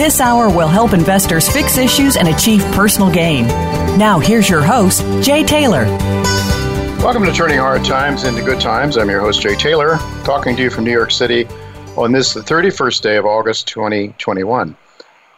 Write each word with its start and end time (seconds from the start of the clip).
This 0.00 0.18
hour 0.18 0.48
will 0.48 0.66
help 0.66 0.94
investors 0.94 1.46
fix 1.46 1.76
issues 1.76 2.16
and 2.16 2.26
achieve 2.26 2.62
personal 2.72 3.12
gain. 3.12 3.46
Now, 3.98 4.18
here's 4.18 4.48
your 4.48 4.62
host, 4.62 5.02
Jay 5.22 5.44
Taylor. 5.44 5.84
Welcome 7.04 7.22
to 7.24 7.32
Turning 7.34 7.58
Hard 7.58 7.84
Times 7.84 8.24
into 8.24 8.40
Good 8.40 8.62
Times. 8.62 8.96
I'm 8.96 9.10
your 9.10 9.20
host, 9.20 9.42
Jay 9.42 9.54
Taylor, 9.56 9.98
talking 10.24 10.56
to 10.56 10.62
you 10.62 10.70
from 10.70 10.84
New 10.84 10.90
York 10.90 11.10
City 11.10 11.46
on 11.98 12.12
this, 12.12 12.32
the 12.32 12.40
31st 12.40 13.02
day 13.02 13.16
of 13.18 13.26
August 13.26 13.68
2021. 13.68 14.74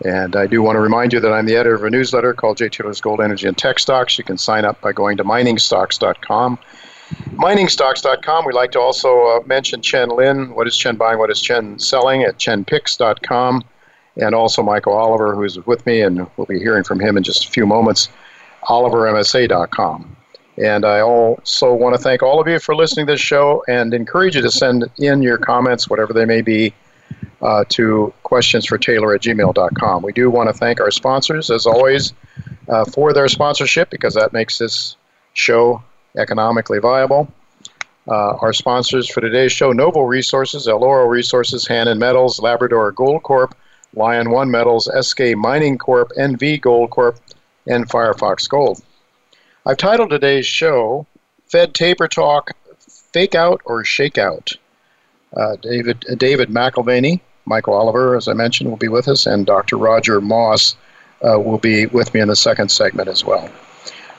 And 0.05 0.36
I 0.36 0.47
do 0.47 0.62
want 0.62 0.77
to 0.77 0.81
remind 0.81 1.12
you 1.12 1.19
that 1.19 1.33
I'm 1.33 1.47
the 1.47 1.56
editor 1.56 1.75
of 1.75 1.83
a 1.83 1.91
newsletter 1.91 2.33
called 2.33 2.58
Jay 2.58 2.69
Taylor's 2.69 3.01
Gold, 3.01 3.20
Energy, 3.20 3.48
and 3.48 3.58
Tech 3.58 3.81
Stocks. 3.81 4.17
You 4.17 4.23
can 4.23 4.39
sign 4.39 4.64
up 4.64 4.81
by 4.81 4.92
going 4.92 5.17
to 5.17 5.25
miningstocks.com 5.25 6.56
Miningstocks.com. 7.33 8.45
We 8.47 8.53
like 8.53 8.70
to 8.73 8.81
also 8.81 9.27
uh, 9.27 9.41
mention 9.45 9.83
Chen 9.83 10.08
Lin. 10.08 10.55
What 10.55 10.67
is 10.67 10.77
Chen 10.77 10.97
buying? 10.97 11.19
What 11.19 11.31
is 11.31 11.41
Chen 11.41 11.79
selling 11.79 12.23
at 12.23 12.39
chenpicks.com. 12.39 13.64
And 14.16 14.34
also 14.34 14.62
Michael 14.62 14.92
Oliver, 14.92 15.34
who's 15.34 15.58
with 15.66 15.84
me, 15.86 16.02
and 16.02 16.27
we'll 16.36 16.46
be 16.46 16.58
hearing 16.58 16.84
from 16.84 17.00
him 17.00 17.16
in 17.16 17.22
just 17.22 17.46
a 17.46 17.50
few 17.50 17.66
moments, 17.66 18.08
olivermsa.com. 18.64 20.16
And 20.58 20.84
I 20.84 21.00
also 21.00 21.72
want 21.72 21.96
to 21.96 22.02
thank 22.02 22.22
all 22.22 22.40
of 22.40 22.46
you 22.46 22.58
for 22.58 22.74
listening 22.74 23.06
to 23.06 23.12
this 23.14 23.20
show 23.20 23.64
and 23.68 23.94
encourage 23.94 24.36
you 24.36 24.42
to 24.42 24.50
send 24.50 24.84
in 24.98 25.22
your 25.22 25.38
comments, 25.38 25.88
whatever 25.88 26.12
they 26.12 26.27
may 26.27 26.42
be, 26.42 26.74
uh, 27.40 27.64
to 27.70 28.12
questionsfortaylor 28.24 29.14
at 29.14 29.22
gmail.com. 29.22 30.02
We 30.02 30.12
do 30.12 30.30
want 30.30 30.48
to 30.48 30.52
thank 30.52 30.80
our 30.80 30.90
sponsors, 30.90 31.50
as 31.50 31.66
always, 31.66 32.12
uh, 32.68 32.84
for 32.84 33.12
their 33.12 33.28
sponsorship 33.28 33.88
because 33.88 34.14
that 34.14 34.33
makes 34.33 34.58
this 34.58 34.96
show 35.33 35.83
economically 36.16 36.78
viable. 36.78 37.33
Uh, 38.08 38.34
our 38.40 38.52
sponsors 38.52 39.08
for 39.08 39.20
today's 39.20 39.52
show 39.52 39.72
Novo 39.72 40.02
Resources, 40.02 40.66
Eloro 40.66 41.08
Resources, 41.08 41.66
Hannan 41.66 41.98
Metals, 41.98 42.40
Labrador 42.40 42.90
Gold 42.92 43.22
Corp, 43.22 43.56
Lion 43.95 44.31
One 44.31 44.51
Metals, 44.51 44.89
Eskay 44.89 45.35
Mining 45.35 45.79
Corp, 45.79 46.12
NV 46.19 46.61
Gold 46.61 46.91
Corp, 46.91 47.19
and 47.67 47.89
Firefox 47.89 48.48
Gold. 48.48 48.83
I've 49.67 49.77
titled 49.77 50.11
today's 50.11 50.47
show 50.47 51.07
Fed 51.47 51.75
Taper 51.75 52.09
Talk 52.09 52.53
Fake 53.13 53.35
Out 53.35 53.61
or 53.65 53.85
Shake 53.85 54.19
Out. 54.19 54.53
Uh, 55.36 55.57
David, 55.57 56.05
uh, 56.11 56.14
David 56.14 56.48
McAlvany, 56.48 57.20
Michael 57.47 57.75
Oliver, 57.75 58.17
as 58.17 58.29
I 58.29 58.35
mentioned, 58.35 58.70
will 58.70 58.77
be 58.77 58.89
with 58.89 59.08
us, 59.08 59.27
and 59.27 59.47
Dr. 59.47 59.77
Roger 59.77 60.20
Moss 60.20 60.77
uh, 61.23 61.39
will 61.39 61.58
be 61.58 61.86
with 61.86 62.13
me 62.14 62.20
in 62.20 62.29
the 62.29 62.36
second 62.36 62.70
segment 62.70 63.08
as 63.08 63.25
well. 63.25 63.51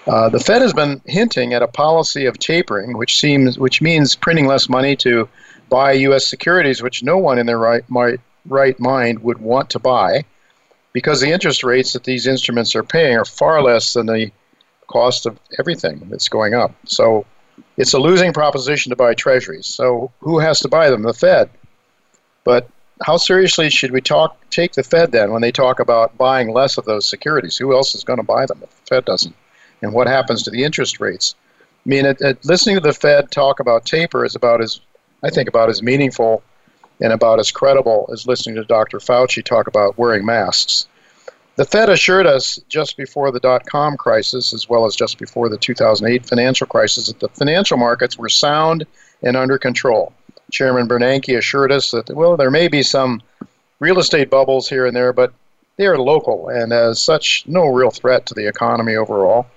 Uh, 0.08 0.30
the 0.30 0.40
Fed 0.40 0.62
has 0.62 0.74
been 0.74 1.02
hinting 1.06 1.54
at 1.54 1.62
a 1.62 1.68
policy 1.68 2.26
of 2.26 2.38
tapering, 2.38 2.98
which 2.98 3.20
seems, 3.20 3.58
which 3.58 3.82
means 3.82 4.16
printing 4.16 4.48
less 4.48 4.68
money 4.68 4.96
to 4.98 5.30
buy 5.70 5.94
U.S. 5.94 6.28
securities, 6.28 6.82
which 6.82 7.04
no 7.04 7.18
one 7.18 7.40
in 7.40 7.46
their 7.46 7.60
right, 7.60 7.84
my, 7.90 8.18
right 8.48 8.80
mind 8.80 9.20
would 9.20 9.40
want 9.40 9.70
to 9.72 9.80
buy, 9.80 10.26
because 10.92 11.22
the 11.22 11.32
interest 11.32 11.64
rates 11.64 11.94
that 11.94 12.04
these 12.04 12.28
instruments 12.28 12.76
are 12.76 12.84
paying 12.84 13.18
are 13.18 13.26
far 13.26 13.62
less 13.62 13.94
than 13.94 14.06
the 14.06 14.32
cost 14.88 15.26
of 15.26 15.40
everything 15.60 16.08
that's 16.10 16.30
going 16.30 16.54
up. 16.54 16.74
So 16.86 17.26
it's 17.78 17.94
a 17.94 18.00
losing 18.00 18.34
proposition 18.34 18.90
to 18.90 18.96
buy 18.96 19.14
treasuries. 19.14 19.68
So 19.68 20.12
who 20.20 20.40
has 20.40 20.60
to 20.62 20.68
buy 20.68 20.90
them? 20.90 21.04
The 21.04 21.14
Fed. 21.14 21.50
But 22.44 22.70
how 23.02 23.18
seriously 23.18 23.70
should 23.70 23.92
we 23.92 24.02
talk 24.02 24.38
take 24.50 24.74
the 24.74 24.84
Fed 24.84 25.12
then 25.12 25.32
when 25.32 25.42
they 25.42 25.52
talk 25.52 25.80
about 25.80 26.18
buying 26.18 26.54
less 26.54 26.78
of 26.78 26.86
those 26.86 27.08
securities? 27.08 27.58
Who 27.58 27.74
else 27.74 27.96
is 27.96 28.04
going 28.04 28.20
to 28.20 28.24
buy 28.24 28.46
them 28.46 28.60
if 28.62 28.70
the 28.70 28.96
Fed 28.96 29.06
doesn't? 29.06 29.36
and 29.84 29.94
what 29.94 30.08
happens 30.08 30.42
to 30.44 30.50
the 30.50 30.64
interest 30.64 31.00
rates. 31.00 31.36
I 31.86 31.90
mean, 31.90 32.06
it, 32.06 32.20
it, 32.22 32.44
listening 32.46 32.76
to 32.78 32.82
the 32.82 32.94
Fed 32.94 33.30
talk 33.30 33.60
about 33.60 33.86
taper 33.86 34.26
is 34.26 34.34
about 34.34 34.62
as, 34.62 34.80
I 35.22 35.30
think, 35.30 35.50
about 35.50 35.70
as 35.70 35.84
meaningful 35.84 36.42
and 37.02 37.14
about 37.14 37.40
as 37.40 37.52
credible 37.52 38.10
as 38.12 38.28
listening 38.28 38.56
to 38.56 38.64
Dr. 38.64 39.00
Fauci 39.00 39.44
talk 39.44 39.68
about 39.68 39.98
wearing 39.98 40.26
masks. 40.26 40.88
The 41.56 41.66
Fed 41.66 41.90
assured 41.90 42.26
us 42.26 42.60
just 42.68 42.98
before 42.98 43.32
the 43.32 43.40
dot 43.40 43.66
com 43.66 43.96
crisis, 43.96 44.54
as 44.54 44.68
well 44.68 44.86
as 44.86 44.96
just 44.96 45.20
before 45.20 45.50
the 45.50 45.58
2008 45.58 46.26
financial 46.26 46.66
crisis, 46.66 47.08
that 47.08 47.20
the 47.20 47.30
financial 47.30 47.78
markets 47.78 48.18
were 48.18 48.30
sound 48.30 48.86
and 49.22 49.38
under 49.38 49.58
control. 49.58 50.14
Chairman 50.52 50.88
Bernanke 50.88 51.38
assured 51.38 51.72
us 51.72 51.92
that, 51.92 52.10
well, 52.16 52.38
there 52.38 52.52
may 52.52 52.68
be 52.68 52.82
some 52.82 53.22
real 53.80 54.00
estate 54.00 54.30
bubbles 54.30 54.68
here 54.68 54.86
and 54.86 54.96
there, 54.96 55.14
but 55.14 55.34
they 55.78 55.86
are 55.86 55.98
local 55.98 56.50
and, 56.50 56.72
as 56.72 57.02
such, 57.02 57.44
no 57.48 57.68
real 57.68 57.92
threat 57.92 58.26
to 58.28 58.34
the 58.34 58.48
economy 58.48 58.96
overall. 58.96 59.48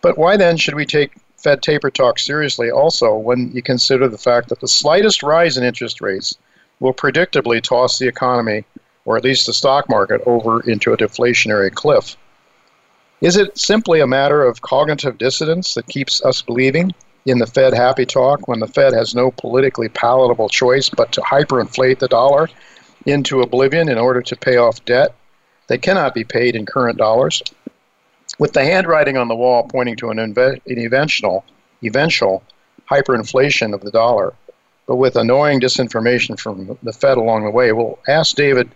But 0.00 0.18
why 0.18 0.36
then 0.36 0.56
should 0.56 0.74
we 0.74 0.86
take 0.86 1.12
Fed 1.44 1.60
taper 1.60 1.90
talk 1.90 2.18
seriously 2.18 2.70
also 2.70 3.14
when 3.14 3.52
you 3.52 3.60
consider 3.60 4.08
the 4.08 4.16
fact 4.16 4.48
that 4.48 4.60
the 4.60 4.66
slightest 4.66 5.22
rise 5.22 5.58
in 5.58 5.62
interest 5.62 6.00
rates 6.00 6.38
will 6.80 6.94
predictably 6.94 7.60
toss 7.62 7.98
the 7.98 8.08
economy, 8.08 8.64
or 9.04 9.18
at 9.18 9.24
least 9.24 9.44
the 9.44 9.52
stock 9.52 9.86
market, 9.90 10.22
over 10.24 10.62
into 10.62 10.94
a 10.94 10.96
deflationary 10.96 11.70
cliff? 11.70 12.16
Is 13.20 13.36
it 13.36 13.58
simply 13.58 14.00
a 14.00 14.06
matter 14.06 14.42
of 14.42 14.62
cognitive 14.62 15.18
dissonance 15.18 15.74
that 15.74 15.86
keeps 15.86 16.24
us 16.24 16.40
believing 16.40 16.94
in 17.26 17.38
the 17.38 17.46
Fed 17.46 17.74
happy 17.74 18.06
talk 18.06 18.48
when 18.48 18.60
the 18.60 18.66
Fed 18.66 18.94
has 18.94 19.14
no 19.14 19.30
politically 19.30 19.90
palatable 19.90 20.48
choice 20.48 20.88
but 20.88 21.12
to 21.12 21.20
hyperinflate 21.20 21.98
the 21.98 22.08
dollar 22.08 22.48
into 23.04 23.42
oblivion 23.42 23.90
in 23.90 23.98
order 23.98 24.22
to 24.22 24.34
pay 24.34 24.56
off 24.56 24.82
debt 24.86 25.14
that 25.66 25.82
cannot 25.82 26.14
be 26.14 26.24
paid 26.24 26.56
in 26.56 26.64
current 26.64 26.96
dollars? 26.96 27.42
With 28.38 28.52
the 28.52 28.64
handwriting 28.64 29.16
on 29.16 29.28
the 29.28 29.34
wall 29.34 29.64
pointing 29.64 29.96
to 29.96 30.10
an, 30.10 30.18
inve- 30.18 30.60
an 30.66 30.78
eventual, 30.78 31.44
eventual 31.82 32.42
hyperinflation 32.90 33.74
of 33.74 33.80
the 33.80 33.90
dollar, 33.90 34.34
but 34.86 34.96
with 34.96 35.16
annoying 35.16 35.60
disinformation 35.60 36.38
from 36.38 36.78
the 36.82 36.92
Fed 36.92 37.16
along 37.16 37.44
the 37.44 37.50
way. 37.50 37.72
We'll 37.72 37.98
ask 38.08 38.36
David 38.36 38.70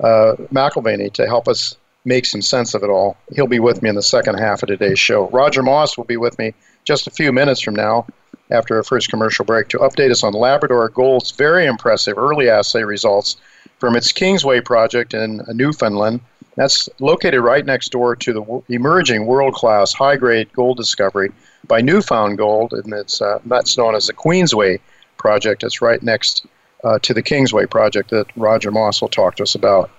uh, 0.00 0.36
to 0.36 1.26
help 1.26 1.48
us 1.48 1.76
make 2.04 2.26
some 2.26 2.42
sense 2.42 2.74
of 2.74 2.82
it 2.82 2.90
all. 2.90 3.16
He'll 3.34 3.46
be 3.46 3.60
with 3.60 3.82
me 3.82 3.88
in 3.88 3.94
the 3.94 4.02
second 4.02 4.38
half 4.38 4.62
of 4.62 4.68
today's 4.68 4.98
show. 4.98 5.28
Roger 5.28 5.62
Moss 5.62 5.96
will 5.96 6.04
be 6.04 6.16
with 6.16 6.38
me 6.38 6.54
just 6.84 7.06
a 7.06 7.10
few 7.10 7.32
minutes 7.32 7.60
from 7.60 7.74
now 7.74 8.06
after 8.50 8.76
our 8.76 8.82
first 8.82 9.08
commercial 9.08 9.44
break 9.44 9.68
to 9.68 9.78
update 9.78 10.10
us 10.10 10.24
on 10.24 10.32
Labrador 10.32 10.88
Gold's 10.88 11.30
very 11.30 11.66
impressive 11.66 12.18
early 12.18 12.48
assay 12.48 12.82
results 12.82 13.36
from 13.78 13.96
its 13.96 14.12
Kingsway 14.12 14.60
project 14.60 15.14
in 15.14 15.42
Newfoundland 15.48 16.20
that's 16.56 16.88
located 16.98 17.40
right 17.40 17.64
next 17.64 17.90
door 17.90 18.14
to 18.16 18.32
the 18.32 18.74
emerging 18.74 19.26
world-class 19.26 19.92
high-grade 19.92 20.52
gold 20.52 20.76
discovery 20.76 21.32
by 21.66 21.80
New 21.80 22.02
Found 22.02 22.38
Gold, 22.38 22.72
and 22.72 22.92
it's 22.92 23.22
uh, 23.22 23.38
that's 23.46 23.78
known 23.78 23.94
as 23.94 24.06
the 24.06 24.12
Queensway 24.12 24.80
project. 25.16 25.62
It's 25.62 25.80
right 25.80 26.02
next 26.02 26.46
uh, 26.84 26.98
to 27.00 27.14
the 27.14 27.22
Kingsway 27.22 27.66
project 27.66 28.10
that 28.10 28.26
Roger 28.36 28.70
Moss 28.70 29.00
will 29.00 29.08
talk 29.08 29.36
to 29.36 29.44
us 29.44 29.54
about. 29.54 29.90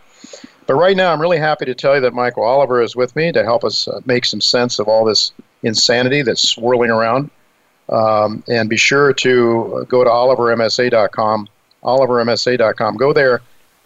But 0.67 0.75
right 0.75 0.95
now, 0.95 1.11
I'm 1.11 1.21
really 1.21 1.37
happy 1.37 1.65
to 1.65 1.75
tell 1.75 1.95
you 1.95 2.01
that 2.01 2.13
Michael 2.13 2.43
Oliver 2.43 2.81
is 2.81 2.95
with 2.95 3.15
me 3.15 3.31
to 3.31 3.43
help 3.43 3.63
us 3.63 3.87
uh, 3.87 3.99
make 4.05 4.25
some 4.25 4.41
sense 4.41 4.79
of 4.79 4.87
all 4.87 5.03
this 5.05 5.31
insanity 5.63 6.21
that's 6.21 6.47
swirling 6.47 6.89
around. 6.89 7.29
Um, 7.89 8.43
and 8.47 8.69
be 8.69 8.77
sure 8.77 9.13
to 9.13 9.85
go 9.89 10.03
to 10.05 10.09
olivermsa.com, 10.09 11.49
olivermsa.com. 11.83 12.97
Go 12.97 13.11
there 13.11 13.41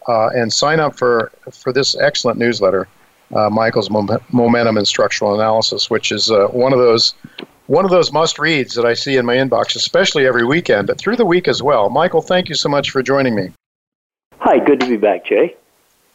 uh, 0.08 0.30
and 0.34 0.52
sign 0.52 0.80
up 0.80 0.96
for, 0.96 1.30
for 1.52 1.72
this 1.72 1.94
excellent 2.00 2.38
newsletter, 2.38 2.88
uh, 3.34 3.50
Michael's 3.50 3.90
Momentum 3.90 4.78
and 4.78 4.88
Structural 4.88 5.34
Analysis, 5.34 5.90
which 5.90 6.10
is 6.10 6.30
uh, 6.30 6.46
one 6.48 6.72
of 6.72 6.78
those 6.78 7.14
one 7.66 7.84
of 7.84 7.90
those 7.90 8.10
must 8.10 8.38
reads 8.38 8.74
that 8.76 8.86
I 8.86 8.94
see 8.94 9.18
in 9.18 9.26
my 9.26 9.36
inbox, 9.36 9.76
especially 9.76 10.26
every 10.26 10.42
weekend, 10.42 10.86
but 10.86 10.98
through 10.98 11.16
the 11.16 11.26
week 11.26 11.46
as 11.46 11.62
well. 11.62 11.90
Michael, 11.90 12.22
thank 12.22 12.48
you 12.48 12.54
so 12.54 12.70
much 12.70 12.88
for 12.90 13.02
joining 13.02 13.34
me. 13.34 13.52
Hi, 14.38 14.58
good 14.58 14.80
to 14.80 14.88
be 14.88 14.96
back, 14.96 15.26
Jay. 15.26 15.54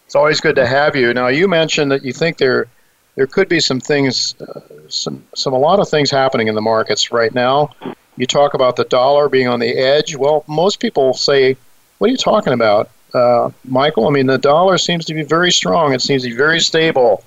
It's 0.07 0.16
always 0.16 0.42
good 0.42 0.56
to 0.56 0.66
have 0.66 0.95
you. 0.95 1.13
Now, 1.13 1.28
you 1.28 1.48
mentioned 1.48 1.92
that 1.92 2.04
you 2.04 2.12
think 2.12 2.40
there 2.40 2.68
there 3.16 3.28
could 3.28 3.48
be 3.48 3.60
some 3.60 3.80
things, 3.80 4.34
uh, 4.42 4.62
some 4.88 5.24
some 5.36 5.54
a 5.54 5.60
lot 5.60 5.80
of 5.80 5.88
things 5.88 6.10
happening 6.10 6.48
in 6.48 6.56
the 6.56 6.62
markets 6.62 7.12
right 7.12 7.34
now. 7.34 7.69
You 8.18 8.25
talk 8.25 8.56
about 8.56 8.75
the 8.75 8.86
dollar 8.86 9.30
being 9.30 9.48
on 9.48 9.60
the 9.60 9.78
edge. 9.78 10.16
Well, 10.16 10.44
most 10.48 10.80
people 10.80 11.13
say, 11.13 11.56
"What 12.00 12.07
are 12.07 12.12
you 12.12 12.18
talking 12.18 12.54
about, 12.54 12.90
uh, 13.13 13.50
Michael?" 13.65 14.07
I 14.07 14.12
mean, 14.12 14.27
the 14.27 14.38
dollar 14.38 14.77
seems 14.77 15.06
to 15.06 15.13
be 15.13 15.24
very 15.24 15.51
strong. 15.51 15.94
It 15.94 16.01
seems 16.01 16.24
to 16.24 16.30
be 16.30 16.36
very 16.36 16.60
stable. 16.60 17.24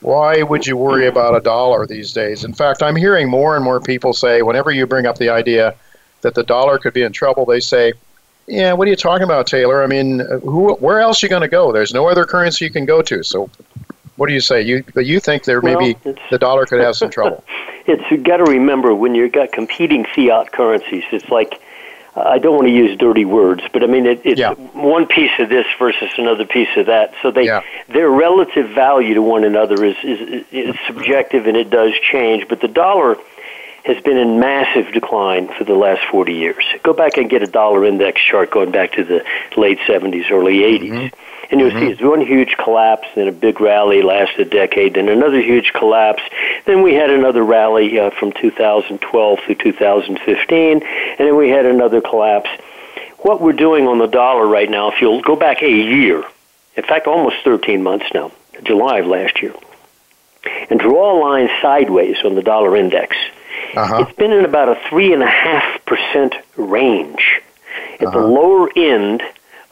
Why 0.00 0.42
would 0.42 0.66
you 0.66 0.76
worry 0.76 1.06
about 1.06 1.36
a 1.36 1.40
dollar 1.40 1.86
these 1.86 2.12
days? 2.12 2.44
In 2.44 2.54
fact, 2.54 2.82
I'm 2.82 2.96
hearing 2.96 3.28
more 3.28 3.54
and 3.54 3.64
more 3.64 3.80
people 3.80 4.14
say, 4.14 4.40
whenever 4.40 4.70
you 4.70 4.86
bring 4.86 5.04
up 5.04 5.18
the 5.18 5.28
idea 5.28 5.74
that 6.22 6.34
the 6.34 6.42
dollar 6.42 6.78
could 6.78 6.94
be 6.94 7.02
in 7.02 7.12
trouble, 7.12 7.44
they 7.44 7.60
say, 7.60 7.92
"Yeah, 8.46 8.72
what 8.72 8.88
are 8.88 8.90
you 8.90 8.96
talking 8.96 9.24
about, 9.24 9.46
Taylor? 9.46 9.82
I 9.82 9.86
mean, 9.86 10.20
who, 10.42 10.74
where 10.76 11.00
else 11.00 11.22
are 11.22 11.26
you 11.26 11.30
going 11.30 11.42
to 11.42 11.48
go? 11.48 11.72
There's 11.72 11.92
no 11.92 12.08
other 12.08 12.24
currency 12.24 12.64
you 12.64 12.70
can 12.70 12.86
go 12.86 13.02
to. 13.02 13.22
So 13.22 13.50
what 14.16 14.28
do 14.28 14.34
you 14.34 14.40
say? 14.40 14.62
You 14.62 14.84
but 14.94 15.06
you 15.06 15.20
think 15.20 15.44
there 15.44 15.60
well, 15.60 15.80
maybe 15.80 15.98
the 16.30 16.38
dollar 16.38 16.66
could 16.66 16.80
have 16.80 16.96
some 16.96 17.10
trouble? 17.18 17.44
it's 17.86 18.10
you 18.10 18.18
got 18.18 18.38
to 18.38 18.44
remember 18.44 18.94
when 18.94 19.14
you've 19.14 19.32
got 19.32 19.52
competing 19.52 20.04
fiat 20.04 20.52
currencies. 20.52 21.04
It's 21.10 21.28
like 21.28 21.60
I 22.26 22.38
don't 22.38 22.54
want 22.54 22.68
to 22.68 22.74
use 22.74 22.98
dirty 22.98 23.24
words, 23.24 23.62
but 23.72 23.82
I 23.82 23.86
mean 23.86 24.06
it, 24.06 24.22
it's 24.24 24.40
yeah. 24.40 24.54
one 24.54 25.06
piece 25.06 25.32
of 25.38 25.48
this 25.48 25.66
versus 25.78 26.10
another 26.18 26.46
piece 26.46 26.68
of 26.76 26.86
that. 26.86 27.14
So 27.22 27.30
they 27.30 27.46
yeah. 27.46 27.62
their 27.88 28.10
relative 28.10 28.70
value 28.70 29.14
to 29.14 29.22
one 29.22 29.44
another 29.44 29.84
is, 29.84 29.96
is 30.02 30.44
is 30.50 30.76
subjective 30.86 31.46
and 31.46 31.56
it 31.56 31.70
does 31.70 31.92
change. 32.12 32.48
But 32.48 32.60
the 32.60 32.68
dollar 32.68 33.16
has 33.84 34.02
been 34.02 34.16
in 34.16 34.38
massive 34.40 34.92
decline 34.92 35.48
for 35.56 35.64
the 35.64 35.74
last 35.74 36.02
40 36.10 36.34
years. 36.34 36.64
Go 36.82 36.92
back 36.92 37.16
and 37.16 37.30
get 37.30 37.42
a 37.42 37.46
dollar 37.46 37.86
index 37.86 38.20
chart 38.20 38.50
going 38.50 38.70
back 38.70 38.92
to 38.92 39.04
the 39.04 39.24
late 39.56 39.78
70s, 39.88 40.30
early 40.30 40.58
80s. 40.58 40.80
Mm-hmm 40.80 41.26
and 41.50 41.60
you'll 41.60 41.70
mm-hmm. 41.70 41.80
see 41.80 41.92
it's 41.92 42.00
one 42.00 42.20
huge 42.20 42.56
collapse, 42.56 43.08
then 43.14 43.26
a 43.26 43.32
big 43.32 43.60
rally 43.60 44.02
lasted 44.02 44.46
a 44.46 44.50
decade, 44.50 44.94
then 44.94 45.08
another 45.08 45.40
huge 45.40 45.72
collapse. 45.72 46.22
Then 46.64 46.82
we 46.82 46.94
had 46.94 47.10
another 47.10 47.42
rally 47.42 47.98
uh, 47.98 48.10
from 48.10 48.32
2012 48.32 49.40
through 49.40 49.54
2015, 49.56 50.82
and 50.82 50.82
then 51.18 51.36
we 51.36 51.48
had 51.48 51.66
another 51.66 52.00
collapse. 52.00 52.48
What 53.18 53.40
we're 53.40 53.52
doing 53.52 53.86
on 53.88 53.98
the 53.98 54.06
dollar 54.06 54.46
right 54.46 54.70
now, 54.70 54.92
if 54.92 55.00
you'll 55.00 55.22
go 55.22 55.34
back 55.36 55.62
a 55.62 55.70
year, 55.70 56.22
in 56.76 56.84
fact, 56.84 57.06
almost 57.06 57.36
13 57.42 57.82
months 57.82 58.06
now, 58.14 58.30
July 58.62 59.00
of 59.00 59.06
last 59.06 59.42
year, 59.42 59.54
and 60.70 60.78
draw 60.78 61.18
a 61.18 61.20
line 61.20 61.50
sideways 61.60 62.16
on 62.24 62.36
the 62.36 62.42
dollar 62.42 62.76
index, 62.76 63.16
uh-huh. 63.74 64.04
it's 64.06 64.16
been 64.16 64.32
in 64.32 64.44
about 64.44 64.68
a 64.68 64.74
3.5% 64.74 66.42
range. 66.56 67.42
At 68.00 68.06
uh-huh. 68.06 68.18
the 68.18 68.26
lower 68.26 68.70
end 68.74 69.22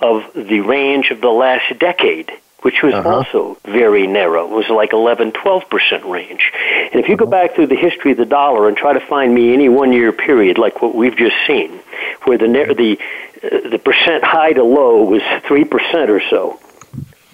of 0.01 0.23
the 0.35 0.61
range 0.61 1.11
of 1.11 1.21
the 1.21 1.29
last 1.29 1.79
decade, 1.79 2.31
which 2.61 2.83
was 2.83 2.95
uh-huh. 2.95 3.09
also 3.09 3.59
very 3.65 4.07
narrow. 4.07 4.45
It 4.45 4.51
was 4.51 4.69
like 4.69 4.93
11, 4.93 5.33
12% 5.33 6.11
range. 6.11 6.53
And 6.93 7.01
if 7.01 7.09
you 7.09 7.17
go 7.17 7.25
uh-huh. 7.25 7.31
back 7.31 7.55
through 7.55 7.69
the 7.69 7.77
history 7.77 8.13
of 8.13 8.19
the 8.19 8.27
dollar 8.27 8.69
and 8.69 8.77
try 8.77 8.93
to 8.93 9.01
find 9.01 9.35
me 9.35 9.53
any 9.53 9.69
one 9.69 9.93
year 9.93 10.13
period 10.13 10.59
like 10.59 10.83
what 10.83 10.95
we've 10.95 11.17
just 11.17 11.37
seen, 11.47 11.81
where 12.25 12.39
the, 12.39 12.47
the, 12.47 12.99
uh, 13.45 13.71
the 13.71 13.79
percent 13.79 14.25
high 14.25 14.53
to 14.53 14.63
low 14.63 15.05
was 15.05 15.23
3% 15.23 16.09
or 16.09 16.21
so, 16.31 16.61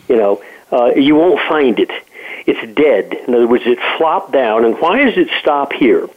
you 0.08 0.16
know, 0.16 0.42
uh, 0.72 0.92
you 0.94 1.14
won't 1.14 1.40
find 1.48 1.78
it. 1.78 1.90
It's 2.46 2.74
dead. 2.74 3.14
In 3.26 3.34
other 3.34 3.46
words, 3.46 3.64
it 3.66 3.78
flopped 3.96 4.32
down. 4.32 4.64
And 4.64 4.78
why 4.78 5.04
does 5.04 5.16
it 5.16 5.28
stop 5.40 5.72
here? 5.72 6.08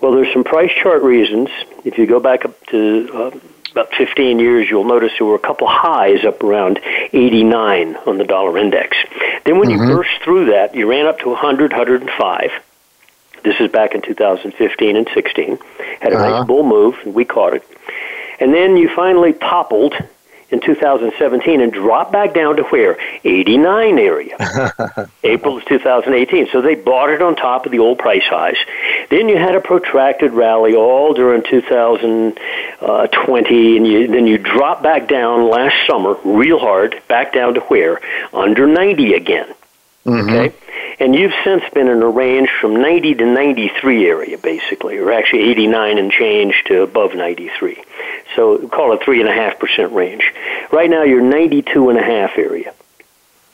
Well, 0.00 0.12
there's 0.12 0.32
some 0.32 0.44
price 0.44 0.70
chart 0.82 1.02
reasons. 1.02 1.50
If 1.84 1.98
you 1.98 2.06
go 2.06 2.20
back 2.20 2.44
up 2.44 2.66
to 2.68 3.10
uh, 3.12 3.38
about 3.74 3.92
15 3.96 4.38
years, 4.38 4.70
you'll 4.70 4.84
notice 4.84 5.10
there 5.18 5.26
were 5.26 5.34
a 5.34 5.40
couple 5.40 5.66
highs 5.66 6.24
up 6.24 6.44
around 6.44 6.78
89 7.12 7.96
on 8.06 8.18
the 8.18 8.24
dollar 8.24 8.56
index. 8.56 8.96
Then 9.44 9.58
when 9.58 9.68
mm-hmm. 9.68 9.88
you 9.88 9.96
burst 9.96 10.22
through 10.22 10.46
that, 10.52 10.76
you 10.76 10.88
ran 10.88 11.06
up 11.06 11.18
to 11.20 11.30
100, 11.30 11.72
105. 11.72 12.52
This 13.42 13.56
is 13.58 13.70
back 13.72 13.96
in 13.96 14.00
2015 14.00 14.96
and 14.96 15.08
16. 15.12 15.58
Had 16.00 16.12
a 16.12 16.16
uh-huh. 16.16 16.28
nice 16.28 16.46
bull 16.46 16.62
move, 16.62 16.96
and 17.04 17.14
we 17.14 17.24
caught 17.24 17.54
it. 17.54 17.64
And 18.38 18.54
then 18.54 18.76
you 18.76 18.88
finally 18.94 19.32
toppled 19.32 19.94
in 20.54 20.60
2017 20.60 21.60
and 21.60 21.72
dropped 21.72 22.12
back 22.12 22.32
down 22.32 22.56
to 22.56 22.62
where? 22.64 22.98
89 23.24 23.98
area. 23.98 24.36
April 25.24 25.58
of 25.58 25.66
2018. 25.66 26.48
So 26.52 26.62
they 26.62 26.76
bought 26.76 27.10
it 27.10 27.20
on 27.20 27.36
top 27.36 27.66
of 27.66 27.72
the 27.72 27.80
old 27.80 27.98
price 27.98 28.22
highs. 28.24 28.56
Then 29.10 29.28
you 29.28 29.36
had 29.36 29.54
a 29.56 29.60
protracted 29.60 30.32
rally 30.32 30.74
all 30.74 31.12
during 31.12 31.42
2020, 31.42 33.76
and 33.76 33.86
you, 33.86 34.06
then 34.06 34.26
you 34.26 34.38
dropped 34.38 34.82
back 34.82 35.06
down 35.08 35.50
last 35.50 35.86
summer 35.86 36.16
real 36.24 36.58
hard, 36.58 37.02
back 37.08 37.34
down 37.34 37.52
to 37.54 37.60
where? 37.60 38.00
Under 38.32 38.66
90 38.66 39.14
again. 39.14 39.54
Mm-hmm. 40.06 40.28
Okay? 40.28 40.54
And 41.00 41.14
you've 41.14 41.32
since 41.42 41.62
been 41.72 41.88
in 41.88 42.02
a 42.02 42.08
range 42.08 42.50
from 42.60 42.76
90 42.76 43.14
to 43.14 43.26
93 43.26 44.06
area, 44.06 44.38
basically, 44.38 44.98
or 44.98 45.12
actually 45.12 45.50
89 45.50 45.98
and 45.98 46.10
change 46.10 46.62
to 46.66 46.82
above 46.82 47.14
93. 47.14 47.82
So 48.36 48.68
call 48.68 48.92
it 48.92 49.00
3.5% 49.00 49.92
range. 49.92 50.32
Right 50.70 50.88
now, 50.88 51.02
you're 51.02 51.22
92.5 51.22 52.38
area. 52.38 52.72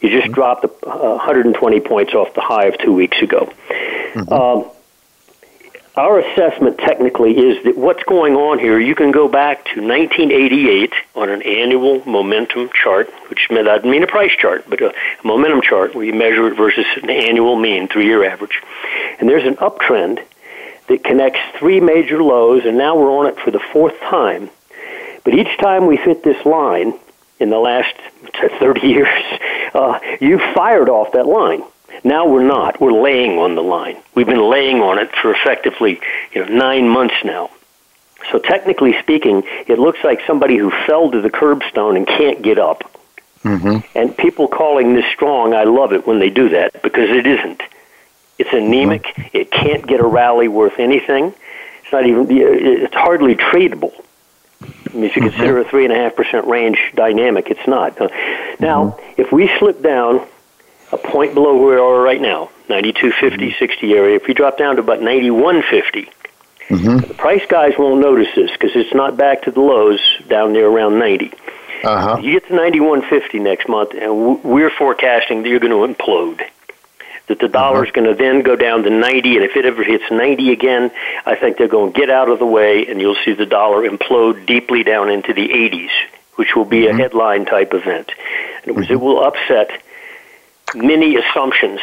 You 0.01 0.09
just 0.09 0.25
mm-hmm. 0.25 0.33
dropped 0.33 0.65
uh, 0.65 0.69
120 1.17 1.81
points 1.81 2.15
off 2.15 2.35
the 2.35 2.41
high 2.41 2.67
of 2.67 2.79
two 2.79 2.93
weeks 2.93 3.21
ago. 3.21 3.53
Mm-hmm. 4.15 4.33
Um, 4.33 4.71
our 5.97 6.21
assessment 6.21 6.79
technically 6.79 7.37
is 7.37 7.65
that 7.65 7.77
what's 7.77 8.03
going 8.05 8.35
on 8.35 8.59
here, 8.59 8.79
you 8.79 8.95
can 8.95 9.11
go 9.11 9.29
back 9.29 9.65
to 9.67 9.81
1988 9.81 10.93
on 11.17 11.29
an 11.29 11.43
annual 11.43 12.05
momentum 12.07 12.71
chart, 12.73 13.11
which 13.29 13.49
doesn't 13.49 13.91
mean 13.91 14.03
a 14.03 14.07
price 14.07 14.33
chart, 14.39 14.65
but 14.69 14.81
a 14.81 14.95
momentum 15.25 15.63
chart 15.63 15.95
where 15.95 16.05
you 16.05 16.15
measure 16.15 16.47
it 16.47 16.57
versus 16.57 16.87
an 17.03 17.11
annual 17.11 17.57
mean, 17.57 17.89
three 17.89 18.07
year 18.07 18.25
average. 18.25 18.63
And 19.19 19.29
there's 19.29 19.47
an 19.47 19.57
uptrend 19.57 20.25
that 20.89 21.03
connects 21.03 21.41
three 21.59 21.81
major 21.81 22.23
lows, 22.23 22.65
and 22.65 22.79
now 22.79 22.97
we're 22.97 23.11
on 23.11 23.27
it 23.27 23.39
for 23.39 23.51
the 23.51 23.61
fourth 23.73 23.99
time. 24.01 24.51
But 25.25 25.35
each 25.35 25.59
time 25.59 25.87
we 25.87 25.97
hit 25.97 26.23
this 26.23 26.45
line 26.47 26.99
in 27.41 27.51
the 27.51 27.59
last 27.59 27.95
30 28.61 28.87
years, 28.87 29.41
uh, 29.75 29.99
you 30.21 30.39
fired 30.55 30.89
off 30.89 31.13
that 31.13 31.27
line. 31.27 31.63
Now 32.05 32.27
we're 32.27 32.47
not. 32.47 32.81
We're 32.81 32.93
laying 32.93 33.39
on 33.39 33.55
the 33.55 33.63
line. 33.63 33.97
We've 34.15 34.27
been 34.27 34.49
laying 34.49 34.81
on 34.81 34.99
it 34.99 35.11
for 35.21 35.35
effectively 35.35 36.01
you 36.33 36.45
know, 36.45 36.55
nine 36.55 36.89
months 36.89 37.17
now. 37.25 37.51
So 38.31 38.39
technically 38.39 38.95
speaking, 39.01 39.43
it 39.67 39.79
looks 39.79 39.99
like 40.05 40.21
somebody 40.27 40.57
who 40.57 40.71
fell 40.87 41.11
to 41.11 41.21
the 41.21 41.31
curbstone 41.31 41.97
and 41.97 42.07
can't 42.07 42.43
get 42.43 42.59
up. 42.59 42.91
Mm-hmm. 43.45 43.99
And 43.99 44.17
people 44.17 44.49
calling 44.49 44.95
this 44.95 45.07
strong, 45.15 45.55
I 45.55 45.65
love 45.65 45.93
it 45.93 46.07
when 46.07 46.19
they 46.19 46.31
do 46.31 46.51
that 46.51 46.83
because 46.83 47.09
it 47.11 47.27
isn't. 47.27 47.63
It's 48.39 48.53
anemic. 48.53 49.05
Mm-hmm. 49.05 49.37
It 49.37 49.51
can't 49.51 49.87
get 49.87 50.01
a 50.01 50.07
rally 50.07 50.49
worth 50.49 50.79
anything. 50.79 51.35
It's 51.83 51.93
not 51.93 52.07
even. 52.07 52.27
It's 52.31 52.95
hardly 52.95 53.35
tradable. 53.35 53.93
I 54.63 54.95
mean, 54.95 55.05
if 55.05 55.17
you 55.17 55.23
mm-hmm. 55.23 55.31
consider 55.31 55.59
a 55.59 55.65
three 55.65 55.85
and 55.85 55.93
a 55.93 55.97
half 55.97 56.17
percent 56.17 56.47
range 56.47 56.79
dynamic, 56.95 57.51
it's 57.51 57.67
not. 57.67 57.99
Now, 58.61 58.85
mm-hmm. 58.85 59.21
if 59.21 59.33
we 59.33 59.51
slip 59.59 59.83
down 59.83 60.27
a 60.93 60.99
point 60.99 61.35
below 61.35 61.57
where 61.57 61.77
we 61.77 61.81
are 61.81 62.01
right 62.01 62.21
now, 62.21 62.51
9250, 62.69 63.37
mm-hmm. 63.37 63.59
60 63.59 63.93
area. 63.93 64.17
If 64.17 64.27
we 64.27 64.35
drop 64.35 64.59
down 64.59 64.77
to 64.77 64.83
about 64.83 65.01
9150, 65.01 66.11
mm-hmm. 66.69 67.09
the 67.09 67.15
price 67.15 67.45
guys 67.49 67.75
won't 67.79 68.01
notice 68.01 68.29
this 68.35 68.51
because 68.53 68.73
it's 68.75 68.95
not 68.95 69.17
back 69.17 69.43
to 69.43 69.51
the 69.51 69.61
lows 69.61 70.01
down 70.29 70.53
there 70.53 70.67
around 70.67 70.99
90. 70.99 71.33
Uh-huh. 71.83 72.19
You 72.21 72.33
get 72.39 72.49
to 72.49 72.55
9150 72.55 73.39
next 73.39 73.69
month, 73.69 73.93
and 73.95 74.43
we're 74.45 74.71
forecasting 74.71 75.43
that 75.43 75.49
you're 75.49 75.61
going 75.61 75.73
to 75.73 75.95
implode. 75.95 76.43
That 77.29 77.39
the 77.39 77.49
dollar 77.49 77.85
is 77.85 77.91
uh-huh. 77.91 78.01
going 78.01 78.17
to 78.17 78.23
then 78.23 78.43
go 78.43 78.57
down 78.57 78.83
to 78.83 78.91
90, 78.91 79.37
and 79.37 79.45
if 79.45 79.57
it 79.57 79.65
ever 79.65 79.85
hits 79.85 80.05
90 80.11 80.53
again, 80.53 80.91
I 81.25 81.37
think 81.37 81.57
they're 81.57 81.69
going 81.69 81.93
to 81.93 81.99
get 81.99 82.11
out 82.11 82.29
of 82.29 82.39
the 82.39 82.47
way, 82.47 82.87
and 82.87 83.01
you'll 83.01 83.17
see 83.25 83.33
the 83.33 83.47
dollar 83.47 83.89
implode 83.89 84.45
deeply 84.47 84.83
down 84.83 85.09
into 85.09 85.33
the 85.33 85.49
80s, 85.49 85.91
which 86.35 86.57
will 86.57 86.65
be 86.65 86.83
mm-hmm. 86.83 86.99
a 86.99 87.03
headline 87.03 87.45
type 87.47 87.73
event. 87.73 88.11
And 88.65 88.77
it, 88.77 88.91
it 88.91 88.97
will 88.97 89.25
upset 89.25 89.71
many 90.75 91.17
assumptions 91.17 91.81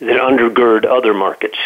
that 0.00 0.20
undergird 0.20 0.84
other 0.84 1.14
markets, 1.14 1.58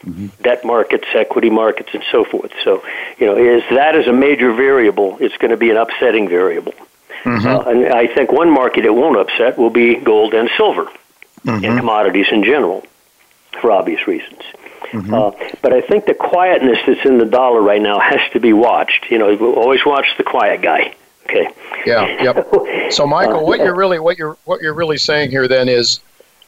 mm-hmm. 0.00 0.26
debt 0.42 0.64
markets, 0.64 1.06
equity 1.14 1.50
markets, 1.50 1.90
and 1.92 2.02
so 2.10 2.24
forth. 2.24 2.52
So, 2.64 2.84
you 3.18 3.26
know, 3.26 3.36
is 3.36 3.62
that 3.70 3.94
is 3.94 4.06
a 4.06 4.12
major 4.12 4.52
variable, 4.52 5.18
it's 5.20 5.36
going 5.36 5.50
to 5.50 5.56
be 5.56 5.70
an 5.70 5.76
upsetting 5.76 6.28
variable. 6.28 6.74
Mm-hmm. 7.22 7.46
Uh, 7.46 7.60
and 7.62 7.92
I 7.92 8.06
think 8.06 8.30
one 8.30 8.50
market 8.50 8.84
it 8.84 8.94
won't 8.94 9.18
upset 9.18 9.58
will 9.58 9.70
be 9.70 9.96
gold 9.96 10.34
and 10.34 10.48
silver 10.56 10.84
mm-hmm. 11.44 11.64
and 11.64 11.78
commodities 11.78 12.26
in 12.30 12.44
general, 12.44 12.84
for 13.60 13.72
obvious 13.72 14.06
reasons. 14.06 14.42
Mm-hmm. 14.92 15.12
Uh, 15.12 15.32
but 15.62 15.72
I 15.72 15.80
think 15.80 16.06
the 16.06 16.14
quietness 16.14 16.78
that's 16.86 17.04
in 17.04 17.18
the 17.18 17.24
dollar 17.24 17.60
right 17.60 17.82
now 17.82 17.98
has 17.98 18.20
to 18.32 18.40
be 18.40 18.52
watched. 18.52 19.10
You 19.10 19.18
know, 19.18 19.36
always 19.54 19.84
watch 19.84 20.06
the 20.16 20.24
quiet 20.24 20.62
guy. 20.62 20.94
Okay. 21.24 21.48
Yeah. 21.84 22.22
Yep. 22.22 22.46
So, 22.88 23.04
Michael, 23.04 23.44
what 23.44 23.58
you're 23.58 23.74
really 23.74 23.98
what 23.98 24.16
you're 24.16 24.36
what 24.44 24.60
you're 24.60 24.72
really 24.72 24.96
saying 24.96 25.30
here 25.30 25.48
then 25.48 25.68
is 25.68 25.98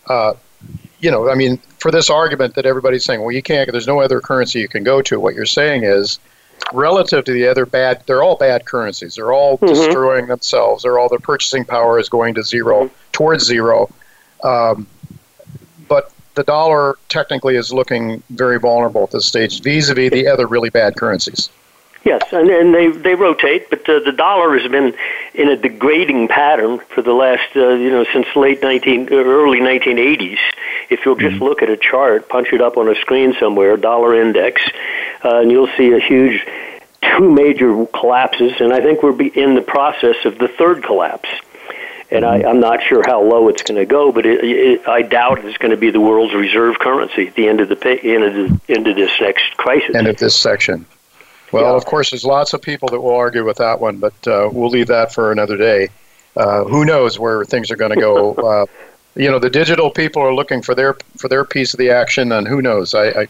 uh, 0.08 0.34
you 1.00 1.10
know, 1.10 1.30
I 1.30 1.34
mean, 1.34 1.58
for 1.78 1.90
this 1.90 2.10
argument 2.10 2.54
that 2.54 2.66
everybody's 2.66 3.04
saying, 3.04 3.20
well, 3.20 3.32
you 3.32 3.42
can't, 3.42 3.70
there's 3.70 3.86
no 3.86 4.00
other 4.00 4.20
currency 4.20 4.60
you 4.60 4.68
can 4.68 4.82
go 4.82 5.00
to, 5.02 5.20
what 5.20 5.34
you're 5.34 5.46
saying 5.46 5.84
is, 5.84 6.18
relative 6.72 7.24
to 7.24 7.32
the 7.32 7.46
other 7.46 7.66
bad, 7.66 8.02
they're 8.06 8.22
all 8.22 8.36
bad 8.36 8.64
currencies. 8.64 9.14
They're 9.14 9.32
all 9.32 9.58
mm-hmm. 9.58 9.66
destroying 9.66 10.26
themselves. 10.26 10.82
They're 10.82 10.98
all, 10.98 11.08
their 11.08 11.18
purchasing 11.18 11.64
power 11.64 11.98
is 11.98 12.08
going 12.08 12.34
to 12.34 12.42
0 12.42 12.86
mm-hmm. 12.86 12.94
towards 13.12 13.44
zero. 13.44 13.88
Um, 14.42 14.86
but 15.88 16.12
the 16.34 16.44
dollar 16.44 16.96
technically 17.08 17.56
is 17.56 17.72
looking 17.72 18.22
very 18.30 18.58
vulnerable 18.58 19.04
at 19.04 19.10
this 19.10 19.26
stage 19.26 19.60
vis-a-vis 19.62 20.10
the 20.10 20.26
other 20.26 20.46
really 20.46 20.70
bad 20.70 20.96
currencies. 20.96 21.50
Yes, 22.04 22.22
and, 22.32 22.48
and 22.48 22.72
they 22.72 22.88
they 22.88 23.14
rotate, 23.16 23.68
but 23.70 23.86
uh, 23.88 23.98
the 23.98 24.12
dollar 24.12 24.56
has 24.56 24.70
been 24.70 24.94
in 25.38 25.48
a 25.48 25.56
degrading 25.56 26.26
pattern 26.28 26.80
for 26.94 27.00
the 27.00 27.12
last 27.12 27.56
uh, 27.56 27.68
you 27.70 27.90
know 27.90 28.04
since 28.12 28.26
late 28.34 28.60
nineteen 28.60 29.08
uh, 29.10 29.16
early 29.16 29.60
nineteen 29.60 29.98
eighties. 29.98 30.38
If 30.90 31.06
you'll 31.06 31.16
just 31.16 31.36
mm-hmm. 31.36 31.44
look 31.44 31.62
at 31.62 31.70
a 31.70 31.76
chart, 31.76 32.28
punch 32.28 32.48
it 32.52 32.60
up 32.60 32.76
on 32.76 32.88
a 32.88 32.94
screen 32.96 33.34
somewhere, 33.38 33.76
dollar 33.76 34.20
index, 34.20 34.60
uh, 35.24 35.40
and 35.40 35.50
you'll 35.50 35.70
see 35.76 35.92
a 35.92 36.00
huge 36.00 36.44
two 37.02 37.30
major 37.30 37.86
collapses, 37.86 38.60
and 38.60 38.72
I 38.72 38.80
think 38.80 39.02
we're 39.02 39.20
in 39.20 39.54
the 39.54 39.62
process 39.62 40.16
of 40.24 40.38
the 40.38 40.48
third 40.48 40.82
collapse. 40.82 41.28
And 42.10 42.24
I, 42.24 42.42
I'm 42.42 42.58
not 42.58 42.82
sure 42.82 43.02
how 43.06 43.22
low 43.22 43.48
it's 43.48 43.62
going 43.62 43.78
to 43.78 43.84
go, 43.84 44.10
but 44.12 44.24
it, 44.24 44.42
it, 44.42 44.88
I 44.88 45.02
doubt 45.02 45.44
it's 45.44 45.58
going 45.58 45.72
to 45.72 45.76
be 45.76 45.90
the 45.90 46.00
world's 46.00 46.34
reserve 46.34 46.78
currency 46.78 47.28
at 47.28 47.34
the 47.34 47.46
end 47.46 47.60
of 47.60 47.68
the 47.68 48.00
end 48.02 48.24
of, 48.24 48.34
the, 48.34 48.74
end 48.74 48.86
of 48.86 48.96
this 48.96 49.10
next 49.20 49.54
crisis. 49.58 49.94
End 49.94 50.08
of 50.08 50.16
this 50.16 50.34
section. 50.34 50.86
Well, 51.52 51.64
yeah. 51.64 51.76
of 51.76 51.84
course, 51.84 52.10
there's 52.10 52.24
lots 52.24 52.52
of 52.52 52.62
people 52.62 52.88
that 52.90 53.00
will 53.00 53.14
argue 53.14 53.44
with 53.44 53.56
that 53.58 53.80
one, 53.80 53.98
but 53.98 54.14
uh, 54.26 54.48
we'll 54.52 54.70
leave 54.70 54.88
that 54.88 55.12
for 55.12 55.32
another 55.32 55.56
day. 55.56 55.88
Uh, 56.36 56.64
who 56.64 56.84
knows 56.84 57.18
where 57.18 57.44
things 57.44 57.70
are 57.70 57.76
going 57.76 57.94
to 57.94 58.00
go? 58.00 58.34
uh, 58.34 58.66
you 59.16 59.30
know, 59.30 59.38
the 59.38 59.50
digital 59.50 59.90
people 59.90 60.22
are 60.22 60.34
looking 60.34 60.62
for 60.62 60.74
their 60.74 60.96
for 61.16 61.28
their 61.28 61.44
piece 61.44 61.74
of 61.74 61.78
the 61.78 61.90
action, 61.90 62.30
and 62.32 62.46
who 62.46 62.62
knows? 62.62 62.94
I, 62.94 63.08
I, 63.08 63.28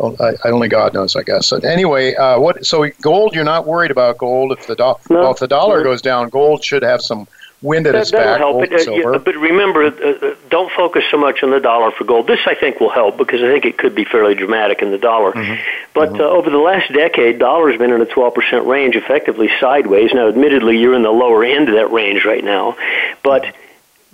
I, 0.00 0.50
only 0.50 0.68
God 0.68 0.92
knows, 0.92 1.16
I 1.16 1.22
guess. 1.22 1.52
anyway, 1.52 2.14
uh, 2.14 2.38
what? 2.38 2.66
So 2.66 2.88
gold, 3.00 3.34
you're 3.34 3.44
not 3.44 3.66
worried 3.66 3.90
about 3.90 4.18
gold 4.18 4.52
if 4.52 4.66
the 4.66 4.74
do- 4.74 4.96
no, 5.08 5.20
well, 5.20 5.30
if 5.30 5.38
the 5.38 5.48
dollar 5.48 5.78
no. 5.78 5.84
goes 5.84 6.02
down, 6.02 6.28
gold 6.28 6.64
should 6.64 6.82
have 6.82 7.00
some 7.00 7.26
wind 7.62 7.86
at 7.86 7.92
that, 7.92 8.02
its 8.02 8.10
back. 8.10 8.38
Help. 8.38 8.62
It, 8.62 8.88
uh, 8.88 9.18
but 9.18 9.36
remember, 9.36 9.84
uh, 9.84 9.88
uh, 9.90 10.34
don't 10.50 10.70
focus 10.72 11.04
so 11.10 11.16
much 11.16 11.42
on 11.42 11.50
the 11.50 11.60
dollar 11.60 11.90
for 11.92 12.04
gold. 12.04 12.26
This, 12.26 12.40
I 12.46 12.54
think, 12.54 12.80
will 12.80 12.90
help 12.90 13.16
because 13.16 13.40
I 13.42 13.50
think 13.50 13.64
it 13.64 13.78
could 13.78 13.94
be 13.94 14.04
fairly 14.04 14.34
dramatic 14.34 14.82
in 14.82 14.90
the 14.90 14.98
dollar. 14.98 15.32
Mm-hmm. 15.32 15.62
But 15.94 16.10
mm-hmm. 16.10 16.20
Uh, 16.20 16.24
over 16.24 16.50
the 16.50 16.58
last 16.58 16.92
decade, 16.92 17.38
dollar's 17.38 17.78
been 17.78 17.92
in 17.92 18.00
a 18.00 18.06
12% 18.06 18.66
range, 18.66 18.96
effectively 18.96 19.48
sideways. 19.60 20.12
Now, 20.12 20.28
admittedly, 20.28 20.78
you're 20.78 20.94
in 20.94 21.02
the 21.02 21.10
lower 21.10 21.44
end 21.44 21.68
of 21.68 21.76
that 21.76 21.90
range 21.90 22.24
right 22.24 22.44
now, 22.44 22.76
but 23.22 23.44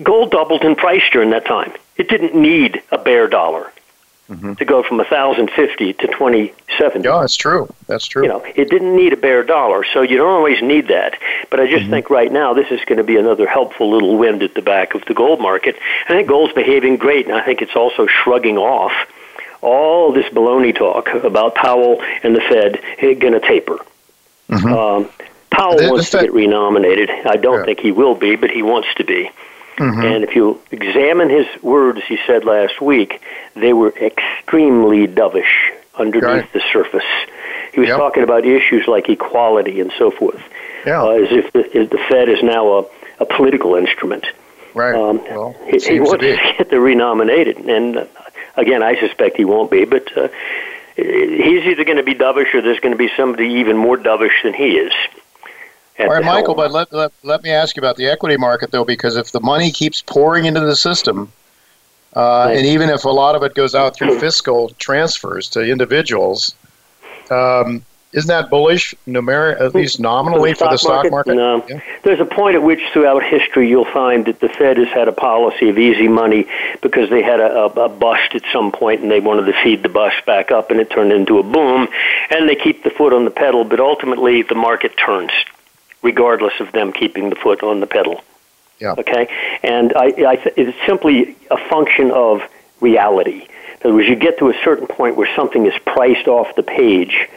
gold 0.03 0.31
doubled 0.31 0.63
in 0.63 0.77
price 0.77 1.03
during 1.13 1.31
that 1.31 1.47
time. 1.47 1.73
It 1.97 2.09
didn't 2.09 2.35
need 2.35 2.83
a 2.93 2.99
bear 2.99 3.29
dollar 3.29 3.73
mm-hmm. 4.29 4.55
to 4.55 4.65
go 4.65 4.83
from 4.83 4.99
1050 4.99 5.93
to 5.95 6.07
2070. 6.07 7.09
Yeah, 7.09 7.21
that's 7.21 7.37
true. 7.37 7.73
That's 7.87 8.07
true. 8.07 8.23
You 8.23 8.29
know, 8.29 8.45
it 8.45 8.71
didn't 8.71 8.97
need 8.97 9.13
a 9.13 9.17
bear 9.17 9.43
dollar, 9.43 9.85
so 9.85 10.03
you 10.03 10.17
don't 10.17 10.31
always 10.31 10.63
need 10.63 10.89
that. 10.89 11.19
But 11.51 11.61
I 11.61 11.67
just 11.67 11.83
mm-hmm. 11.83 11.91
think 11.91 12.11
right 12.11 12.31
now 12.31 12.55
this 12.55 12.71
is 12.71 12.81
going 12.87 12.99
to 12.99 13.05
be 13.05 13.17
another 13.17 13.47
helpful 13.47 13.91
little 13.91 14.17
wind 14.17 14.43
at 14.43 14.55
the 14.55 14.63
back 14.63 14.95
of 14.95 15.05
the 15.07 15.15
gold 15.15 15.41
market. 15.41 15.77
I 16.09 16.13
think 16.13 16.29
gold's 16.29 16.53
behaving 16.55 16.97
great, 16.97 17.27
and 17.27 17.35
I 17.35 17.45
think 17.45 17.63
it's 17.63 17.77
also 17.77 18.07
shrugging 18.07 18.59
off 18.59 18.93
all 19.61 20.13
this 20.13 20.27
baloney 20.27 20.77
talk 20.77 21.09
about 21.09 21.55
Powell 21.55 22.01
and 22.23 22.35
the 22.35 22.41
Fed 22.41 22.81
going 23.01 23.33
to 23.33 23.41
taper. 23.41 23.79
Mm-hmm. 24.49 24.73
Um, 24.73 25.09
Powell 25.51 25.77
the, 25.77 25.91
wants 25.91 26.11
the 26.11 26.19
Fed, 26.19 26.21
to 26.21 26.27
get 26.27 26.35
renominated. 26.35 27.11
I 27.11 27.37
don't 27.37 27.61
yeah. 27.61 27.65
think 27.65 27.81
he 27.81 27.93
will 27.93 28.15
be, 28.15 28.37
but 28.37 28.51
he 28.51 28.63
wants 28.63 28.89
to 28.97 29.05
be. 29.05 29.31
Mm-hmm. 29.79 30.01
And 30.01 30.25
if 30.25 30.35
you 30.35 30.61
examine 30.71 31.31
his 31.31 31.47
words 31.63 32.01
he 32.07 32.19
said 32.27 32.45
last 32.45 32.81
week, 32.81 33.23
they 33.55 33.73
were 33.73 33.91
extremely 33.91 35.07
dovish 35.07 35.73
underneath 35.97 36.53
the 36.53 36.63
surface. 36.73 37.05
He 37.73 37.81
was 37.81 37.89
yep. 37.89 37.99
talking 37.99 38.23
about 38.23 38.45
issues 38.45 38.87
like 38.89 39.09
equality 39.09 39.81
and 39.81 39.93
so 39.99 40.11
forth, 40.11 40.43
yeah. 40.87 41.03
uh, 41.03 41.11
as 41.11 41.29
if 41.31 41.53
the, 41.53 41.63
the, 41.63 41.99
Fed 42.09 42.29
is 42.29 42.43
now 42.43 42.79
a, 42.79 42.87
a 43.21 43.27
political 43.27 43.77
instrument. 43.77 44.27
Right. 44.75 44.95
Um, 44.95 45.19
well, 45.25 45.57
he, 45.71 45.79
he 45.79 46.01
wants 46.01 46.23
to, 46.23 46.37
to 46.37 46.55
get 46.59 46.71
the 46.71 46.81
renominated, 46.81 47.59
and 47.59 47.99
uh, 47.99 48.07
again, 48.57 48.83
I 48.83 48.99
suspect 48.99 49.37
he 49.37 49.45
won't 49.45 49.71
be, 49.71 49.85
but 49.85 50.17
uh, 50.17 50.29
he's 50.97 51.65
either 51.65 51.85
going 51.85 51.99
to 51.99 52.03
be 52.03 52.15
dovish 52.15 52.53
or 52.55 52.63
there's 52.63 52.81
going 52.81 52.93
to 52.93 52.99
be 52.99 53.11
somebody 53.17 53.47
even 53.61 53.77
more 53.77 53.97
dovish 53.97 54.43
than 54.43 54.55
he 54.55 54.77
is. 54.77 54.93
All 56.01 56.07
right, 56.07 56.25
Michael, 56.25 56.55
but 56.55 56.71
let, 56.71 56.93
let, 56.93 57.13
let 57.25 57.43
me 57.43 57.51
ask 57.51 57.77
you 57.77 57.81
about 57.81 57.97
the 57.97 58.07
equity 58.07 58.37
market, 58.37 58.71
though, 58.71 58.85
because 58.85 59.17
if 59.17 59.33
the 59.33 59.41
money 59.41 59.73
keeps 59.73 60.01
pouring 60.01 60.45
into 60.45 60.61
the 60.61 60.77
system, 60.77 61.33
uh, 62.15 62.49
and 62.49 62.67
even 62.67 62.89
if 62.89 63.05
a 63.05 63.09
lot 63.09 63.35
of 63.35 63.43
it 63.43 63.55
goes 63.55 63.75
out 63.75 63.97
through 63.97 64.19
fiscal 64.21 64.71
transfers 64.79 65.49
to 65.51 65.61
individuals, 65.61 66.55
um, 67.31 67.85
isn't 68.13 68.29
that 68.29 68.49
bullish, 68.49 68.95
numer- 69.07 69.61
at 69.61 69.75
least 69.75 70.01
nominally, 70.01 70.55
for 70.55 70.69
the 70.69 70.79
stock 70.79 71.11
market? 71.11 71.35
No. 71.35 71.65
Yeah. 71.69 71.81
There's 72.05 72.21
a 72.21 72.25
point 72.25 72.55
at 72.55 72.63
which, 72.63 72.81
throughout 72.93 73.23
history, 73.23 73.69
you'll 73.69 73.85
find 73.85 74.25
that 74.27 74.41
the 74.41 74.49
Fed 74.49 74.79
has 74.79 74.89
had 74.89 75.09
a 75.09 75.13
policy 75.13 75.69
of 75.69 75.79
easy 75.79 76.09
money 76.09 76.47
because 76.81 77.11
they 77.11 77.23
had 77.23 77.41
a, 77.41 77.65
a, 77.65 77.67
a 77.67 77.89
bust 77.89 78.35
at 78.35 78.43
some 78.53 78.73
point 78.73 79.03
and 79.03 79.11
they 79.11 79.21
wanted 79.21 79.47
to 79.47 79.63
feed 79.63 79.83
the 79.83 79.91
bust 79.91 80.25
back 80.25 80.51
up, 80.51 80.71
and 80.71 80.81
it 80.81 80.91
turned 80.91 81.13
into 81.13 81.39
a 81.39 81.43
boom, 81.43 81.89
and 82.31 82.49
they 82.49 82.57
keep 82.57 82.83
the 82.83 82.91
foot 82.91 83.13
on 83.13 83.25
the 83.25 83.31
pedal, 83.31 83.65
but 83.65 83.81
ultimately 83.81 84.43
the 84.43 84.55
market 84.55 84.97
turns 84.97 85.33
regardless 86.03 86.55
of 86.61 86.73
them 86.73 86.93
keeping 86.93 87.31
the 87.31 87.37
foot 87.37 87.63
on 87.63 87.81
the 87.81 87.87
pedal. 87.87 88.23
Yeah. 88.81 88.95
Okay, 88.97 89.29
and 89.63 89.93
I, 89.95 90.05
I 90.27 90.37
th- 90.37 90.55
it's 90.57 90.79
simply 90.87 91.37
a 91.51 91.57
function 91.69 92.13
of 92.13 92.43
reality. 92.81 93.49
In 93.81 93.87
other 93.87 93.95
words, 93.95 94.09
you 94.09 94.17
get 94.17 94.39
to 94.39 94.51
a 94.51 94.55
certain 94.65 94.87
point 94.87 95.17
where 95.17 95.29
something 95.35 95.67
is 95.67 95.75
priced 95.85 96.29
off 96.29 96.55
the 96.55 96.63
page, 96.63 97.29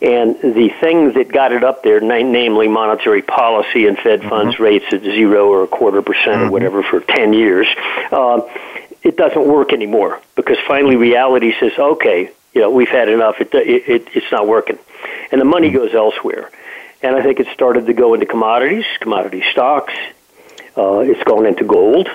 and 0.00 0.36
the 0.40 0.70
thing 0.80 1.12
that 1.12 1.30
got 1.30 1.52
it 1.52 1.62
up 1.62 1.84
there, 1.84 2.00
namely 2.00 2.66
monetary 2.66 3.22
policy 3.22 3.86
and 3.86 3.96
Fed 3.96 4.20
mm-hmm. 4.20 4.28
funds 4.28 4.58
rates 4.58 4.86
at 4.90 5.02
zero 5.02 5.48
or 5.48 5.62
a 5.62 5.68
quarter 5.68 6.02
percent 6.02 6.26
mm-hmm. 6.26 6.48
or 6.48 6.50
whatever 6.50 6.82
for 6.82 7.00
10 7.00 7.32
years, 7.32 7.68
uh, 8.10 8.40
it 9.02 9.16
doesn't 9.16 9.46
work 9.46 9.72
anymore 9.72 10.20
because 10.34 10.56
finally 10.66 10.96
reality 10.96 11.52
says, 11.60 11.72
okay, 11.78 12.30
you 12.52 12.60
know, 12.60 12.70
we've 12.70 12.88
had 12.88 13.08
enough. 13.08 13.36
It, 13.40 13.54
it, 13.54 13.88
it 13.88 14.08
it's 14.14 14.32
not 14.32 14.48
working, 14.48 14.78
and 15.30 15.40
the 15.40 15.44
money 15.44 15.68
mm-hmm. 15.68 15.78
goes 15.78 15.94
elsewhere 15.94 16.50
and 17.02 17.16
I 17.16 17.22
think 17.22 17.40
it 17.40 17.48
started 17.52 17.86
to 17.86 17.92
go 17.92 18.14
into 18.14 18.26
commodities, 18.26 18.84
commodity 19.00 19.42
stocks. 19.50 19.94
Uh, 20.76 21.00
it's 21.00 21.22
gone 21.24 21.46
into 21.46 21.64
gold. 21.64 22.08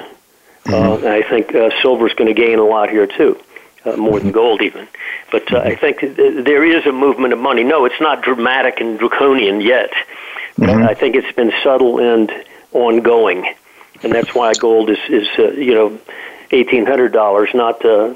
Mm-hmm. 0.63 0.74
Uh, 0.74 0.96
and 0.98 1.08
I 1.08 1.22
think 1.22 1.53
uh, 1.56 1.70
silver 1.82 2.08
is 2.08 2.13
going 2.13 2.34
to 2.34 2.39
gain 2.39 2.60
a 2.60 2.63
lot 2.63 2.89
here 2.89 3.08
too, 3.08 3.39
uh, 3.86 3.96
more 3.96 4.20
than 4.20 4.32
gold 4.32 4.62
even. 4.62 4.88
But 5.32 5.51
uh, 5.53 5.60
I 5.60 5.75
think 5.75 6.00
th- 6.00 6.44
there 6.46 6.65
is 6.65 6.86
a 6.86 6.91
movement 6.91 7.34
of 7.34 7.39
money. 7.39 7.63
No, 7.63 7.86
it's 7.86 8.00
not 8.01 8.22
dramatic 8.22 8.79
and 8.79 9.00
draconian 9.00 9.62
yet. 9.62 9.91
Mm-hmm. 10.58 10.84
I 10.84 10.94
think 10.94 11.15
it's 11.15 11.32
been 11.36 11.53
subtle 11.63 12.00
and 12.00 12.32
ongoing, 12.74 13.53
and 14.03 14.12
that's 14.12 14.34
why 14.34 14.53
gold 14.53 14.89
is 14.89 14.98
is 15.08 15.27
uh, 15.38 15.51
you 15.51 15.74
know 15.74 16.00
eighteen 16.51 16.86
hundred 16.86 17.13
dollars, 17.13 17.50
not 17.53 17.84
uh, 17.86 18.15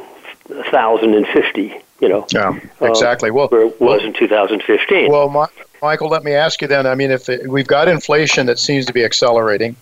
thousand 0.72 1.13
and 1.13 1.28
fifty. 1.28 1.75
You 2.00 2.10
know. 2.10 2.25
Yeah, 2.34 2.60
exactly. 2.82 3.30
Uh, 3.30 3.34
well, 3.34 3.48
where 3.50 3.62
it 3.62 3.80
was 3.80 4.00
well, 4.00 4.00
in 4.00 4.13
2015. 4.13 5.12
Well, 5.12 5.30
my, 5.30 5.46
Michael, 5.82 6.10
let 6.10 6.24
me 6.24 6.34
ask 6.34 6.62
you 6.62 6.68
then. 6.68 6.86
I 6.86 6.96
mean, 6.96 7.10
if 7.10 7.28
it, 7.28 7.48
we've 7.48 7.68
got 7.68 7.88
inflation 7.88 8.46
that 8.46 8.60
seems 8.60 8.86
to 8.86 8.94
be 8.94 9.04
accelerating, 9.04 9.76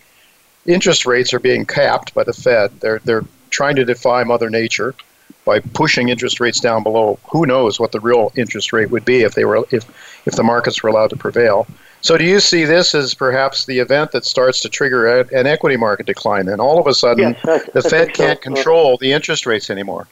interest 0.65 1.05
rates 1.05 1.33
are 1.33 1.39
being 1.39 1.65
capped 1.65 2.13
by 2.13 2.23
the 2.23 2.33
Fed. 2.33 2.71
They're 2.79 2.99
they're 2.99 3.25
trying 3.49 3.75
to 3.75 3.85
defy 3.85 4.23
Mother 4.23 4.49
Nature 4.49 4.95
by 5.43 5.59
pushing 5.59 6.09
interest 6.09 6.39
rates 6.39 6.59
down 6.59 6.83
below. 6.83 7.19
Who 7.31 7.45
knows 7.45 7.79
what 7.79 7.91
the 7.91 7.99
real 7.99 8.31
interest 8.35 8.71
rate 8.71 8.91
would 8.91 9.03
be 9.03 9.21
if 9.21 9.33
they 9.33 9.45
were 9.45 9.65
if 9.71 9.83
if 10.25 10.35
the 10.35 10.43
markets 10.43 10.81
were 10.81 10.89
allowed 10.89 11.09
to 11.09 11.17
prevail. 11.17 11.67
So, 12.01 12.17
do 12.17 12.23
you 12.23 12.39
see 12.39 12.63
this 12.63 12.95
as 12.95 13.13
perhaps 13.13 13.65
the 13.65 13.79
event 13.79 14.11
that 14.11 14.23
starts 14.23 14.61
to 14.61 14.69
trigger 14.69 15.19
an 15.19 15.47
equity 15.47 15.75
market 15.75 16.05
decline? 16.05 16.47
And 16.47 16.61
all 16.61 16.79
of 16.79 16.87
a 16.87 16.93
sudden, 16.93 17.35
yes, 17.45 17.69
the 17.73 17.81
Fed 17.81 18.13
can't 18.13 18.41
control 18.41 18.97
the 18.97 19.11
interest 19.11 19.45
rates 19.45 19.69
anymore. 19.69 20.07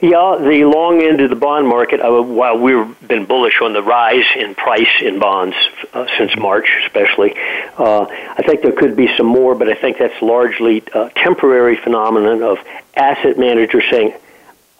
Yeah, 0.00 0.36
the 0.38 0.62
long 0.64 1.02
end 1.02 1.20
of 1.20 1.28
the 1.28 1.34
bond 1.34 1.66
market, 1.66 2.00
uh, 2.00 2.22
while 2.22 2.56
we've 2.56 3.08
been 3.08 3.24
bullish 3.24 3.60
on 3.60 3.72
the 3.72 3.82
rise 3.82 4.26
in 4.36 4.54
price 4.54 4.86
in 5.02 5.18
bonds 5.18 5.56
uh, 5.92 6.06
since 6.16 6.36
March, 6.36 6.68
especially, 6.84 7.34
uh, 7.76 8.06
I 8.08 8.42
think 8.46 8.62
there 8.62 8.70
could 8.70 8.94
be 8.94 9.08
some 9.16 9.26
more, 9.26 9.56
but 9.56 9.68
I 9.68 9.74
think 9.74 9.98
that's 9.98 10.22
largely 10.22 10.84
a 10.94 11.10
temporary 11.16 11.76
phenomenon 11.82 12.44
of 12.44 12.58
asset 12.94 13.38
managers 13.38 13.82
saying, 13.90 14.14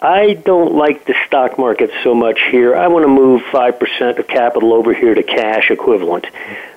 I 0.00 0.34
don't 0.34 0.74
like 0.74 1.04
the 1.04 1.16
stock 1.26 1.58
market 1.58 1.90
so 2.04 2.14
much 2.14 2.38
here. 2.52 2.76
I 2.76 2.86
want 2.86 3.02
to 3.02 3.08
move 3.08 3.42
5% 3.50 4.18
of 4.20 4.28
capital 4.28 4.72
over 4.72 4.94
here 4.94 5.14
to 5.14 5.24
cash 5.24 5.72
equivalent, 5.72 6.28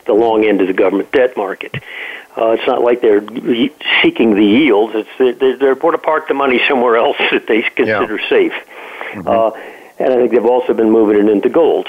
the 0.05 0.13
long 0.13 0.45
end 0.45 0.61
of 0.61 0.67
the 0.67 0.73
government 0.73 1.11
debt 1.11 1.37
market. 1.37 1.75
Uh, 2.37 2.51
it's 2.51 2.65
not 2.65 2.81
like 2.81 3.01
they're 3.01 3.21
seeking 4.01 4.35
the 4.35 4.45
yields. 4.45 4.93
It's 4.95 5.39
they're, 5.39 5.57
they're 5.57 5.75
going 5.75 5.93
to 5.93 5.97
park 5.97 6.27
the 6.27 6.33
money 6.33 6.61
somewhere 6.67 6.95
else 6.95 7.17
that 7.31 7.47
they 7.47 7.61
consider 7.61 8.19
yeah. 8.19 8.29
safe. 8.29 8.53
Mm-hmm. 9.11 9.27
Uh, 9.27 9.51
and 9.99 10.13
I 10.13 10.15
think 10.17 10.31
they've 10.31 10.45
also 10.45 10.73
been 10.73 10.89
moving 10.89 11.27
it 11.27 11.29
into 11.29 11.49
gold. 11.49 11.87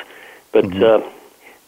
But 0.53 0.65
mm-hmm. 0.65 1.07
uh, 1.07 1.09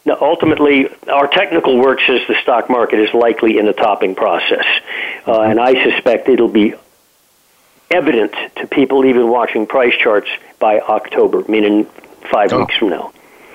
now, 0.05 0.17
ultimately, 0.21 0.87
our 1.07 1.27
technical 1.27 1.77
work 1.77 1.99
says 2.05 2.21
the 2.27 2.35
stock 2.41 2.69
market 2.69 2.99
is 2.99 3.13
likely 3.13 3.57
in 3.57 3.67
a 3.67 3.73
topping 3.73 4.13
process, 4.13 4.65
uh, 5.25 5.31
mm-hmm. 5.31 5.51
and 5.51 5.59
I 5.59 5.91
suspect 5.91 6.29
it'll 6.29 6.47
be 6.47 6.75
evident 7.89 8.33
to 8.57 8.67
people 8.67 9.05
even 9.05 9.29
watching 9.29 9.65
price 9.65 9.95
charts 9.97 10.29
by 10.59 10.79
October, 10.79 11.43
meaning 11.47 11.85
five 12.31 12.51
oh. 12.53 12.59
weeks 12.59 12.75
from 12.75 12.89
now. 12.89 13.11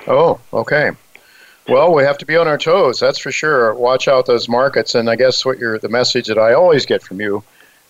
Oh, 0.06 0.40
okay. 0.52 0.90
Well, 1.70 1.94
we 1.94 2.02
have 2.02 2.18
to 2.18 2.26
be 2.26 2.36
on 2.36 2.48
our 2.48 2.58
toes, 2.58 2.98
that's 2.98 3.18
for 3.18 3.30
sure. 3.30 3.74
Watch 3.74 4.08
out 4.08 4.26
those 4.26 4.48
markets, 4.48 4.94
and 4.94 5.08
I 5.08 5.16
guess 5.16 5.44
what 5.44 5.58
you're 5.58 5.78
the 5.78 5.88
message 5.88 6.26
that 6.26 6.38
I 6.38 6.52
always 6.52 6.84
get 6.84 7.02
from 7.02 7.20
you 7.20 7.42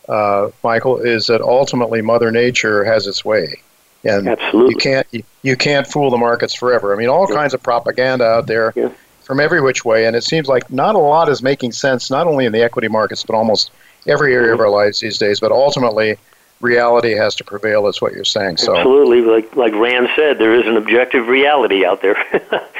uh, 0.08 0.50
Michael, 0.64 0.98
is 0.98 1.26
that 1.28 1.40
ultimately 1.40 2.02
Mother 2.02 2.30
Nature 2.30 2.84
has 2.84 3.06
its 3.06 3.24
way, 3.24 3.60
and 4.04 4.28
Absolutely. 4.28 4.70
you 4.72 4.76
can't 4.76 5.06
you, 5.12 5.22
you 5.42 5.56
can't 5.56 5.86
fool 5.86 6.10
the 6.10 6.16
markets 6.18 6.52
forever. 6.52 6.92
I 6.94 6.98
mean, 6.98 7.08
all 7.08 7.26
Yeah. 7.28 7.36
kinds 7.36 7.54
of 7.54 7.62
propaganda 7.62 8.24
out 8.24 8.46
there 8.46 8.72
Yeah. 8.74 8.88
from 9.22 9.40
every 9.40 9.60
which 9.60 9.84
way, 9.84 10.06
and 10.06 10.16
it 10.16 10.24
seems 10.24 10.48
like 10.48 10.70
not 10.70 10.94
a 10.94 10.98
lot 10.98 11.28
is 11.28 11.42
making 11.42 11.72
sense, 11.72 12.10
not 12.10 12.26
only 12.26 12.44
in 12.44 12.52
the 12.52 12.62
equity 12.62 12.88
markets, 12.88 13.22
but 13.22 13.34
almost 13.36 13.70
every 14.06 14.34
area 14.34 14.52
of 14.52 14.60
our 14.60 14.68
lives 14.70 15.00
these 15.00 15.16
days. 15.18 15.38
But 15.40 15.52
ultimately, 15.52 16.16
reality 16.60 17.12
has 17.14 17.34
to 17.36 17.44
prevail, 17.44 17.86
is 17.88 18.00
what 18.00 18.12
you're 18.12 18.24
saying. 18.24 18.58
So, 18.58 18.76
Absolutely, 18.76 19.22
like 19.22 19.54
like 19.56 19.74
Rand 19.74 20.08
said, 20.16 20.38
there 20.38 20.54
is 20.54 20.66
an 20.66 20.76
objective 20.76 21.26
reality 21.28 21.84
out 21.84 22.02
there. 22.02 22.16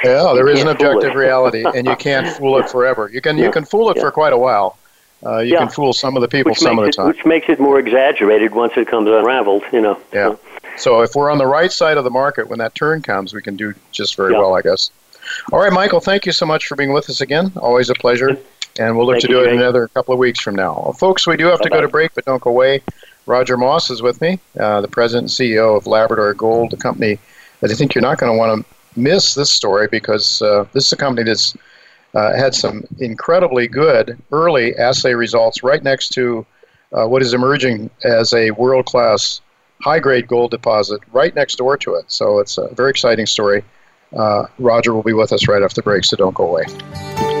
yeah, 0.03 0.31
there 0.33 0.47
is 0.49 0.61
an 0.61 0.67
objective 0.67 1.15
reality, 1.15 1.63
and 1.75 1.87
you 1.87 1.95
can't 1.95 2.27
fool 2.37 2.57
it 2.59 2.69
forever. 2.69 3.09
You 3.11 3.21
can 3.21 3.37
you 3.37 3.51
can 3.51 3.65
fool 3.65 3.89
it 3.89 3.97
Yeah. 3.97 4.03
for 4.03 4.11
quite 4.11 4.33
a 4.33 4.37
while. 4.37 4.77
Uh, 5.25 5.37
you 5.39 5.53
Yeah. 5.53 5.59
can 5.59 5.69
fool 5.69 5.93
some 5.93 6.15
of 6.15 6.21
the 6.21 6.27
people 6.27 6.51
which 6.51 6.59
some 6.59 6.79
of 6.79 6.83
the 6.83 6.89
it 6.89 6.95
time. 6.95 7.07
which 7.07 7.25
makes 7.25 7.47
it 7.49 7.59
more 7.59 7.77
exaggerated 7.79 8.53
once 8.55 8.73
it 8.75 8.87
comes 8.87 9.07
unraveled. 9.09 9.63
You 9.71 9.81
know. 9.81 9.97
Yeah. 10.13 10.35
So 10.77 11.01
if 11.01 11.15
we're 11.15 11.29
on 11.29 11.37
the 11.37 11.47
right 11.47 11.71
side 11.71 11.97
of 11.97 12.03
the 12.03 12.09
market 12.09 12.47
when 12.47 12.59
that 12.59 12.73
turn 12.75 13.01
comes, 13.01 13.33
we 13.33 13.41
can 13.41 13.55
do 13.55 13.73
just 13.91 14.15
very 14.15 14.33
Yeah. 14.33 14.39
well, 14.39 14.55
I 14.55 14.61
guess. 14.61 14.89
All 15.51 15.59
right, 15.59 15.71
Michael, 15.71 15.99
thank 15.99 16.25
you 16.25 16.31
so 16.31 16.45
much 16.45 16.65
for 16.67 16.75
being 16.75 16.93
with 16.93 17.09
us 17.09 17.21
again. 17.21 17.51
Always 17.57 17.89
a 17.89 17.93
pleasure. 17.95 18.37
And 18.79 18.97
we'll 18.97 19.05
look 19.05 19.15
Thank 19.15 19.25
to 19.25 19.29
you, 19.29 19.35
do 19.35 19.43
it 19.43 19.47
Jay. 19.49 19.57
another 19.57 19.89
couple 19.89 20.13
of 20.13 20.19
weeks 20.19 20.39
from 20.39 20.55
now. 20.55 20.81
Well, 20.83 20.93
folks, 20.93 21.27
we 21.27 21.35
do 21.35 21.45
have 21.47 21.59
to 21.61 21.69
go 21.69 21.81
to 21.81 21.89
break, 21.89 22.13
but 22.15 22.23
don't 22.25 22.41
go 22.41 22.49
away. 22.49 22.81
Roger 23.25 23.57
Moss 23.57 23.89
is 23.89 24.01
with 24.01 24.19
me, 24.21 24.39
uh, 24.59 24.81
the 24.81 24.87
president 24.87 25.39
and 25.39 25.49
CEO 25.49 25.77
of 25.77 25.87
Labrador 25.87 26.33
Gold, 26.33 26.73
a 26.73 26.77
company 26.77 27.19
that 27.59 27.71
I 27.71 27.75
think 27.75 27.93
you're 27.93 28.01
not 28.01 28.17
going 28.17 28.31
to 28.31 28.37
want 28.37 28.65
to 28.65 28.99
miss 28.99 29.35
this 29.35 29.49
story 29.49 29.87
because 29.89 30.41
uh, 30.41 30.65
this 30.73 30.87
is 30.87 30.93
a 30.93 30.97
company 30.97 31.23
that's 31.25 31.55
uh, 32.13 32.35
had 32.35 32.53
some 32.53 32.83
incredibly 32.99 33.67
good 33.67 34.21
early 34.31 34.75
assay 34.75 35.13
results 35.13 35.63
right 35.63 35.83
next 35.83 36.09
to 36.09 36.45
uh, 36.93 37.07
what 37.07 37.21
is 37.21 37.33
emerging 37.33 37.89
as 38.03 38.33
a 38.33 38.51
world 38.51 38.85
class 38.85 39.39
high 39.81 39.99
grade 39.99 40.27
gold 40.27 40.51
deposit 40.51 41.01
right 41.11 41.33
next 41.35 41.55
door 41.55 41.77
to 41.77 41.95
it. 41.95 42.05
So 42.07 42.39
it's 42.39 42.57
a 42.57 42.67
very 42.75 42.89
exciting 42.89 43.25
story. 43.25 43.63
Uh, 44.15 44.45
Roger 44.59 44.93
will 44.93 45.03
be 45.03 45.13
with 45.13 45.31
us 45.31 45.47
right 45.47 45.63
after 45.63 45.75
the 45.75 45.83
break, 45.83 46.03
so 46.03 46.17
don't 46.17 46.35
go 46.35 46.47
away. 46.47 47.40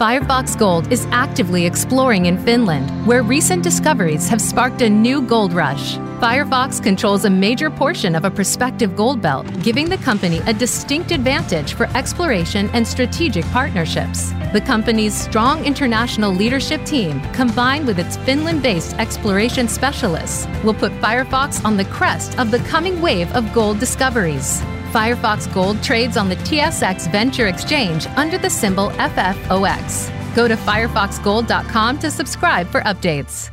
Firefox 0.00 0.58
Gold 0.58 0.90
is 0.90 1.06
actively 1.12 1.66
exploring 1.66 2.26
in 2.26 2.36
Finland, 2.36 2.90
where 3.06 3.22
recent 3.22 3.62
discoveries 3.62 4.28
have 4.28 4.40
sparked 4.40 4.82
a 4.82 4.90
new 4.90 5.22
gold 5.22 5.52
rush. 5.52 5.98
Firefox 6.18 6.82
controls 6.82 7.24
a 7.24 7.30
major 7.30 7.70
portion 7.70 8.16
of 8.16 8.24
a 8.24 8.30
prospective 8.30 8.96
gold 8.96 9.22
belt, 9.22 9.46
giving 9.62 9.88
the 9.88 9.98
company 9.98 10.38
a 10.48 10.52
distinct 10.52 11.12
advantage 11.12 11.74
for 11.74 11.86
exploration 11.96 12.68
and 12.70 12.84
strategic 12.84 13.44
partnerships. 13.52 14.32
The 14.52 14.62
company's 14.66 15.14
strong 15.14 15.64
international 15.64 16.32
leadership 16.32 16.84
team, 16.84 17.20
combined 17.32 17.86
with 17.86 18.00
its 18.00 18.16
Finland 18.16 18.64
based 18.64 18.98
exploration 18.98 19.68
specialists, 19.68 20.48
will 20.64 20.74
put 20.74 20.90
Firefox 20.94 21.64
on 21.64 21.76
the 21.76 21.84
crest 21.84 22.36
of 22.40 22.50
the 22.50 22.58
coming 22.70 23.00
wave 23.00 23.30
of 23.32 23.52
gold 23.52 23.78
discoveries. 23.78 24.60
Firefox 24.94 25.52
Gold 25.52 25.82
trades 25.82 26.16
on 26.16 26.28
the 26.28 26.36
TSX 26.36 27.10
Venture 27.10 27.48
Exchange 27.48 28.06
under 28.14 28.38
the 28.38 28.48
symbol 28.48 28.90
FFOX. 28.90 30.08
Go 30.36 30.46
to 30.46 30.54
firefoxgold.com 30.54 31.98
to 31.98 32.10
subscribe 32.12 32.68
for 32.68 32.80
updates. 32.82 33.50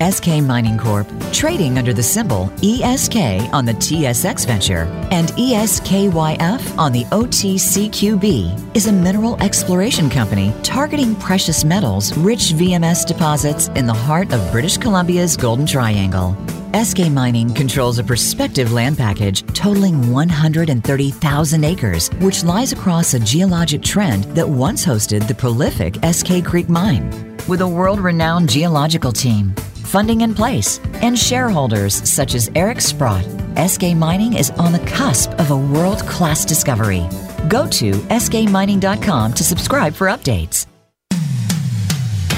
Eskay 0.00 0.44
Mining 0.44 0.76
Corp, 0.76 1.06
trading 1.32 1.78
under 1.78 1.92
the 1.92 2.02
symbol 2.02 2.52
ESK 2.60 3.16
on 3.52 3.64
the 3.66 3.74
TSX 3.74 4.46
Venture 4.46 4.82
and 5.12 5.28
ESKYF 5.28 6.76
on 6.76 6.90
the 6.90 7.04
OTCQB, 7.04 8.76
is 8.76 8.88
a 8.88 8.92
mineral 8.92 9.40
exploration 9.40 10.10
company 10.10 10.52
targeting 10.64 11.14
precious 11.16 11.64
metals 11.64 12.16
rich 12.18 12.52
VMS 12.54 13.06
deposits 13.06 13.68
in 13.76 13.86
the 13.86 13.94
heart 13.94 14.32
of 14.32 14.52
British 14.52 14.76
Columbia's 14.76 15.36
Golden 15.36 15.66
Triangle. 15.66 16.36
Eskay 16.72 17.10
Mining 17.10 17.54
controls 17.54 17.98
a 17.98 18.04
prospective 18.04 18.72
land 18.72 18.98
package 18.98 19.40
totaling 19.54 20.12
130,000 20.12 21.64
acres, 21.64 22.08
which 22.20 22.44
lies 22.44 22.72
across 22.72 23.14
a 23.14 23.20
geologic 23.20 23.82
trend 23.82 24.24
that 24.36 24.46
once 24.46 24.84
hosted 24.84 25.26
the 25.26 25.34
prolific 25.34 25.94
Eskay 26.02 26.44
Creek 26.44 26.68
Mine. 26.68 27.08
With 27.48 27.62
a 27.62 27.66
world 27.66 28.00
renowned 28.00 28.50
geological 28.50 29.12
team, 29.12 29.54
funding 29.86 30.20
in 30.20 30.34
place, 30.34 30.78
and 31.00 31.18
shareholders 31.18 32.06
such 32.06 32.34
as 32.34 32.50
Eric 32.54 32.82
Sprott, 32.82 33.24
Eskay 33.54 33.96
Mining 33.96 34.34
is 34.34 34.50
on 34.50 34.72
the 34.72 34.86
cusp 34.90 35.30
of 35.40 35.50
a 35.50 35.56
world 35.56 36.00
class 36.00 36.44
discovery. 36.44 37.08
Go 37.48 37.66
to 37.68 37.92
eskaymining.com 37.92 39.32
to 39.32 39.42
subscribe 39.42 39.94
for 39.94 40.08
updates. 40.08 40.66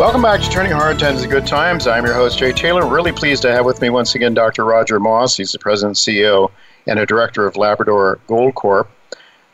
Welcome 0.00 0.22
back 0.22 0.40
to 0.40 0.48
Turning 0.48 0.72
Hard 0.72 0.98
Times 0.98 1.20
to 1.20 1.28
Good 1.28 1.46
Times. 1.46 1.86
I'm 1.86 2.06
your 2.06 2.14
host, 2.14 2.38
Jay 2.38 2.52
Taylor. 2.52 2.88
Really 2.88 3.12
pleased 3.12 3.42
to 3.42 3.52
have 3.52 3.66
with 3.66 3.82
me 3.82 3.90
once 3.90 4.14
again 4.14 4.32
Dr. 4.32 4.64
Roger 4.64 4.98
Moss. 4.98 5.36
He's 5.36 5.52
the 5.52 5.58
president, 5.58 6.06
and 6.06 6.16
CEO, 6.16 6.50
and 6.86 6.98
a 6.98 7.04
director 7.04 7.46
of 7.46 7.58
Labrador 7.58 8.18
Gold 8.26 8.54
Corp. 8.54 8.88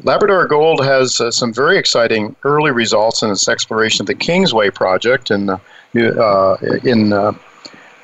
Labrador 0.04 0.46
Gold 0.46 0.84
has 0.84 1.20
uh, 1.20 1.32
some 1.32 1.52
very 1.52 1.76
exciting 1.76 2.36
early 2.44 2.70
results 2.70 3.22
in 3.22 3.30
its 3.32 3.48
exploration 3.48 4.04
of 4.04 4.06
the 4.06 4.14
Kingsway 4.14 4.70
project 4.70 5.32
in 5.32 5.50
uh, 5.50 5.58
in 6.84 7.12
uh, 7.12 7.32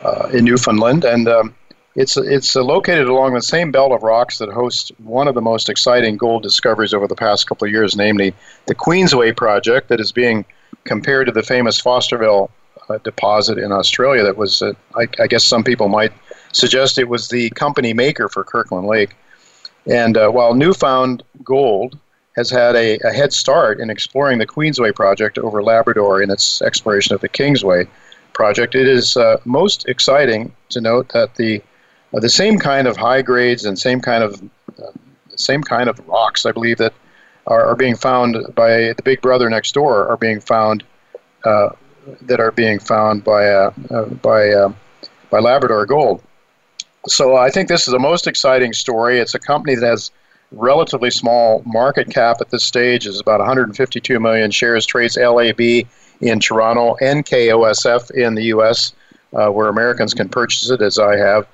uh, 0.02 0.28
in 0.32 0.44
Newfoundland, 0.44 1.04
and 1.04 1.28
um, 1.28 1.54
it's 1.94 2.16
it's 2.16 2.56
uh, 2.56 2.64
located 2.64 3.06
along 3.06 3.34
the 3.34 3.40
same 3.40 3.70
belt 3.70 3.92
of 3.92 4.02
rocks 4.02 4.38
that 4.38 4.48
hosts 4.48 4.90
one 4.98 5.28
of 5.28 5.36
the 5.36 5.40
most 5.40 5.68
exciting 5.68 6.16
gold 6.16 6.42
discoveries 6.42 6.92
over 6.92 7.06
the 7.06 7.14
past 7.14 7.46
couple 7.46 7.68
of 7.68 7.72
years, 7.72 7.94
namely 7.94 8.34
the 8.66 8.74
Queensway 8.74 9.36
project, 9.36 9.88
that 9.90 10.00
is 10.00 10.10
being 10.10 10.44
compared 10.84 11.26
to 11.26 11.32
the 11.32 11.42
famous 11.42 11.80
Fosterville 11.80 12.50
uh, 12.88 12.98
deposit 12.98 13.58
in 13.58 13.72
Australia. 13.72 14.22
That 14.22 14.36
was, 14.36 14.62
uh, 14.62 14.72
I, 14.96 15.06
I 15.20 15.26
guess, 15.26 15.44
some 15.44 15.64
people 15.64 15.88
might 15.88 16.12
suggest 16.52 16.98
it 16.98 17.08
was 17.08 17.28
the 17.28 17.50
company 17.50 17.92
maker 17.92 18.28
for 18.28 18.44
Kirkland 18.44 18.86
Lake. 18.86 19.14
And 19.86 20.16
uh, 20.16 20.30
while 20.30 20.54
New 20.54 20.74
Found 20.74 21.22
Gold 21.42 21.98
has 22.36 22.50
had 22.50 22.76
a, 22.76 22.98
a 22.98 23.12
head 23.12 23.32
start 23.32 23.80
in 23.80 23.90
exploring 23.90 24.38
the 24.38 24.46
Queensway 24.46 24.94
project 24.94 25.38
over 25.38 25.62
Labrador 25.62 26.22
in 26.22 26.30
its 26.30 26.62
exploration 26.62 27.14
of 27.14 27.20
the 27.20 27.28
Kingsway 27.28 27.86
project, 28.32 28.74
it 28.74 28.88
is 28.88 29.16
uh, 29.16 29.38
most 29.44 29.86
exciting 29.88 30.52
to 30.70 30.80
note 30.80 31.10
that 31.12 31.34
the 31.36 31.62
uh, 32.14 32.20
the 32.20 32.28
same 32.28 32.58
kind 32.58 32.86
of 32.86 32.96
high 32.96 33.22
grades 33.22 33.64
and 33.64 33.78
same 33.78 34.00
kind 34.00 34.22
of 34.22 34.42
uh, 34.78 34.92
same 35.36 35.62
kind 35.62 35.88
of 35.88 35.98
rocks, 36.06 36.44
I 36.46 36.52
believe 36.52 36.78
that 36.78 36.92
are, 37.46 37.66
are 37.66 37.76
being 37.76 37.96
found 37.96 38.36
by 38.54 38.92
the 38.96 39.02
Big 39.04 39.20
Brother 39.20 39.48
next 39.50 39.72
door 39.72 40.08
are 40.08 40.16
being 40.16 40.40
found 40.40 40.84
uh, 41.44 41.70
that 42.22 42.40
are 42.40 42.52
being 42.52 42.78
found 42.78 43.24
by 43.24 43.48
uh, 43.48 43.72
uh, 43.90 44.04
by 44.06 44.50
uh, 44.50 44.72
by 45.30 45.38
Labrador 45.38 45.86
Gold. 45.86 46.22
So 47.06 47.36
I 47.36 47.50
think 47.50 47.68
this 47.68 47.88
is 47.88 47.92
the 47.92 47.98
most 47.98 48.26
exciting 48.26 48.72
story. 48.72 49.18
It's 49.18 49.34
a 49.34 49.40
company 49.40 49.74
that 49.74 49.86
has 49.86 50.10
relatively 50.52 51.10
small 51.10 51.62
market 51.64 52.10
cap 52.10 52.36
at 52.40 52.50
this 52.50 52.62
stage. 52.62 53.06
is 53.06 53.20
about 53.20 53.40
152 53.40 54.20
million 54.20 54.50
shares. 54.50 54.86
Trades 54.86 55.16
LAB 55.16 55.60
in 56.20 56.38
Toronto, 56.38 56.96
NKOSF 57.00 58.10
in 58.12 58.34
the 58.34 58.44
U.S., 58.44 58.94
uh, 59.34 59.48
where 59.48 59.68
Americans 59.68 60.14
can 60.14 60.28
purchase 60.28 60.70
it, 60.70 60.80
as 60.80 60.98
I 60.98 61.16
have. 61.16 61.46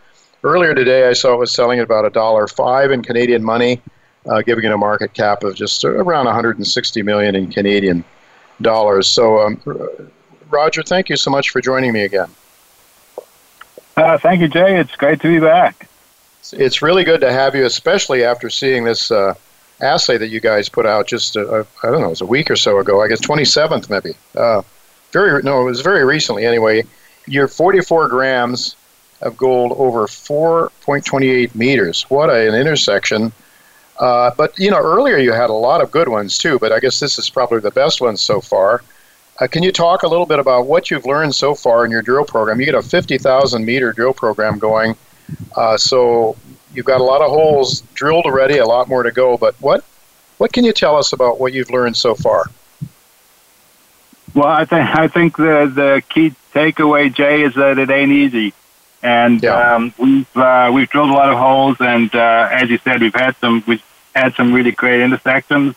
Earlier 0.44 0.74
today, 0.74 1.08
I 1.08 1.14
saw 1.14 1.34
it 1.34 1.38
was 1.38 1.54
selling 1.54 1.78
at 1.78 1.84
about 1.84 2.04
a 2.04 2.10
dollar 2.10 2.46
five 2.46 2.90
in 2.90 3.02
Canadian 3.02 3.42
money, 3.42 3.80
uh, 4.26 4.42
giving 4.42 4.64
it 4.64 4.72
a 4.72 4.76
market 4.76 5.12
cap 5.12 5.44
of 5.44 5.54
just 5.54 5.84
around 5.84 6.26
160 6.26 7.02
million 7.02 7.34
in 7.34 7.50
Canadian 7.50 8.04
dollars. 8.60 9.06
So 9.06 9.40
um, 9.40 10.10
Roger, 10.50 10.82
thank 10.82 11.08
you 11.08 11.16
so 11.16 11.30
much 11.30 11.50
for 11.50 11.60
joining 11.60 11.92
me 11.92 12.02
again. 12.02 12.28
Uh, 13.96 14.16
thank 14.18 14.40
you, 14.40 14.48
Jay. 14.48 14.78
It's 14.78 14.94
great 14.96 15.20
to 15.20 15.28
be 15.28 15.40
back. 15.40 15.88
It's 16.52 16.82
really 16.82 17.04
good 17.04 17.20
to 17.20 17.32
have 17.32 17.54
you, 17.54 17.66
especially 17.66 18.24
after 18.24 18.48
seeing 18.48 18.84
this 18.84 19.10
uh, 19.10 19.34
assay 19.80 20.16
that 20.18 20.28
you 20.28 20.40
guys 20.40 20.68
put 20.68 20.86
out 20.86 21.06
just, 21.06 21.36
I 21.36 21.64
don't 21.82 22.00
know, 22.00 22.06
it 22.06 22.10
was 22.10 22.20
a 22.20 22.26
week 22.26 22.50
or 22.50 22.56
so 22.56 22.78
ago. 22.78 23.02
I 23.02 23.08
guess 23.08 23.20
27th, 23.20 23.90
maybe. 23.90 24.16
Uh, 24.36 24.62
very 25.12 25.42
No, 25.42 25.62
it 25.62 25.64
was 25.64 25.80
very 25.80 26.04
recently 26.04 26.46
anyway. 26.46 26.84
You're 27.26 27.48
44 27.48 28.08
grams 28.08 28.76
of 29.20 29.36
gold 29.36 29.72
over 29.76 30.06
4.28 30.06 31.54
meters. 31.54 32.02
What 32.08 32.30
an 32.30 32.54
intersection. 32.54 33.32
Uh, 33.98 34.30
but, 34.36 34.56
you 34.58 34.70
know, 34.70 34.78
earlier 34.78 35.16
you 35.16 35.32
had 35.32 35.50
a 35.50 35.54
lot 35.54 35.82
of 35.82 35.90
good 35.90 36.08
ones 36.08 36.38
too, 36.38 36.58
but 36.58 36.72
I 36.72 36.78
guess 36.78 37.00
this 37.00 37.18
is 37.18 37.28
probably 37.28 37.60
the 37.60 37.70
best 37.70 38.00
one 38.00 38.16
so 38.16 38.40
far. 38.40 38.82
Uh, 39.40 39.46
can 39.46 39.62
you 39.62 39.72
talk 39.72 40.02
a 40.02 40.08
little 40.08 40.26
bit 40.26 40.38
about 40.38 40.66
what 40.66 40.90
you've 40.90 41.06
learned 41.06 41.34
so 41.34 41.54
far 41.54 41.84
in 41.84 41.90
your 41.90 42.02
drill 42.02 42.24
program? 42.24 42.58
You 42.58 42.66
get 42.66 42.74
a 42.74 42.82
50,000 42.82 43.64
meter 43.64 43.92
drill 43.92 44.12
program 44.12 44.58
going, 44.58 44.96
uh, 45.56 45.76
so 45.76 46.36
you've 46.74 46.86
got 46.86 47.00
a 47.00 47.04
lot 47.04 47.20
of 47.20 47.30
holes 47.30 47.82
drilled 47.94 48.24
already, 48.24 48.58
a 48.58 48.66
lot 48.66 48.88
more 48.88 49.02
to 49.02 49.12
go. 49.12 49.36
But 49.36 49.54
what 49.60 49.84
what 50.38 50.52
can 50.52 50.64
you 50.64 50.72
tell 50.72 50.96
us 50.96 51.12
about 51.12 51.40
what 51.40 51.52
you've 51.52 51.70
learned 51.70 51.96
so 51.96 52.14
far? 52.14 52.46
Well, 54.34 54.46
I 54.46 54.64
think 54.64 54.98
I 54.98 55.08
think 55.08 55.36
the 55.36 55.70
the 55.72 56.02
key 56.08 56.34
takeaway, 56.52 57.12
Jay, 57.12 57.42
is 57.42 57.54
that 57.54 57.78
it 57.78 57.90
ain't 57.90 58.12
easy, 58.12 58.52
and 59.02 59.42
yeah. 59.42 59.74
um, 59.74 59.94
we've 59.98 60.36
uh, 60.36 60.70
we've 60.72 60.88
drilled 60.88 61.10
a 61.10 61.12
lot 61.12 61.30
of 61.30 61.38
holes, 61.38 61.76
and 61.80 62.14
uh, 62.14 62.48
as 62.50 62.70
you 62.70 62.78
said, 62.78 63.00
we've 63.00 63.14
had 63.14 63.36
some 63.36 63.62
we've 63.66 63.82
had 64.14 64.34
some 64.34 64.52
really 64.52 64.72
great 64.72 65.00
intersections. 65.00 65.74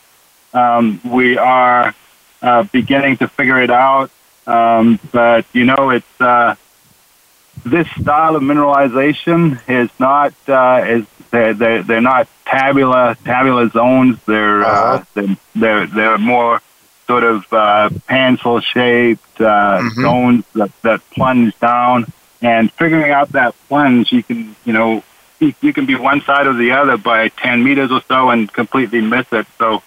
Um, 0.53 0.99
we 1.03 1.37
are 1.37 1.93
uh, 2.41 2.63
beginning 2.63 3.17
to 3.17 3.27
figure 3.27 3.61
it 3.61 3.69
out. 3.69 4.11
Um, 4.47 4.99
but 5.11 5.45
you 5.53 5.65
know, 5.65 5.91
it's 5.91 6.21
uh, 6.21 6.55
this 7.65 7.87
style 7.91 8.35
of 8.35 8.43
mineralization 8.43 9.61
is 9.69 9.89
not 9.99 10.33
uh, 10.47 10.83
is 10.87 11.05
they're, 11.29 11.53
they're, 11.53 11.83
they're 11.83 12.01
not 12.01 12.27
tabular 12.45 13.15
tabular 13.23 13.69
zones. 13.69 14.17
They're, 14.25 14.63
uh, 14.63 14.67
uh-huh. 14.67 15.05
they're 15.13 15.37
they're 15.55 15.87
they're 15.87 16.17
more 16.17 16.61
sort 17.07 17.23
of 17.23 17.51
uh, 17.53 17.89
pencil 18.07 18.59
shaped 18.61 19.41
uh, 19.41 19.79
mm-hmm. 19.79 20.01
zones 20.01 20.45
that, 20.53 20.71
that 20.81 21.01
plunge 21.11 21.57
down. 21.59 22.11
And 22.41 22.71
figuring 22.71 23.11
out 23.11 23.29
that 23.33 23.53
plunge, 23.67 24.11
you 24.11 24.23
can 24.23 24.55
you 24.65 24.73
know 24.73 25.03
you, 25.41 25.53
you 25.61 25.73
can 25.73 25.85
be 25.85 25.95
one 25.95 26.21
side 26.21 26.47
or 26.47 26.53
the 26.53 26.71
other 26.71 26.97
by 26.97 27.27
10 27.29 27.63
meters 27.63 27.91
or 27.91 28.01
so 28.03 28.29
and 28.29 28.51
completely 28.51 29.01
miss 29.01 29.25
it. 29.33 29.47
So 29.57 29.83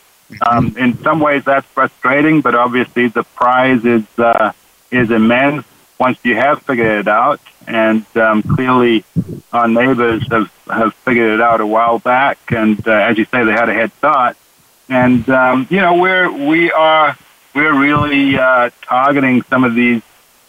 um, 0.46 0.76
in 0.76 0.98
some 0.98 1.20
ways, 1.20 1.44
that's 1.44 1.66
frustrating, 1.66 2.40
but 2.40 2.54
obviously 2.54 3.08
the 3.08 3.22
prize 3.22 3.84
is 3.84 4.04
uh, 4.18 4.52
is 4.90 5.10
immense 5.10 5.66
once 5.98 6.18
you 6.24 6.34
have 6.34 6.62
figured 6.62 7.00
it 7.00 7.08
out. 7.08 7.40
And 7.66 8.04
um, 8.16 8.42
clearly, 8.42 9.04
our 9.52 9.68
neighbors 9.68 10.26
have 10.30 10.50
have 10.66 10.94
figured 10.94 11.30
it 11.30 11.40
out 11.40 11.60
a 11.60 11.66
while 11.66 11.98
back, 11.98 12.38
and 12.48 12.86
uh, 12.86 12.92
as 12.92 13.16
you 13.16 13.24
say, 13.26 13.44
they 13.44 13.52
had 13.52 13.68
a 13.68 13.74
head 13.74 13.92
start. 13.92 14.36
And 14.88 15.28
um, 15.30 15.66
you 15.70 15.80
know, 15.80 15.96
we're 15.96 16.30
we 16.30 16.72
are 16.72 17.16
we're 17.54 17.78
really 17.78 18.36
uh, 18.36 18.70
targeting 18.82 19.42
some 19.42 19.64
of 19.64 19.74
these 19.74 20.02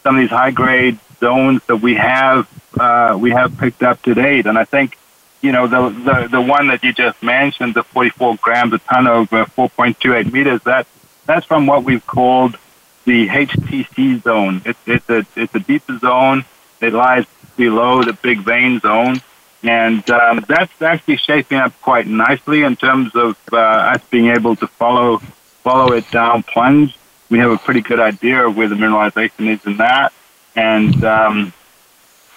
some 0.04 0.16
of 0.16 0.22
these 0.22 0.30
high 0.30 0.52
grade 0.52 1.00
zones 1.20 1.62
that 1.68 1.78
we 1.78 1.96
have 1.96 2.48
uh, 2.80 3.18
we 3.20 3.32
have 3.32 3.58
picked 3.58 3.84
up 3.84 4.02
to 4.04 4.14
date, 4.14 4.46
and 4.46 4.58
I 4.58 4.66
think 4.66 4.98
you 5.46 5.52
know, 5.52 5.68
the, 5.68 5.90
the, 5.90 6.28
the 6.28 6.42
one 6.42 6.68
that 6.70 6.84
you 6.84 6.92
just 6.92 7.22
mentioned, 7.22 7.76
the 7.76 7.84
44 7.84 8.38
grams 8.38 8.74
a 8.74 8.80
ton 8.80 9.06
over 9.06 9.46
4.28 9.46 10.34
meters, 10.34 10.64
that, 10.64 10.88
that's 11.28 11.46
from 11.46 11.68
what 11.68 11.84
we've 11.84 12.06
called 12.06 12.58
the 13.06 13.28
HTC 13.28 14.24
zone. 14.24 14.64
It's, 14.66 14.80
it's, 14.88 15.08
a, 15.08 15.24
it's 15.36 15.54
a 15.54 15.60
deeper 15.60 16.00
zone. 16.00 16.46
It 16.82 16.94
lies 16.94 17.26
below 17.56 18.02
the 18.02 18.14
big 18.14 18.40
vein 18.40 18.80
zone. 18.80 19.22
And 19.62 20.08
um, 20.10 20.44
that's 20.48 20.82
actually 20.82 21.18
shaping 21.18 21.60
up 21.60 21.80
quite 21.82 22.08
nicely 22.08 22.64
in 22.64 22.76
terms 22.76 23.16
of 23.16 23.38
uh, 23.54 23.58
us 23.58 24.02
being 24.10 24.28
able 24.28 24.56
to 24.58 24.68
follow 24.68 25.20
follow 25.64 25.94
it 25.94 26.10
down 26.12 26.44
plunge. 26.44 26.96
We 27.30 27.40
have 27.40 27.50
a 27.50 27.58
pretty 27.58 27.82
good 27.82 28.00
idea 28.00 28.48
of 28.48 28.56
where 28.56 28.68
the 28.68 28.76
mineralization 28.76 29.48
is 29.48 29.66
in 29.66 29.78
that, 29.78 30.14
and 30.56 31.04
um, 31.04 31.54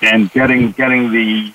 and 0.03 0.31
getting 0.33 0.73
getting 0.73 1.11
the 1.11 1.53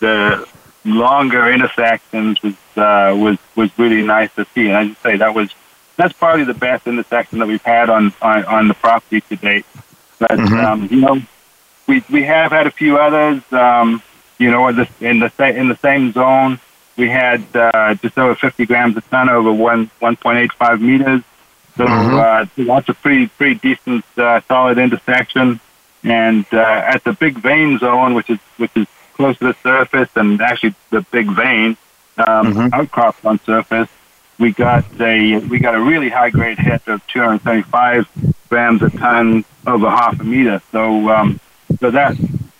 the 0.00 0.46
longer 0.84 1.50
intersections 1.50 2.42
was 2.42 2.54
uh, 2.76 3.14
was 3.16 3.38
was 3.56 3.76
really 3.78 4.02
nice 4.02 4.34
to 4.36 4.46
see. 4.54 4.68
And 4.68 4.76
I 4.76 4.88
just 4.88 5.02
say 5.02 5.16
that 5.16 5.34
was 5.34 5.54
that's 5.96 6.12
probably 6.12 6.44
the 6.44 6.54
best 6.54 6.86
intersection 6.86 7.38
that 7.40 7.48
we've 7.48 7.62
had 7.62 7.90
on 7.90 8.12
on, 8.22 8.44
on 8.44 8.68
the 8.68 8.74
property 8.74 9.20
to 9.22 9.36
date. 9.36 9.66
But 10.18 10.30
mm-hmm. 10.30 10.54
um, 10.54 10.88
you 10.90 11.00
know, 11.00 11.20
we 11.86 12.04
we 12.10 12.22
have 12.24 12.52
had 12.52 12.66
a 12.66 12.70
few 12.70 12.98
others. 12.98 13.42
Um, 13.52 14.02
you 14.38 14.50
know, 14.50 14.68
in 14.68 14.76
the 14.76 14.88
in 15.00 15.18
the 15.18 15.32
in 15.56 15.68
the 15.68 15.76
same 15.76 16.12
zone, 16.12 16.60
we 16.96 17.08
had 17.08 17.44
uh, 17.54 17.94
just 17.94 18.18
over 18.18 18.34
50 18.34 18.66
grams 18.66 18.96
a 18.96 19.00
ton 19.02 19.28
over 19.28 19.52
one 19.52 19.90
1.85 20.00 20.80
meters. 20.80 21.22
So 21.76 21.84
mm-hmm. 21.84 22.14
uh, 22.14 22.64
that's 22.74 22.88
a 22.88 22.94
pretty 22.94 23.26
pretty 23.28 23.56
decent 23.56 24.04
uh, 24.16 24.40
solid 24.42 24.78
intersection. 24.78 25.60
And 26.06 26.46
uh, 26.52 26.58
at 26.58 27.02
the 27.02 27.12
big 27.12 27.36
vein 27.38 27.78
zone, 27.78 28.14
which 28.14 28.30
is 28.30 28.38
which 28.58 28.70
is 28.76 28.86
close 29.14 29.36
to 29.38 29.46
the 29.46 29.56
surface 29.62 30.10
and 30.14 30.40
actually 30.40 30.74
the 30.90 31.00
big 31.10 31.28
vein 31.30 31.76
um, 32.18 32.54
mm-hmm. 32.54 32.74
outcrops 32.74 33.24
on 33.24 33.40
surface. 33.40 33.88
We 34.38 34.52
got 34.52 34.84
a 35.00 35.38
we 35.38 35.58
got 35.58 35.74
a 35.74 35.80
really 35.80 36.08
high 36.08 36.30
grade 36.30 36.58
hit 36.58 36.86
of 36.86 37.04
275 37.08 38.06
grams 38.48 38.82
a 38.82 38.90
ton 38.90 39.44
over 39.66 39.90
half 39.90 40.20
a 40.20 40.24
meter. 40.24 40.62
So 40.70 41.08
um, 41.08 41.40
so 41.80 41.90
that 41.90 42.16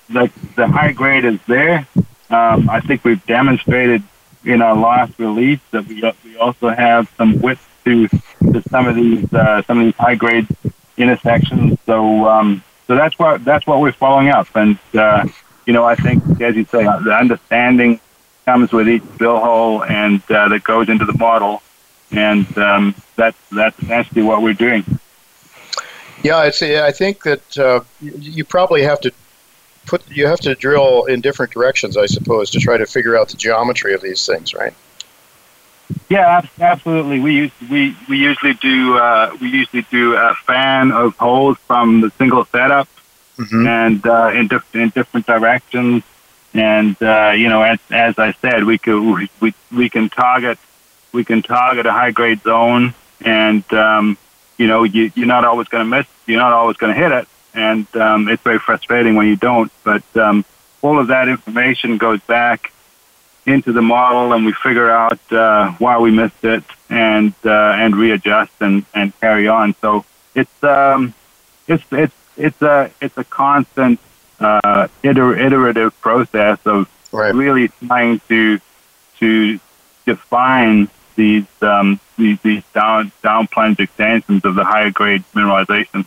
the 0.09 0.31
the 0.57 0.67
high 0.67 0.93
grade 0.93 1.25
is 1.25 1.39
there. 1.47 1.87
Um, 2.31 2.69
I 2.69 2.81
think 2.81 3.05
we've 3.05 3.25
demonstrated 3.27 4.03
in 4.45 4.63
our 4.63 4.77
last 4.77 5.19
release 5.19 5.61
that 5.71 5.87
we 5.87 6.03
we 6.25 6.37
also 6.37 6.69
have 6.71 7.13
some 7.17 7.41
width 7.41 7.63
to 7.85 8.09
to 8.09 8.63
some 8.71 8.89
of 8.89 8.97
these 8.97 9.33
uh, 9.33 9.63
some 9.63 9.79
of 9.79 9.85
these 9.85 9.97
high 9.97 10.17
grade 10.17 10.49
intersections. 10.97 11.79
So 11.87 12.27
um, 12.27 12.63
so 12.87 12.94
that's 12.94 13.18
what 13.18 13.44
that's 13.44 13.66
what 13.66 13.81
we're 13.81 13.92
following 13.92 14.29
up, 14.29 14.49
and 14.55 14.79
uh, 14.94 15.27
you 15.66 15.72
know, 15.72 15.85
I 15.85 15.96
think, 15.96 16.22
as 16.40 16.55
you 16.55 16.64
say, 16.64 16.85
the 16.85 17.16
understanding 17.18 18.01
comes 18.44 18.72
with 18.72 18.88
each 18.88 19.03
drill 19.18 19.38
hole 19.40 19.83
and 19.85 20.22
uh, 20.31 20.49
that 20.49 20.62
goes 20.62 20.88
into 20.88 21.05
the 21.05 21.18
model, 21.18 21.62
and 22.12 22.46
um, 22.57 22.94
that's 23.16 23.37
that's 23.51 23.79
essentially 23.83 24.22
what 24.22 24.42
we're 24.42 24.55
doing. 24.55 24.85
Yeah, 26.22 26.44
it's, 26.44 26.62
I 26.62 26.92
think 26.92 27.25
that 27.25 27.59
uh, 27.59 27.81
you 28.01 28.44
probably 28.44 28.83
have 28.83 29.01
to 29.01 29.12
put 29.87 30.09
you 30.09 30.27
have 30.27 30.40
to 30.40 30.55
drill 30.55 31.07
in 31.07 31.20
different 31.20 31.53
directions, 31.53 31.96
I 31.96 32.07
suppose, 32.07 32.51
to 32.53 32.61
try 32.61 32.77
to 32.77 32.87
figure 32.87 33.18
out 33.18 33.29
the 33.29 33.37
geometry 33.37 33.94
of 33.94 34.03
these 34.03 34.25
things, 34.25 34.55
right? 34.55 34.75
Yeah, 36.09 36.47
absolutely. 36.61 37.19
We 37.19 37.35
use, 37.35 37.53
we 37.69 37.97
we 38.09 38.19
usually 38.19 38.55
do 38.55 38.97
uh, 38.97 39.37
we 39.40 39.49
usually 39.49 39.83
do 39.90 40.14
a 40.14 40.35
fan 40.35 40.92
of 40.92 41.16
holes 41.16 41.59
from 41.66 42.01
the 42.01 42.11
single 42.11 42.45
setup 42.45 42.88
mm-hmm. 43.37 43.66
and 43.66 44.07
uh, 44.07 44.31
in, 44.33 44.47
diff- 44.47 44.75
in 44.75 44.90
different 44.90 45.27
directions. 45.27 46.05
And 46.55 47.01
uh, 47.03 47.33
you 47.37 47.49
know, 47.49 47.62
as, 47.62 47.79
as 47.90 48.19
I 48.19 48.33
said, 48.40 48.64
we 48.64 48.79
could 48.79 49.29
we, 49.40 49.53
we 49.73 49.90
can 49.90 50.09
target 50.09 50.59
we 51.12 51.25
can 51.25 51.42
target 51.42 51.87
a 51.87 51.92
high 51.92 52.12
grade 52.12 52.40
zone, 52.42 52.95
and 53.23 53.64
um, 53.73 54.16
you 54.59 54.66
know, 54.69 54.85
you, 54.85 55.11
you're 55.14 55.27
not 55.27 55.45
always 55.45 55.66
going 55.69 55.85
to 55.85 55.90
miss. 55.90 56.07
You're 56.27 56.40
not 56.40 56.53
always 56.53 56.77
going 56.77 56.95
to 56.95 57.01
hit 57.01 57.11
it, 57.11 57.29
and 57.53 57.97
um, 57.97 58.29
it's 58.29 58.42
very 58.42 58.59
frustrating 58.59 59.16
when 59.16 59.27
you 59.27 59.37
don't. 59.37 59.73
But 59.83 60.05
um, 60.16 60.45
all 60.83 60.99
of 61.01 61.09
that 61.09 61.29
information 61.29 61.99
goes 61.99 62.21
back 62.23 62.73
into 63.47 63.73
the 63.73 63.83
model, 63.83 64.33
and 64.33 64.45
we 64.45 64.53
figure 64.53 64.91
out 64.91 65.21
uh, 65.33 65.71
why 65.79 65.99
we 65.99 66.11
missed 66.11 66.45
it, 66.45 66.65
and 66.91 67.33
uh, 67.45 67.75
and 67.79 67.97
readjust 67.97 68.53
and, 68.61 68.85
and 68.95 69.19
carry 69.21 69.49
on. 69.49 69.75
So 69.81 70.05
it's 70.35 70.65
um, 70.65 71.15
it's 71.69 71.85
it's 71.93 72.15
it's 72.37 72.63
a 72.63 72.91
it's 73.01 73.17
a 73.17 73.25
constant 73.25 74.01
uh, 74.41 74.89
iter- 75.05 75.39
iterative 75.39 75.99
process 76.01 76.59
of 76.67 76.89
right. 77.13 77.35
really 77.35 77.69
trying 77.87 78.21
to 78.29 78.61
to 79.19 79.61
define 80.05 80.89
these 81.15 81.47
um, 81.63 82.01
these, 82.19 82.41
these 82.43 82.65
down 82.75 83.13
down 83.23 83.47
plunge 83.47 83.81
extensions 83.81 84.45
of 84.45 84.55
the 84.55 84.65
higher 84.65 84.91
grade 84.91 85.25
mineralization. 85.35 86.05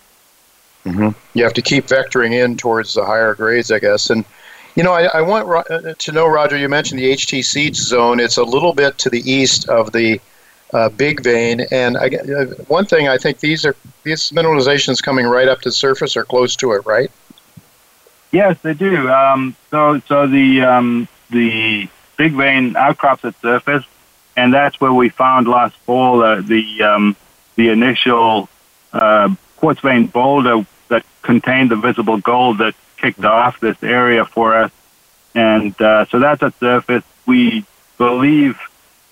Mm-hmm. 0.86 1.10
You 1.34 1.44
have 1.44 1.54
to 1.54 1.62
keep 1.62 1.88
vectoring 1.88 2.34
in 2.34 2.58
towards 2.58 2.94
the 2.94 3.06
higher 3.06 3.36
grades, 3.36 3.72
I 3.72 3.80
guess. 3.80 4.10
And 4.10 4.24
you 4.76 4.84
know, 4.84 4.94
I, 4.94 5.04
I 5.06 5.22
want 5.22 5.50
uh, 5.70 5.94
to 5.94 6.12
know, 6.12 6.28
Roger. 6.28 6.58
You 6.58 6.70
mentioned 6.70 7.00
the 7.00 7.12
HTC 7.14 7.76
zone. 7.76 8.20
It's 8.20 8.38
a 8.38 8.44
little 8.44 8.74
bit 8.74 8.98
to 9.00 9.10
the 9.10 9.20
east 9.30 9.68
of 9.70 9.92
the 9.92 10.20
uh, 10.74 10.90
big 10.90 11.24
vein. 11.24 11.62
And 11.72 11.98
I, 11.98 12.08
uh, 12.08 12.46
one 12.68 12.86
thing 12.86 13.08
I 13.08 13.18
think 13.18 13.40
these 13.40 13.66
are 13.66 13.76
these 14.04 14.32
mineralizations 14.32 15.02
coming 15.02 15.26
right 15.26 15.48
up 15.48 15.62
to 15.62 15.70
the 15.70 15.74
surface 15.74 16.16
or 16.16 16.24
close 16.24 16.56
to 16.58 16.74
it, 16.74 16.86
right? 16.86 17.12
Yes, 18.32 18.58
they 18.62 18.74
do. 18.74 19.10
Um, 19.10 19.56
so 19.72 20.00
so 20.08 20.28
the 20.28 20.62
um, 20.62 21.08
the 21.32 21.90
big 22.18 22.34
vein 22.34 22.76
outcrops 22.76 23.26
at 23.26 23.40
surface, 23.42 23.86
and 24.36 24.54
that's 24.54 24.80
where 24.80 24.94
we 24.94 25.10
found 25.10 25.48
last 25.48 25.76
fall 25.78 26.22
uh, 26.22 26.42
the 26.42 26.84
um, 26.84 27.16
the 27.56 27.70
initial 27.70 28.48
uh, 28.94 29.34
quartz 29.58 29.82
vein 29.82 30.06
boulder 30.06 30.66
that 30.90 31.06
contained 31.24 31.72
the 31.72 31.76
visible 31.76 32.18
gold 32.18 32.60
that 32.60 32.76
kicked 33.02 33.24
off 33.24 33.60
this 33.60 33.82
area 33.84 34.26
for 34.26 34.56
us. 34.56 34.72
And 35.36 35.80
uh, 35.82 36.06
so 36.06 36.20
that's 36.20 36.42
at 36.44 36.58
surface. 36.60 37.04
We 37.26 37.66
believe 37.98 38.60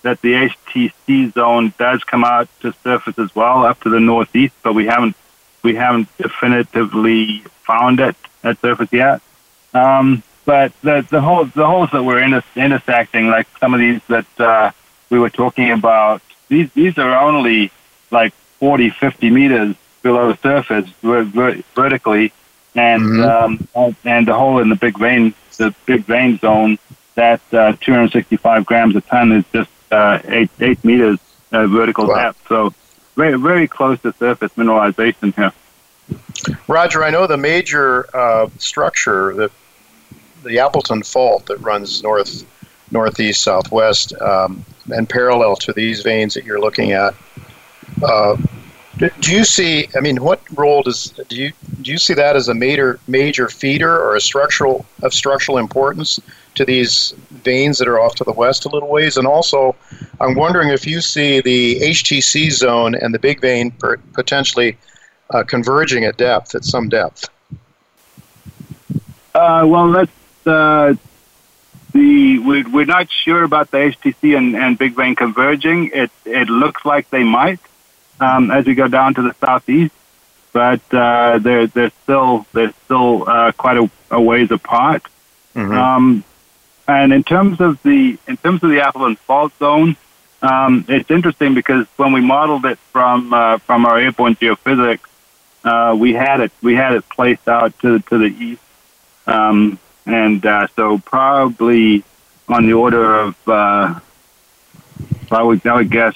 that 0.02 0.20
the 0.20 0.32
HTC 0.34 1.34
zone 1.34 1.72
does 1.78 2.04
come 2.04 2.24
out 2.24 2.48
to 2.60 2.72
surface 2.84 3.18
as 3.18 3.34
well 3.34 3.64
up 3.64 3.80
to 3.82 3.90
the 3.90 4.00
northeast, 4.00 4.54
but 4.62 4.74
we 4.74 4.86
haven't 4.86 5.16
we 5.62 5.74
haven't 5.74 6.08
definitively 6.18 7.40
found 7.66 8.00
it 8.00 8.16
at 8.44 8.60
surface 8.60 8.92
yet. 8.92 9.20
Um, 9.74 10.22
but 10.44 10.72
the 10.82 11.06
the 11.10 11.20
holes 11.20 11.50
the 11.54 11.66
holes 11.66 11.90
that 11.92 12.02
we're 12.02 12.22
inter- 12.22 12.42
intersecting, 12.56 13.28
like 13.28 13.46
some 13.58 13.74
of 13.74 13.80
these 13.80 14.00
that 14.08 14.40
uh, 14.40 14.70
we 15.10 15.18
were 15.18 15.30
talking 15.30 15.70
about, 15.70 16.22
these 16.48 16.72
these 16.72 16.96
are 16.98 17.18
only 17.20 17.70
like 18.10 18.32
40, 18.60 18.90
50 18.90 19.30
meters 19.30 19.76
below 20.02 20.32
the 20.32 20.38
surface 20.38 20.88
ver- 21.02 21.62
vertically, 21.74 22.32
and 22.74 23.02
mm-hmm. 23.02 23.78
um, 23.78 23.96
and 24.04 24.26
the 24.26 24.34
hole 24.34 24.58
in 24.60 24.68
the 24.68 24.76
big 24.76 24.98
vein, 24.98 25.34
the 25.56 25.74
big 25.86 26.04
vein 26.04 26.38
zone, 26.38 26.78
that 27.14 27.40
uh, 27.52 27.72
265 27.80 28.66
grams 28.66 28.96
a 28.96 29.00
ton 29.00 29.32
is 29.32 29.44
just 29.52 29.70
uh, 29.90 30.20
eight 30.26 30.50
eight 30.60 30.82
meters 30.84 31.18
uh, 31.52 31.66
vertical 31.66 32.06
wow. 32.06 32.14
depth. 32.14 32.46
So 32.48 32.72
very 33.16 33.38
very 33.38 33.68
close 33.68 34.00
to 34.02 34.12
surface 34.14 34.52
mineralization 34.54 35.34
here. 35.34 35.52
Roger, 36.68 37.04
I 37.04 37.10
know 37.10 37.26
the 37.26 37.36
major 37.36 38.14
uh, 38.16 38.48
structure, 38.58 39.34
the 39.34 39.50
the 40.44 40.58
Appleton 40.60 41.02
Fault 41.02 41.46
that 41.46 41.58
runs 41.58 42.02
north 42.02 42.44
northeast 42.90 43.42
southwest 43.42 44.14
um, 44.20 44.64
and 44.90 45.08
parallel 45.08 45.56
to 45.56 45.72
these 45.72 46.02
veins 46.02 46.34
that 46.34 46.44
you're 46.44 46.60
looking 46.60 46.92
at. 46.92 47.14
Do 48.98 49.32
you 49.32 49.44
see? 49.44 49.88
I 49.96 50.00
mean, 50.00 50.16
what 50.16 50.40
role 50.58 50.82
does 50.82 51.10
do 51.28 51.36
you 51.36 51.52
do 51.82 51.92
you 51.92 51.98
see 51.98 52.14
that 52.14 52.34
as 52.34 52.48
a 52.48 52.54
major 52.54 52.98
major 53.06 53.48
feeder 53.48 53.96
or 53.96 54.16
a 54.16 54.20
structural 54.20 54.84
of 55.02 55.14
structural 55.14 55.58
importance 55.58 56.18
to 56.56 56.64
these 56.64 57.14
veins 57.30 57.78
that 57.78 57.86
are 57.86 58.00
off 58.00 58.16
to 58.16 58.24
the 58.24 58.32
west 58.32 58.64
a 58.64 58.68
little 58.68 58.88
ways? 58.88 59.16
And 59.16 59.24
also, 59.24 59.76
I'm 60.20 60.34
wondering 60.34 60.70
if 60.70 60.84
you 60.84 61.00
see 61.00 61.40
the 61.40 61.78
HTC 61.80 62.50
zone 62.50 62.96
and 62.96 63.14
the 63.14 63.20
big 63.20 63.40
vein 63.40 63.70
per, 63.70 63.98
potentially 64.14 64.76
uh, 65.30 65.44
converging 65.44 66.04
at 66.04 66.16
depth 66.16 66.56
at 66.56 66.64
some 66.64 66.88
depth. 66.88 67.28
Uh, 69.32 69.64
well, 69.64 69.92
that's 69.92 70.46
uh, 70.46 70.94
the 71.92 72.40
we're, 72.40 72.68
we're 72.70 72.84
not 72.84 73.08
sure 73.12 73.44
about 73.44 73.70
the 73.70 73.76
HTC 73.76 74.36
and, 74.36 74.56
and 74.56 74.76
big 74.76 74.96
vein 74.96 75.14
converging. 75.14 75.90
It 75.94 76.10
it 76.24 76.48
looks 76.48 76.84
like 76.84 77.08
they 77.10 77.22
might 77.22 77.60
um, 78.20 78.50
as 78.50 78.66
we 78.66 78.74
go 78.74 78.88
down 78.88 79.14
to 79.14 79.22
the 79.22 79.34
southeast, 79.34 79.94
but 80.52 80.82
uh, 80.92 81.38
they're 81.38 81.66
they're 81.66 81.92
still 82.02 82.46
they're 82.52 82.74
still 82.84 83.28
uh, 83.28 83.52
quite 83.52 83.76
a, 83.76 83.90
a 84.10 84.20
ways 84.20 84.50
apart. 84.50 85.02
Mm-hmm. 85.54 85.72
Um, 85.72 86.24
and 86.86 87.12
in 87.12 87.22
terms 87.22 87.60
of 87.60 87.82
the 87.82 88.18
in 88.26 88.36
terms 88.38 88.62
of 88.62 88.70
the 88.70 88.80
Appleton 88.80 89.16
Fault 89.16 89.52
Zone, 89.58 89.96
um, 90.42 90.84
it's 90.88 91.10
interesting 91.10 91.54
because 91.54 91.86
when 91.96 92.12
we 92.12 92.20
modeled 92.20 92.64
it 92.64 92.78
from 92.92 93.32
uh, 93.32 93.58
from 93.58 93.86
our 93.86 93.98
airborne 93.98 94.36
geophysics, 94.36 95.00
uh, 95.64 95.94
we 95.98 96.14
had 96.14 96.40
it 96.40 96.52
we 96.62 96.74
had 96.74 96.92
it 96.92 97.08
placed 97.08 97.48
out 97.48 97.78
to 97.80 97.98
to 98.00 98.18
the 98.18 98.26
east, 98.26 98.62
um, 99.26 99.78
and 100.06 100.44
uh, 100.46 100.66
so 100.76 100.98
probably 100.98 102.04
on 102.48 102.66
the 102.66 102.72
order 102.72 103.14
of 103.14 103.48
uh, 103.48 104.00
I 105.30 105.42
would 105.42 105.66
I 105.66 105.74
would 105.74 105.90
guess 105.90 106.14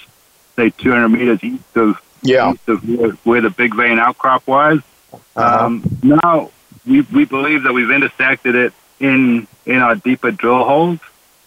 say 0.57 0.71
200 0.71 1.09
meters 1.09 1.43
east 1.43 1.77
of 1.77 2.01
yeah 2.23 2.53
east 2.53 2.69
of 2.69 2.89
where, 2.89 3.11
where 3.25 3.41
the 3.41 3.51
big 3.51 3.75
vein 3.75 3.99
outcrop 3.99 4.47
was. 4.47 4.81
Uh-huh. 5.13 5.67
Um, 5.67 5.99
now 6.03 6.51
we 6.87 7.03
we 7.03 7.25
believe 7.25 7.65
that 7.65 7.73
we've 7.73 7.91
intersected 7.91 8.55
it 8.55 8.73
in 9.01 9.47
in 9.67 9.77
our 9.77 9.95
deeper 9.95 10.31
drill 10.31 10.65
holes, 10.65 11.01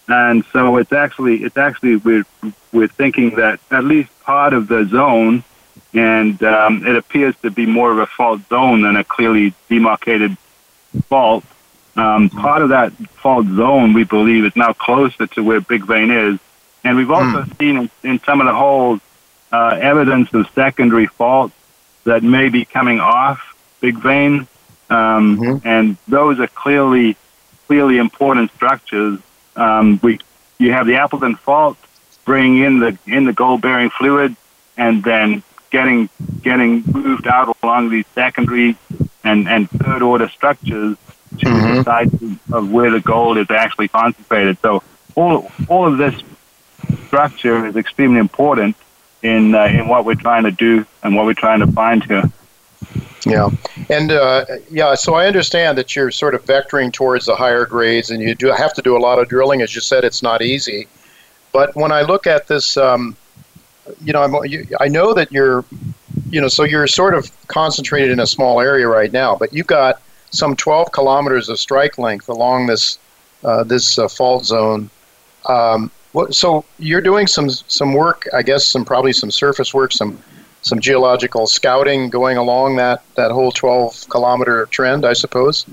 and 0.08 0.44
so 0.52 0.78
it's 0.78 0.92
actually 0.92 1.44
it's 1.44 1.58
actually 1.58 1.98
we're 1.98 2.26
we're 2.72 2.88
thinking 2.88 3.36
that 3.36 3.60
at 3.72 3.84
least 3.84 4.10
part 4.22 4.54
of 4.54 4.68
the 4.68 4.86
zone, 4.86 5.44
and 5.94 6.42
um, 6.44 6.86
it 6.86 6.96
appears 6.96 7.36
to 7.42 7.52
be 7.52 7.66
more 7.66 7.92
of 7.92 8.00
a 8.00 8.06
fault 8.06 8.42
zone 8.50 8.82
than 8.82 8.96
a 8.96 9.04
clearly 9.04 9.54
demarcated 9.70 10.38
fault. 11.08 11.44
Um, 11.98 12.30
part 12.30 12.62
of 12.62 12.70
that 12.70 12.92
fault 12.92 13.46
zone, 13.48 13.94
we 13.94 14.04
believe, 14.04 14.44
is 14.44 14.56
now 14.56 14.74
closer 14.74 15.28
to 15.28 15.44
where 15.44 15.62
Big 15.62 15.86
Vein 15.86 16.12
is, 16.12 16.40
and 16.86 16.96
we've 16.96 17.12
also 17.12 17.42
mm. 17.42 17.58
seen 17.58 17.78
in, 17.78 17.90
in, 18.04 18.20
some 18.20 18.40
of 18.40 18.46
the 18.46 18.54
holes 18.54 19.02
uh, 19.52 19.78
evidence 19.82 20.34
of 20.34 20.48
secondary 20.54 21.08
faults 21.08 21.56
that 22.04 22.24
may 22.24 22.48
be 22.50 22.64
coming 22.64 23.00
off 23.00 23.58
Big 23.82 23.98
Vein, 23.98 24.48
um, 24.90 25.38
mm-hmm. 25.38 25.68
and 25.68 25.98
those 26.08 26.40
are 26.40 26.48
clearly 26.48 27.18
clearly 27.68 27.98
important 27.98 28.52
structures. 28.54 29.20
Um, 29.56 30.00
we 30.04 30.20
you 30.60 30.72
have 30.72 30.86
the 30.86 30.96
Appleton 30.96 31.36
Fault 31.36 31.78
bringing 32.24 32.64
in 32.64 32.80
the 32.80 32.98
in 33.08 33.26
the 33.26 33.34
gold 33.34 33.62
bearing 33.62 33.90
fluid, 33.90 34.36
and 34.78 35.04
then 35.04 35.44
getting 35.72 36.10
getting 36.42 36.84
moved 36.86 37.28
out 37.28 37.58
along 37.64 37.90
these 37.90 38.06
secondary 38.14 38.78
and, 39.24 39.48
and 39.48 39.70
third 39.70 40.02
order 40.04 40.30
structures 40.30 40.98
to 41.40 41.46
mm-hmm. 41.46 41.76
the 41.76 41.84
site 41.84 42.14
of 42.54 42.72
where 42.72 42.92
the 42.92 43.02
gold 43.02 43.38
is 43.38 43.50
actually 43.50 43.88
concentrated. 43.88 44.58
So 44.62 44.84
all 45.16 45.52
all 45.68 45.88
of 45.88 45.98
this 45.98 46.22
structure 47.08 47.66
is 47.66 47.76
extremely 47.76 48.20
important 48.20 48.76
in 49.24 49.56
uh, 49.56 49.66
in 49.66 49.88
what 49.88 50.06
we're 50.06 50.16
trying 50.16 50.44
to 50.44 50.52
do 50.52 50.86
and 51.04 51.16
what 51.16 51.26
we're 51.26 51.34
trying 51.34 51.60
to 51.60 51.68
find 51.68 52.04
here. 52.04 52.32
Yeah, 53.26 53.50
and 53.90 54.12
uh, 54.12 54.46
yeah, 54.70 54.94
so 54.94 55.16
I 55.16 55.26
understand 55.26 55.78
that 55.80 55.96
you're 55.96 56.12
sort 56.12 56.36
of 56.36 56.46
vectoring 56.46 56.94
towards 56.94 57.26
the 57.26 57.36
higher 57.36 57.66
grades, 57.66 58.12
and 58.12 58.22
you 58.22 58.36
do 58.36 58.48
have 58.48 58.74
to 58.74 58.82
do 58.82 58.96
a 58.96 59.00
lot 59.00 59.18
of 59.18 59.28
drilling. 59.28 59.62
As 59.62 59.74
you 59.74 59.82
said, 59.82 60.04
it's 60.04 60.22
not 60.22 60.44
easy. 60.44 60.88
But 61.52 61.76
when 61.76 61.92
I 61.92 62.02
look 62.02 62.28
at 62.28 62.48
this, 62.48 62.78
um, 62.78 63.16
you 64.04 64.14
know, 64.14 64.22
I'm, 64.22 64.36
you, 64.46 64.68
I 64.80 64.88
know 64.90 65.14
that 65.14 65.32
you're, 65.32 65.66
you 66.30 66.40
know, 66.40 66.50
so 66.50 66.64
you're 66.64 66.86
sort 66.86 67.16
of 67.16 67.32
concentrated 67.48 68.12
in 68.12 68.20
a 68.20 68.28
small 68.28 68.60
area 68.62 68.88
right 68.88 69.12
now, 69.12 69.36
but 69.36 69.54
you've 69.54 69.68
got 69.68 70.02
some 70.32 70.56
12 70.56 70.92
kilometers 70.92 71.50
of 71.50 71.60
strike 71.60 71.98
length 71.98 72.30
along 72.30 72.68
this 72.68 73.00
uh, 73.44 73.64
this 73.64 73.98
uh, 73.98 74.08
fault 74.08 74.46
zone. 74.46 74.90
Um, 75.48 75.92
what, 76.16 76.34
so 76.34 76.64
you're 76.80 77.02
doing 77.02 77.28
some 77.28 77.50
some 77.50 77.94
work, 77.94 78.26
I 78.34 78.42
guess, 78.42 78.66
some 78.66 78.86
probably 78.86 79.12
some 79.12 79.30
surface 79.30 79.74
work, 79.74 79.92
some 79.92 80.18
some 80.62 80.80
geological 80.80 81.46
scouting 81.46 82.10
going 82.10 82.38
along 82.38 82.78
that 82.78 83.04
that 83.16 83.32
whole 83.32 83.52
12 83.52 84.08
kilometer 84.10 84.66
trend, 84.68 85.06
I 85.06 85.12
suppose. 85.12 85.66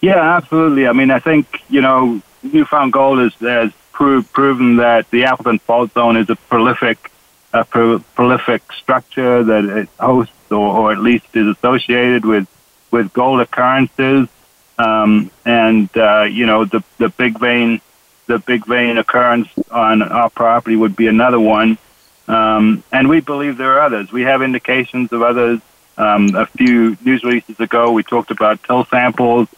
Yeah, 0.00 0.36
absolutely. 0.36 0.86
I 0.86 0.92
mean, 0.92 1.10
I 1.10 1.18
think 1.18 1.64
you 1.68 1.80
know, 1.80 2.22
New 2.44 2.64
Found 2.66 2.92
Gold 2.92 3.18
has, 3.18 3.34
has 3.40 3.72
proved, 3.90 4.32
proven 4.32 4.76
that 4.76 5.10
the 5.10 5.24
Appleton 5.24 5.58
Fault 5.58 5.92
Zone 5.94 6.16
is 6.16 6.30
a 6.30 6.36
prolific, 6.36 7.10
a 7.52 7.64
pro, 7.64 7.98
prolific 8.14 8.62
structure 8.72 9.42
that 9.42 9.64
it 9.64 9.88
hosts, 9.98 10.52
or, 10.52 10.76
or 10.78 10.92
at 10.92 10.98
least 10.98 11.26
is 11.34 11.48
associated 11.48 12.24
with 12.24 12.46
with 12.92 13.12
gold 13.12 13.40
occurrences. 13.40 14.28
Um, 14.78 15.32
and 15.44 15.88
uh, 15.96 16.22
you 16.22 16.46
know, 16.46 16.64
the 16.64 16.84
the 16.98 17.08
big 17.08 17.40
vein 17.40 17.80
the 18.32 18.38
big 18.38 18.64
vein 18.64 18.96
occurrence 18.96 19.48
on 19.70 20.00
our 20.02 20.30
property 20.30 20.74
would 20.74 20.96
be 20.96 21.06
another 21.06 21.38
one. 21.38 21.76
Um, 22.28 22.82
and 22.90 23.08
we 23.08 23.20
believe 23.20 23.58
there 23.58 23.74
are 23.74 23.80
others. 23.82 24.10
We 24.10 24.22
have 24.22 24.42
indications 24.42 25.12
of 25.12 25.22
others. 25.22 25.60
Um, 25.98 26.34
a 26.34 26.46
few 26.46 26.96
news 27.04 27.22
releases 27.22 27.60
ago, 27.60 27.92
we 27.92 28.02
talked 28.02 28.30
about 28.30 28.62
till 28.62 28.86
samples, 28.86 29.48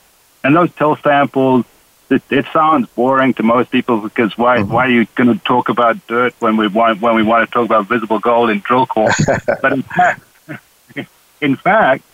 and 0.43 0.57
those 0.57 0.73
till 0.75 0.97
samples. 0.97 1.65
It, 2.11 2.23
it 2.31 2.47
sounds 2.53 2.89
boring 2.89 3.33
to 3.35 3.43
most 3.43 3.71
people 3.71 4.01
because 4.01 4.37
why 4.37 4.59
mm-hmm. 4.59 4.73
why 4.73 4.87
are 4.87 4.91
you 4.91 5.07
going 5.15 5.33
to 5.33 5.43
talk 5.45 5.69
about 5.69 6.07
dirt 6.07 6.35
when 6.41 6.57
we 6.57 6.67
want 6.67 7.01
when 7.01 7.15
we 7.15 7.23
want 7.23 7.49
to 7.49 7.53
talk 7.53 7.65
about 7.65 7.89
visible 7.89 8.19
gold 8.19 8.51
in 8.51 8.59
drill 8.59 8.87
core? 8.87 9.11
but 9.63 9.73
in 9.73 9.83
fact, 9.83 10.23
in 11.41 11.57
fact, 11.57 12.05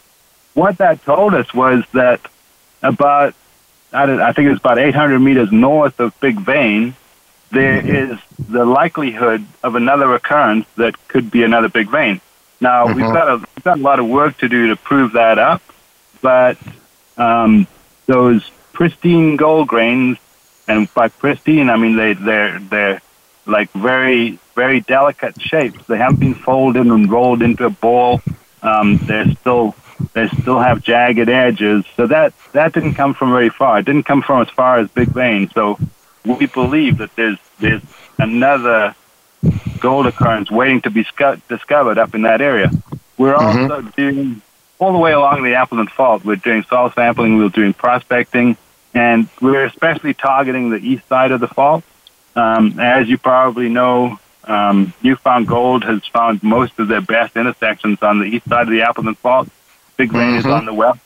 what 0.55 0.79
that 0.79 1.03
told 1.05 1.35
us 1.35 1.53
was 1.53 1.83
that 1.92 2.20
about 2.83 3.35
I 3.92 4.33
think 4.33 4.50
it's 4.50 4.61
about 4.61 4.79
800 4.79 5.18
meters 5.18 5.50
north 5.50 5.98
of 5.98 6.18
Big 6.20 6.38
Vein, 6.38 6.94
there 7.50 7.83
mm-hmm. 7.83 8.12
is 8.12 8.18
the 8.48 8.64
likelihood 8.64 9.44
of 9.62 9.74
another 9.74 10.14
occurrence 10.14 10.66
that 10.76 10.96
could 11.09 11.31
be 11.31 11.42
another 11.42 11.68
Big 11.68 11.90
Vein. 11.90 12.20
Now 12.61 12.87
mm-hmm. 12.87 12.96
we've 12.96 13.12
got 13.12 13.29
a 13.29 13.37
we've 13.38 13.64
got 13.64 13.79
a 13.79 13.83
lot 13.83 13.98
of 13.98 14.09
work 14.09 14.38
to 14.38 14.48
do 14.48 14.68
to 14.68 14.76
prove 14.76 15.12
that 15.12 15.38
up, 15.38 15.62
but 16.22 16.59
um, 17.16 17.66
those 18.07 18.48
pristine 18.72 19.37
gold 19.37 19.68
grains, 19.68 20.18
and 20.68 20.92
by 20.94 21.09
pristine 21.09 21.70
I 21.70 21.76
mean 21.76 21.96
they 21.96 22.14
they're 22.14 22.59
they're 22.61 23.03
like 23.46 23.70
very 23.72 24.38
very 24.55 24.81
delicate 24.81 25.40
shapes. 25.40 25.85
They 25.87 25.98
haven't 25.98 26.20
been 26.20 26.35
folded 26.35 26.87
and 26.87 27.11
rolled 27.11 27.42
into 27.42 27.64
a 27.64 27.70
ball. 27.70 28.20
Um, 28.62 28.98
they're 28.98 29.31
still 29.33 29.72
they 30.12 30.28
still 30.28 30.58
have 30.58 30.82
jagged 30.82 31.28
edges. 31.28 31.84
So 31.96 32.06
that 32.06 32.32
that 32.52 32.72
didn't 32.72 32.94
come 32.94 33.14
from 33.14 33.30
very 33.30 33.50
far. 33.50 33.78
It 33.78 33.86
didn't 33.86 34.04
come 34.04 34.22
from 34.22 34.42
as 34.42 34.48
far 34.50 34.78
as 34.78 34.88
Big 34.88 35.08
Vein. 35.08 35.50
So 35.50 35.78
we 36.24 36.46
believe 36.46 36.98
that 36.98 37.14
there's 37.16 37.38
there's 37.58 37.82
another 38.18 38.94
gold 39.80 40.06
occurrence 40.06 40.50
waiting 40.50 40.80
to 40.82 40.90
be 40.90 41.04
sc- 41.04 41.46
discovered 41.48 41.98
up 41.98 42.14
in 42.14 42.22
that 42.22 42.40
area. 42.40 42.70
We're 43.16 43.34
mm-hmm. 43.34 43.70
also 43.70 43.82
doing 43.96 44.42
all 44.78 44.92
the 44.92 44.98
way 44.98 45.12
along 45.12 45.42
the 45.42 45.54
Appleton 45.54 45.88
Fault. 45.88 46.24
We're 46.24 46.36
doing 46.36 46.62
soil 46.64 46.90
sampling, 46.90 47.38
we're 47.38 47.48
doing 47.48 47.72
prospecting, 47.72 48.56
and 48.94 49.28
we're 49.40 49.66
especially 49.66 50.14
targeting 50.14 50.70
the 50.70 50.78
east 50.78 51.06
side 51.08 51.32
of 51.32 51.40
the 51.40 51.48
fault. 51.48 51.84
Um, 52.34 52.78
as 52.78 53.08
you 53.08 53.18
probably 53.18 53.68
know, 53.68 54.18
um, 54.44 54.92
New 55.02 55.16
Found 55.16 55.46
Gold 55.46 55.84
has 55.84 56.04
found 56.06 56.42
most 56.42 56.78
of 56.78 56.88
their 56.88 57.00
best 57.00 57.36
intersections 57.36 58.02
on 58.02 58.18
the 58.18 58.24
east 58.24 58.48
side 58.48 58.62
of 58.62 58.70
the 58.70 58.82
Appleton 58.82 59.14
Fault. 59.16 59.48
Big 60.00 60.12
Vein 60.12 60.30
mm-hmm. 60.30 60.38
is 60.38 60.46
on 60.46 60.64
the 60.64 60.72
west. 60.72 61.00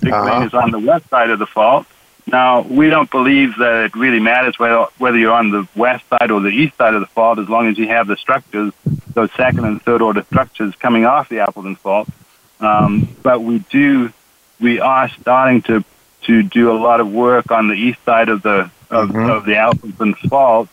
Big 0.00 0.12
uh-huh. 0.12 0.24
Vein 0.24 0.42
is 0.48 0.54
on 0.54 0.72
the 0.72 0.78
west 0.80 1.08
side 1.08 1.30
of 1.30 1.38
the 1.38 1.46
fault. 1.46 1.86
Now, 2.26 2.62
we 2.62 2.90
don't 2.90 3.08
believe 3.08 3.56
that 3.58 3.84
it 3.84 3.94
really 3.94 4.18
matters 4.18 4.58
whether, 4.58 4.86
whether 4.98 5.16
you're 5.16 5.32
on 5.32 5.50
the 5.50 5.68
west 5.76 6.04
side 6.08 6.32
or 6.32 6.40
the 6.40 6.48
east 6.48 6.76
side 6.76 6.94
of 6.94 7.00
the 7.00 7.06
fault 7.06 7.38
as 7.38 7.48
long 7.48 7.68
as 7.68 7.78
you 7.78 7.86
have 7.86 8.08
the 8.08 8.16
structures, 8.16 8.72
those 9.12 9.30
second 9.32 9.64
and 9.66 9.80
third 9.80 10.02
order 10.02 10.22
structures 10.24 10.74
coming 10.74 11.04
off 11.04 11.28
the 11.28 11.40
Appleton 11.40 11.76
Fault. 11.76 12.08
Um, 12.58 13.14
but 13.22 13.40
we 13.42 13.60
do, 13.70 14.12
we 14.58 14.80
are 14.80 15.08
starting 15.10 15.62
to, 15.62 15.84
to 16.22 16.42
do 16.42 16.72
a 16.72 16.78
lot 16.78 17.00
of 17.00 17.12
work 17.12 17.52
on 17.52 17.68
the 17.68 17.74
east 17.74 18.02
side 18.04 18.30
of 18.30 18.42
the, 18.42 18.70
of, 18.90 19.10
mm-hmm. 19.10 19.30
of 19.30 19.44
the 19.44 19.56
Appleton 19.56 20.14
Fault. 20.14 20.70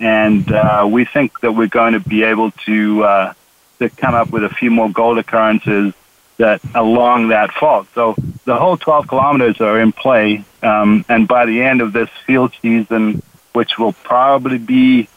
And 0.00 0.50
uh, 0.50 0.88
we 0.90 1.04
think 1.04 1.38
that 1.40 1.52
we're 1.52 1.68
going 1.68 1.92
to 1.92 2.00
be 2.00 2.24
able 2.24 2.50
to, 2.66 3.04
uh, 3.04 3.34
to 3.78 3.88
come 3.90 4.14
up 4.14 4.30
with 4.30 4.42
a 4.42 4.48
few 4.48 4.72
more 4.72 4.90
gold 4.90 5.18
occurrences 5.18 5.94
that 6.36 6.60
along 6.74 7.28
that 7.28 7.52
fault. 7.52 7.86
So 7.94 8.14
the 8.44 8.56
whole 8.56 8.76
12 8.76 9.08
kilometers 9.08 9.60
are 9.60 9.80
in 9.80 9.92
play, 9.92 10.44
um, 10.62 11.04
and 11.08 11.28
by 11.28 11.46
the 11.46 11.62
end 11.62 11.80
of 11.80 11.92
this 11.92 12.08
field 12.26 12.52
season, 12.60 13.22
which 13.52 13.78
will 13.78 13.92
probably 13.92 14.58
be 14.58 15.08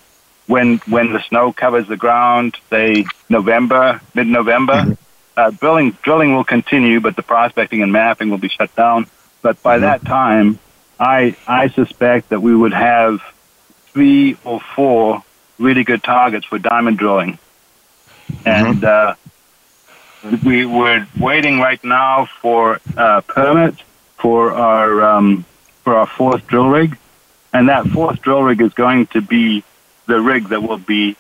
when 0.46 0.78
when 0.88 1.12
the 1.12 1.22
snow 1.24 1.52
covers 1.52 1.88
the 1.88 1.98
ground, 1.98 2.58
say 2.70 3.06
November, 3.30 4.02
mid-November, 4.14 4.74
mm-hmm. 4.74 4.94
uh, 5.36 5.52
drilling 5.52 5.92
drilling 6.04 6.36
will 6.36 6.44
continue, 6.44 7.00
but 7.00 7.16
the 7.16 7.24
prospecting 7.24 7.82
and 7.82 7.92
mapping 7.92 8.30
will 8.30 8.38
be 8.38 8.50
shut 8.50 8.74
down. 8.76 9.08
But 9.42 9.62
by 9.62 9.76
mm-hmm. 9.76 9.84
that 9.84 10.06
time, 10.06 10.60
I 11.00 11.36
I 11.48 11.70
suspect 11.70 12.30
that 12.30 12.42
we 12.42 12.56
would 12.56 12.74
have 12.74 13.22
three 13.88 14.38
or 14.44 14.60
four 14.76 15.24
really 15.58 15.84
good 15.84 16.04
targets 16.04 16.46
for 16.46 16.60
diamond 16.60 16.98
drilling, 16.98 17.40
mm-hmm. 18.32 18.48
and. 18.48 18.84
Uh, 18.84 19.16
we 20.44 20.66
we're 20.66 21.08
waiting 21.20 21.60
right 21.60 21.84
now 21.84 22.26
for 22.42 22.80
uh, 22.96 23.22
permits 23.22 23.82
for 24.18 24.52
our 24.52 25.02
um, 25.04 25.46
for 25.84 25.96
our 25.96 26.08
fourth 26.08 26.46
drill 26.48 26.68
rig, 26.68 26.98
and 27.54 27.70
that 27.70 27.88
fourth 27.88 28.22
drill 28.22 28.44
rig 28.44 28.62
is 28.62 28.74
going 28.74 29.08
to 29.08 29.22
be 29.22 29.64
the 30.06 30.20
rig 30.20 30.50
that 30.50 30.62
will 30.62 30.78
be 30.78 31.16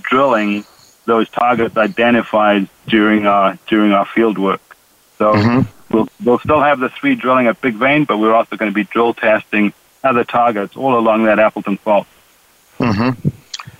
drilling 0.00 0.64
those 1.04 1.28
targets 1.28 1.76
identified 1.76 2.68
during 2.86 3.26
our 3.26 3.58
during 3.66 3.92
our 3.92 4.06
field 4.06 4.38
work. 4.38 4.60
So 5.18 5.34
mm-hmm. 5.34 5.94
we'll 5.94 6.08
we'll 6.24 6.38
still 6.38 6.60
have 6.60 6.80
the 6.80 6.88
three 6.88 7.14
drilling 7.14 7.46
at 7.46 7.60
Big 7.60 7.74
Vein, 7.74 8.04
but 8.04 8.18
we're 8.18 8.34
also 8.34 8.56
going 8.56 8.70
to 8.70 8.74
be 8.74 8.84
drill 8.84 9.14
testing 9.14 9.72
other 10.04 10.24
targets 10.24 10.76
all 10.76 10.98
along 10.98 11.24
that 11.24 11.38
Appleton 11.38 11.76
Fault. 11.78 12.06
Mm-hmm. 12.78 13.28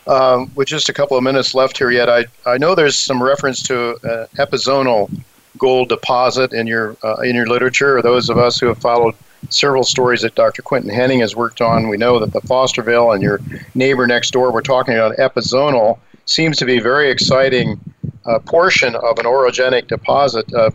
Um, 0.09 0.51
with 0.55 0.68
just 0.68 0.88
a 0.88 0.94
couple 0.94 1.18
of 1.18 1.23
minutes 1.23 1.55
left 1.55 1.77
here 1.77 1.90
yet, 1.90 2.09
I, 2.09 2.25
I 2.47 2.57
know 2.57 2.75
there's 2.75 2.97
some 2.97 3.23
reference 3.23 3.62
to 3.64 3.90
uh, 3.97 4.27
epizonal 4.38 5.11
gold 5.59 5.90
deposit 5.90 6.55
in 6.55 6.66
your 6.66 6.97
uh, 7.05 7.16
in 7.16 7.37
your 7.37 7.47
literature. 7.47 8.01
Those 8.01 8.31
of 8.31 8.38
us 8.38 8.59
who 8.59 8.66
have 8.66 8.79
followed 8.79 9.14
several 9.51 9.85
stories 9.85 10.23
that 10.23 10.35
Dr. 10.35 10.62
Quinton 10.62 10.90
Hennigh 10.90 11.21
has 11.21 11.37
worked 11.37 11.61
on, 11.61 11.88
we 11.88 11.99
know 11.99 12.18
that 12.21 12.33
the 12.33 12.40
Fosterville 12.40 13.14
and 13.14 13.23
your 13.23 13.40
neighbor 13.75 14.07
next 14.07 14.31
door, 14.31 14.51
we're 14.51 14.62
talking 14.62 14.94
about 14.94 15.16
epizonal, 15.16 15.99
seems 16.25 16.57
to 16.57 16.64
be 16.64 16.79
a 16.79 16.83
very 16.83 17.11
exciting 17.11 17.79
uh, 18.25 18.38
portion 18.40 18.94
of 18.94 19.18
an 19.18 19.27
orogenic 19.27 19.88
deposit. 19.88 20.53
Uh, 20.55 20.71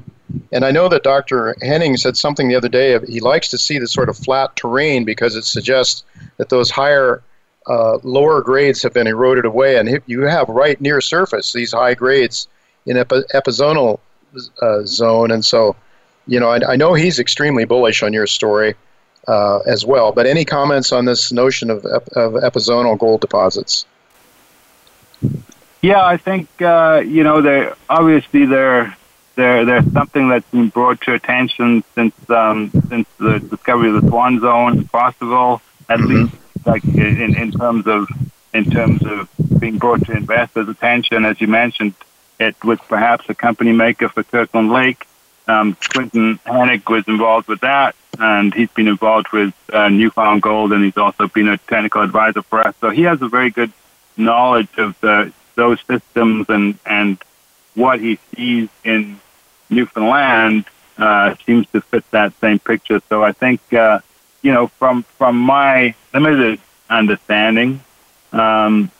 and 0.51 0.63
I 0.63 0.71
know 0.71 0.87
that 0.89 1.03
Dr. 1.03 1.55
Hennigh 1.61 1.97
said 1.97 2.17
something 2.17 2.47
the 2.47 2.55
other 2.55 2.69
day. 2.69 2.97
He 3.07 3.19
likes 3.19 3.49
to 3.49 3.57
see 3.57 3.79
the 3.79 3.87
sort 3.87 4.09
of 4.09 4.17
flat 4.17 4.55
terrain 4.55 5.03
because 5.05 5.35
it 5.35 5.43
suggests 5.43 6.03
that 6.37 6.49
those 6.49 6.69
higher 6.69 7.21
uh, 7.67 7.97
lower 8.03 8.41
grades 8.41 8.81
have 8.83 8.93
been 8.93 9.07
eroded 9.07 9.45
away, 9.45 9.77
and 9.77 10.01
you 10.05 10.21
have 10.21 10.49
right 10.49 10.79
near 10.81 11.01
surface 11.01 11.53
these 11.53 11.71
high 11.71 11.93
grades 11.93 12.47
in 12.85 12.97
epi- 12.97 13.23
epizonal 13.33 13.99
uh, 14.61 14.81
zone. 14.85 15.31
And 15.31 15.43
so, 15.45 15.75
you 16.27 16.39
know, 16.39 16.49
I, 16.49 16.73
I, 16.73 16.75
know 16.75 16.93
he's 16.93 17.19
extremely 17.19 17.65
bullish 17.65 18.03
on 18.03 18.11
your 18.11 18.27
story 18.27 18.75
uh, 19.27 19.59
as 19.59 19.85
well. 19.85 20.11
But 20.11 20.25
any 20.25 20.43
comments 20.43 20.91
on 20.91 21.05
this 21.05 21.31
notion 21.31 21.69
of, 21.69 21.85
ep- 21.85 22.07
of 22.09 22.33
epizonal 22.33 22.97
gold 22.97 23.21
deposits? 23.21 23.85
Yeah, 25.81 26.03
I 26.03 26.17
think 26.17 26.47
uh, 26.61 27.03
you 27.05 27.23
know 27.23 27.41
they 27.41 27.69
obviously 27.89 28.45
they're 28.45 28.95
they're 29.35 29.65
they're 29.65 29.83
something 29.91 30.29
that's 30.29 30.49
been 30.49 30.69
brought 30.69 31.01
to 31.01 31.13
attention 31.13 31.83
since 31.93 32.13
um, 32.29 32.71
since 32.87 33.07
the 33.17 33.39
discovery 33.39 33.89
of 33.89 34.01
the 34.01 34.07
Swan 34.07 34.39
Zone, 34.39 34.85
Fosterville, 34.85 35.59
at 35.89 35.99
mm-hmm. 35.99 36.23
least 36.23 36.35
like 36.65 36.83
in, 36.85 37.35
in 37.35 37.51
terms 37.51 37.87
of 37.87 38.07
in 38.53 38.69
terms 38.69 39.01
of 39.03 39.29
being 39.59 39.77
brought 39.77 40.05
to 40.05 40.11
investors' 40.11 40.69
attention, 40.69 41.25
as 41.25 41.41
you 41.41 41.47
mentioned, 41.47 41.93
it 42.39 42.55
was 42.63 42.79
perhaps 42.87 43.25
a 43.29 43.35
company 43.35 43.71
maker 43.71 44.09
for 44.09 44.23
Kirkland 44.23 44.71
Lake. 44.71 45.05
Um, 45.47 45.75
Quinton 45.91 46.39
Hennigh 46.45 46.87
was 46.87 47.07
involved 47.07 47.47
with 47.47 47.61
that, 47.61 47.95
and 48.19 48.53
he's 48.53 48.69
been 48.69 48.87
involved 48.87 49.31
with 49.33 49.53
uh, 49.73 49.89
New 49.89 50.09
Found 50.11 50.41
Gold, 50.41 50.71
and 50.71 50.83
he's 50.83 50.97
also 50.97 51.27
been 51.27 51.49
a 51.49 51.57
technical 51.57 52.01
advisor 52.01 52.43
for 52.43 52.65
us. 52.65 52.75
So 52.79 52.91
he 52.91 53.01
has 53.03 53.21
a 53.21 53.27
very 53.27 53.49
good 53.49 53.73
knowledge 54.15 54.69
of 54.77 54.99
the, 55.01 55.33
those 55.55 55.79
systems 55.87 56.45
and 56.49 56.77
and 56.85 57.17
what 57.75 57.99
he 57.99 58.19
sees 58.35 58.69
in 58.83 59.19
Newfoundland 59.69 60.65
uh, 60.97 61.35
seems 61.45 61.67
to 61.71 61.81
fit 61.81 62.09
that 62.11 62.33
same 62.39 62.59
picture. 62.59 63.01
So 63.09 63.23
I 63.23 63.31
think 63.31 63.61
uh, 63.73 63.99
you 64.43 64.51
know, 64.51 64.67
from 64.67 65.03
from 65.17 65.39
my 65.39 65.95
limited 66.13 66.59
understanding, 66.89 67.81
um, 68.31 68.91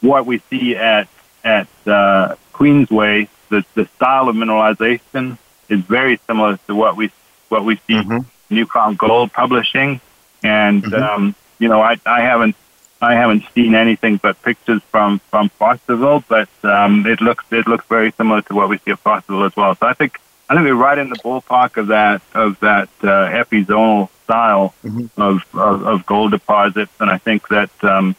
what 0.00 0.24
we 0.24 0.38
see 0.48 0.76
at 0.76 1.08
at 1.44 1.68
uh, 1.86 2.36
Queensway, 2.54 3.28
the 3.50 3.64
the 3.74 3.86
style 3.96 4.28
of 4.28 4.36
mineralization 4.36 5.36
is 5.68 5.80
very 5.80 6.18
similar 6.26 6.56
to 6.68 6.74
what 6.74 6.96
we 6.96 7.10
what 7.48 7.64
we 7.64 7.76
see 7.86 7.94
mm-hmm. 7.94 8.20
New 8.48 8.64
Found 8.66 8.96
Gold 8.96 9.32
publishing, 9.32 10.00
and 10.42 10.82
mm-hmm. 10.82 11.02
um, 11.02 11.34
you 11.58 11.68
know, 11.68 11.82
I 11.82 11.98
I 12.06 12.22
haven't 12.22 12.54
I 13.02 13.14
haven't 13.14 13.44
seen 13.54 13.74
anything 13.74 14.18
but 14.18 14.40
pictures 14.42 14.82
from 14.90 15.18
from 15.30 15.50
Fosterville, 15.60 16.22
but 16.28 16.48
um, 16.62 17.06
it 17.06 17.20
looks 17.20 17.44
it 17.50 17.66
looks 17.66 17.86
very 17.86 18.12
similar 18.12 18.42
to 18.42 18.54
what 18.54 18.68
we 18.68 18.78
see 18.78 18.92
at 18.92 19.02
Fosterville 19.02 19.46
as 19.46 19.56
well. 19.56 19.74
So 19.74 19.86
I 19.86 19.94
think 19.94 20.19
I 20.50 20.54
think 20.54 20.64
we're 20.64 20.74
right 20.74 20.98
in 20.98 21.10
the 21.10 21.16
ballpark 21.16 21.76
of 21.76 21.86
that 21.86 22.22
of 22.34 22.58
that 22.58 22.88
uh, 23.02 23.30
epizonal 23.30 24.08
style 24.24 24.74
mm-hmm. 24.84 25.06
of, 25.20 25.44
of, 25.54 25.86
of 25.86 26.06
gold 26.06 26.32
deposits, 26.32 26.90
and 26.98 27.08
I 27.08 27.18
think 27.18 27.46
that 27.48 27.70
um, 27.84 28.16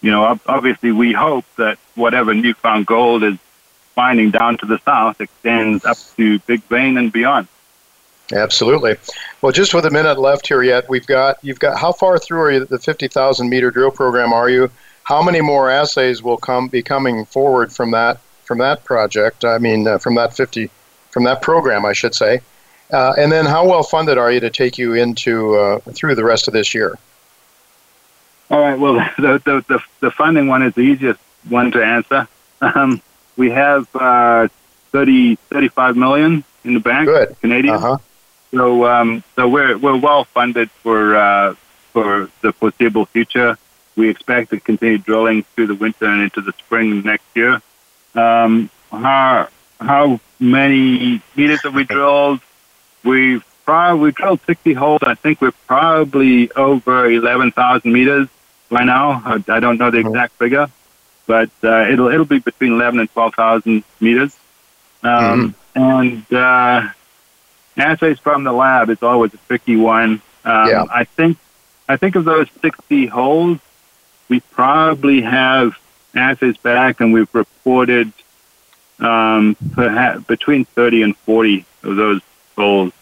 you 0.00 0.12
know 0.12 0.38
obviously 0.46 0.92
we 0.92 1.12
hope 1.12 1.44
that 1.56 1.78
whatever 1.96 2.32
New 2.32 2.54
Found 2.54 2.86
Gold 2.86 3.24
is 3.24 3.38
finding 3.96 4.30
down 4.30 4.56
to 4.58 4.66
the 4.66 4.78
south 4.84 5.20
extends 5.20 5.84
up 5.84 5.98
to 6.16 6.38
Big 6.40 6.62
Vein 6.64 6.96
and 6.96 7.12
beyond. 7.12 7.48
Absolutely. 8.32 8.94
Well, 9.42 9.50
just 9.50 9.74
with 9.74 9.84
a 9.84 9.90
minute 9.90 10.18
left 10.18 10.46
here 10.46 10.62
yet, 10.62 10.88
we've 10.88 11.08
got 11.08 11.38
you've 11.42 11.58
got 11.58 11.76
how 11.76 11.90
far 11.90 12.18
through 12.18 12.40
are 12.40 12.52
you 12.52 12.64
the 12.66 12.78
fifty 12.78 13.08
thousand 13.08 13.48
meter 13.48 13.72
drill 13.72 13.90
program 13.90 14.32
are 14.32 14.48
you? 14.48 14.70
How 15.02 15.24
many 15.24 15.40
more 15.40 15.68
assays 15.68 16.22
will 16.22 16.36
come 16.36 16.68
be 16.68 16.84
coming 16.84 17.24
forward 17.24 17.72
from 17.72 17.90
that 17.90 18.20
from 18.44 18.58
that 18.58 18.84
project? 18.84 19.44
I 19.44 19.58
mean, 19.58 19.88
uh, 19.88 19.98
from 19.98 20.14
that 20.14 20.36
fifty 20.36 20.70
from 21.14 21.24
that 21.24 21.40
program, 21.40 21.86
I 21.86 21.92
should 21.92 22.14
say. 22.14 22.40
Uh, 22.92 23.14
and 23.16 23.32
then, 23.32 23.46
how 23.46 23.66
well 23.66 23.82
funded 23.82 24.18
are 24.18 24.30
you 24.30 24.40
to 24.40 24.50
take 24.50 24.76
you 24.76 24.94
into 24.94 25.54
uh, 25.54 25.78
through 25.78 26.16
the 26.16 26.24
rest 26.24 26.48
of 26.48 26.52
this 26.52 26.74
year? 26.74 26.98
All 28.50 28.60
right. 28.60 28.78
Well, 28.78 28.94
the 29.16 29.40
the, 29.44 29.64
the, 29.66 29.80
the 30.00 30.10
funding 30.10 30.48
one 30.48 30.62
is 30.62 30.74
the 30.74 30.82
easiest 30.82 31.20
one 31.48 31.70
to 31.70 31.82
answer. 31.82 32.28
Um, 32.60 33.00
we 33.36 33.50
have 33.50 33.88
uh, 33.94 34.48
30, 34.90 35.36
35 35.36 35.96
million 35.96 36.44
in 36.64 36.74
the 36.74 36.80
bank, 36.80 37.06
Good. 37.06 37.36
Canadian. 37.40 37.74
Uh-huh. 37.76 37.98
So 38.50 38.86
um, 38.86 39.24
so 39.34 39.48
we're 39.48 39.78
we're 39.78 39.96
well 39.96 40.24
funded 40.24 40.70
for 40.70 41.16
uh, 41.16 41.54
for 41.92 42.28
the 42.42 42.52
foreseeable 42.52 43.06
future. 43.06 43.56
We 43.96 44.08
expect 44.08 44.50
to 44.50 44.60
continue 44.60 44.98
drilling 44.98 45.44
through 45.54 45.68
the 45.68 45.74
winter 45.74 46.06
and 46.06 46.22
into 46.22 46.40
the 46.40 46.52
spring 46.52 47.02
next 47.02 47.26
year. 47.34 47.62
Um, 48.14 48.70
our 48.92 49.48
how 49.84 50.20
many 50.40 51.22
meters 51.36 51.62
have 51.62 51.74
we 51.74 51.84
drilled? 51.84 52.40
We've 53.04 53.44
probably 53.64 54.00
we 54.00 54.12
drilled 54.12 54.40
60 54.46 54.72
holes. 54.74 55.00
I 55.02 55.14
think 55.14 55.40
we're 55.40 55.52
probably 55.66 56.50
over 56.52 57.10
11,000 57.10 57.92
meters 57.92 58.28
by 58.68 58.84
now. 58.84 59.22
I, 59.24 59.44
I, 59.48 59.60
don't 59.60 59.78
know 59.78 59.90
the 59.90 59.98
mm-hmm. 59.98 60.08
exact 60.08 60.34
figure, 60.34 60.68
but 61.26 61.50
uh, 61.62 61.88
it'll 61.90 62.08
it'll 62.08 62.24
be 62.24 62.38
between 62.38 62.72
11 62.72 63.00
and 63.00 63.10
12,000 63.10 63.84
meters. 64.00 64.36
Um, 65.02 65.54
mm-hmm. 65.76 65.80
And 65.80 66.32
uh, 66.32 66.88
assays 67.76 68.18
from 68.18 68.44
the 68.44 68.52
lab 68.52 68.90
is 68.90 69.02
always 69.02 69.34
a 69.34 69.38
tricky 69.48 69.76
one. 69.76 70.22
Um, 70.44 70.68
yeah. 70.68 70.84
I 70.90 71.04
think 71.04 71.38
I 71.88 71.96
think 71.96 72.16
of 72.16 72.24
those 72.24 72.48
60 72.62 73.06
holes, 73.06 73.58
we 74.28 74.40
probably 74.40 75.20
have 75.22 75.76
assays 76.14 76.56
back, 76.56 77.00
and 77.00 77.12
we've 77.12 77.32
reported 77.34 78.12
um, 79.00 79.56
perhaps 79.72 80.24
between 80.24 80.64
30 80.64 81.02
and 81.02 81.16
40 81.18 81.64
of 81.82 81.96
those 81.96 82.20
holes. 82.56 82.92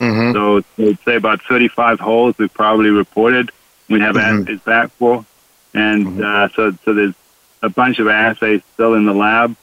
Mm-hmm. 0.00 0.32
So 0.32 0.62
I'd 0.78 0.98
say 1.04 1.16
about 1.16 1.42
35 1.42 2.00
holes 2.00 2.36
we've 2.38 2.52
probably 2.52 2.90
reported 2.90 3.50
we 3.88 4.00
have 4.00 4.16
Mhm. 4.16 4.42
assays 4.42 4.60
back 4.60 4.90
for. 4.98 5.24
And 5.74 6.06
Mhm. 6.06 6.22
uh, 6.24 6.48
so, 6.54 6.72
so 6.84 6.92
there's 6.92 7.14
a 7.62 7.68
bunch 7.70 7.98
of 7.98 8.08
assays 8.08 8.60
still 8.74 8.94
in 8.94 9.06
the 9.06 9.14
lab. 9.14 9.56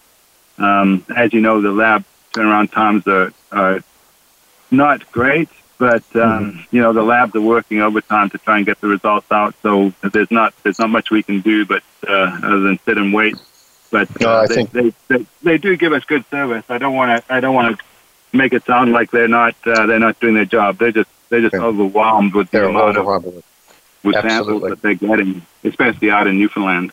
Um, 0.57 1.05
as 1.15 1.33
you 1.33 1.41
know, 1.41 1.61
the 1.61 1.71
lab 1.71 2.03
turnaround 2.33 2.71
times 2.71 3.07
are, 3.07 3.31
are 3.51 3.81
not 4.71 5.09
great, 5.11 5.49
but 5.77 6.03
um, 6.15 6.65
you 6.71 6.81
know 6.81 6.93
the 6.93 7.03
labs 7.03 7.35
are 7.35 7.41
working 7.41 7.81
overtime 7.81 8.29
to 8.31 8.37
try 8.37 8.57
and 8.57 8.65
get 8.65 8.79
the 8.81 8.87
results 8.87 9.31
out. 9.31 9.53
So 9.61 9.93
there's 10.01 10.31
not 10.31 10.53
there's 10.63 10.79
not 10.79 10.89
much 10.89 11.11
we 11.11 11.23
can 11.23 11.41
do, 11.41 11.65
but 11.65 11.83
uh, 12.07 12.39
other 12.43 12.59
than 12.61 12.79
sit 12.85 12.97
and 12.97 13.13
wait. 13.13 13.35
But 13.91 14.09
uh, 14.21 14.25
No, 14.25 14.29
I 14.29 14.47
they, 14.47 14.55
think- 14.55 14.71
they, 14.71 14.93
they 15.07 15.25
they 15.43 15.57
do 15.57 15.75
give 15.77 15.93
us 15.93 16.03
good 16.05 16.25
service. 16.29 16.63
I 16.69 16.77
don't 16.77 16.95
want 16.95 17.25
to 17.25 17.33
I 17.33 17.39
don't 17.39 17.55
want 17.55 17.77
to 17.77 17.85
make 18.35 18.53
it 18.53 18.65
sound 18.65 18.91
like 18.91 19.11
they're 19.11 19.27
not 19.27 19.55
uh, 19.65 19.85
they're 19.85 19.99
not 19.99 20.19
doing 20.19 20.33
their 20.35 20.45
job. 20.45 20.77
They're 20.77 20.91
just 20.91 21.09
they're 21.29 21.41
just 21.41 21.55
overwhelmed 21.55 22.33
with 22.33 22.51
the 22.51 22.59
They're 22.59 22.69
amount 22.69 22.97
of 22.97 23.05
with 24.03 24.15
samples 24.15 24.61
that 24.63 24.81
they're 24.81 24.93
getting, 24.93 25.41
especially 25.63 26.11
out 26.11 26.27
in 26.27 26.37
Newfoundland. 26.37 26.91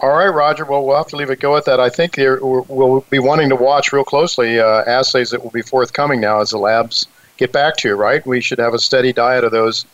All 0.00 0.10
right, 0.10 0.28
Roger. 0.28 0.64
Well, 0.64 0.84
we'll 0.84 0.96
have 0.96 1.08
to 1.08 1.16
leave 1.16 1.30
it 1.30 1.40
go 1.40 1.56
at 1.56 1.66
that. 1.66 1.78
I 1.78 1.90
think 1.90 2.16
we'll 2.16 3.04
be 3.10 3.18
wanting 3.18 3.48
to 3.50 3.56
watch 3.56 3.92
real 3.92 4.04
closely 4.04 4.58
uh, 4.58 4.82
assays 4.86 5.30
that 5.30 5.42
will 5.42 5.50
be 5.50 5.62
forthcoming 5.62 6.20
now 6.20 6.40
as 6.40 6.50
the 6.50 6.58
labs 6.58 7.06
get 7.36 7.52
back 7.52 7.76
to 7.78 7.88
you, 7.88 7.94
right? 7.96 8.24
We 8.26 8.40
should 8.40 8.58
have 8.58 8.72
a 8.74 8.78
steady 8.78 9.12
diet 9.12 9.44
of 9.44 9.52
those 9.52 9.84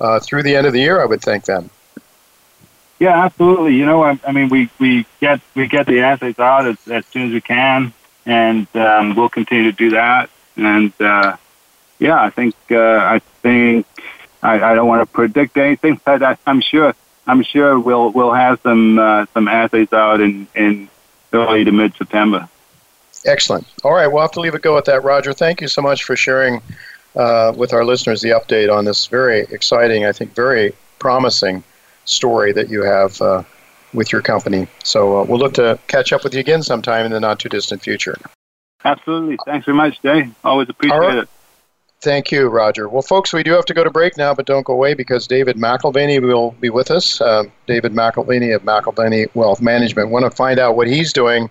uh, 0.00 0.18
through 0.20 0.42
the 0.42 0.56
end 0.56 0.66
of 0.66 0.72
the 0.72 0.80
year, 0.80 1.00
I 1.00 1.04
would 1.04 1.22
think, 1.22 1.44
then. 1.44 1.70
Yeah, 2.98 3.24
absolutely. 3.24 3.74
You 3.74 3.86
know, 3.86 4.02
I, 4.04 4.18
I 4.26 4.32
mean, 4.32 4.48
we, 4.48 4.70
we 4.78 5.06
get 5.20 5.40
we 5.54 5.66
get 5.66 5.86
the 5.86 6.00
assays 6.00 6.38
out 6.38 6.66
as, 6.66 6.76
as 6.88 7.04
soon 7.06 7.28
as 7.28 7.32
we 7.32 7.40
can, 7.40 7.92
and 8.26 8.66
um, 8.76 9.16
we'll 9.16 9.28
continue 9.28 9.70
to 9.70 9.76
do 9.76 9.90
that. 9.90 10.30
And 10.56 10.92
uh, 11.00 11.36
yeah, 11.98 12.22
I 12.22 12.30
think 12.30 12.54
uh, 12.70 12.76
I 12.76 13.20
think 13.42 13.86
I, 14.42 14.60
I 14.60 14.74
don't 14.74 14.86
want 14.86 15.02
to 15.02 15.06
predict 15.06 15.56
anything, 15.56 16.00
but 16.04 16.22
I, 16.22 16.36
I'm 16.46 16.60
sure 16.60 16.94
I'm 17.26 17.42
sure 17.42 17.78
we'll 17.78 18.10
we'll 18.10 18.32
have 18.32 18.60
some 18.62 18.98
uh, 18.98 19.26
some 19.34 19.48
assays 19.48 19.92
out 19.92 20.20
in 20.20 20.46
in 20.54 20.88
early 21.32 21.64
to 21.64 21.72
mid 21.72 21.94
September. 21.94 22.48
Excellent. 23.24 23.66
All 23.84 23.92
right, 23.92 24.06
we'll 24.06 24.22
have 24.22 24.32
to 24.32 24.40
leave 24.40 24.54
it 24.54 24.62
go 24.62 24.76
at 24.78 24.84
that, 24.86 25.04
Roger. 25.04 25.32
Thank 25.32 25.60
you 25.60 25.68
so 25.68 25.80
much 25.80 26.02
for 26.02 26.16
sharing 26.16 26.60
uh, 27.14 27.52
with 27.56 27.72
our 27.72 27.84
listeners 27.84 28.20
the 28.20 28.30
update 28.30 28.72
on 28.72 28.84
this 28.84 29.06
very 29.06 29.40
exciting, 29.50 30.04
I 30.04 30.12
think, 30.12 30.34
very 30.34 30.74
promising 30.98 31.62
story 32.04 32.52
that 32.52 32.68
you 32.68 32.82
have 32.82 33.20
uh, 33.20 33.42
with 33.92 34.12
your 34.12 34.22
company. 34.22 34.66
So 34.84 35.20
uh, 35.20 35.24
we'll 35.24 35.38
look 35.38 35.54
to 35.54 35.78
catch 35.86 36.12
up 36.12 36.24
with 36.24 36.34
you 36.34 36.40
again 36.40 36.62
sometime 36.62 37.06
in 37.06 37.12
the 37.12 37.20
not 37.20 37.38
too 37.38 37.48
distant 37.48 37.82
future. 37.82 38.16
Absolutely. 38.84 39.38
Thanks 39.46 39.66
very 39.66 39.76
much, 39.76 40.02
Jay. 40.02 40.28
Always 40.44 40.68
appreciate 40.68 40.98
right. 40.98 41.18
it. 41.18 41.28
Thank 42.00 42.32
you, 42.32 42.48
Roger. 42.48 42.88
Well, 42.88 43.02
folks, 43.02 43.32
we 43.32 43.44
do 43.44 43.52
have 43.52 43.64
to 43.66 43.74
go 43.74 43.84
to 43.84 43.90
break 43.90 44.16
now, 44.16 44.34
but 44.34 44.44
don't 44.44 44.66
go 44.66 44.72
away 44.72 44.94
because 44.94 45.28
David 45.28 45.56
McAlvany 45.56 46.20
will 46.20 46.50
be 46.60 46.68
with 46.68 46.90
us. 46.90 47.20
Uh, 47.20 47.44
David 47.68 47.92
McAlvany 47.92 48.54
of 48.56 48.62
McAlvany 48.62 49.32
Wealth 49.36 49.62
Management. 49.62 50.10
Want 50.10 50.24
to 50.24 50.30
find 50.30 50.58
out 50.58 50.74
what 50.74 50.88
he's 50.88 51.12
doing 51.12 51.48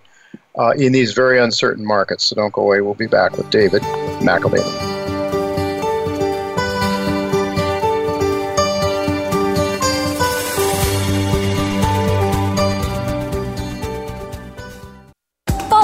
uh, 0.60 0.72
in 0.72 0.91
these 0.91 1.14
very 1.14 1.39
uncertain 1.39 1.86
markets. 1.86 2.26
So 2.26 2.36
don't 2.36 2.52
go 2.52 2.64
away. 2.64 2.82
We'll 2.82 2.95
be 2.95 3.08
back 3.08 3.38
with 3.38 3.49
David 3.49 3.82
McAlvany. 4.20 4.91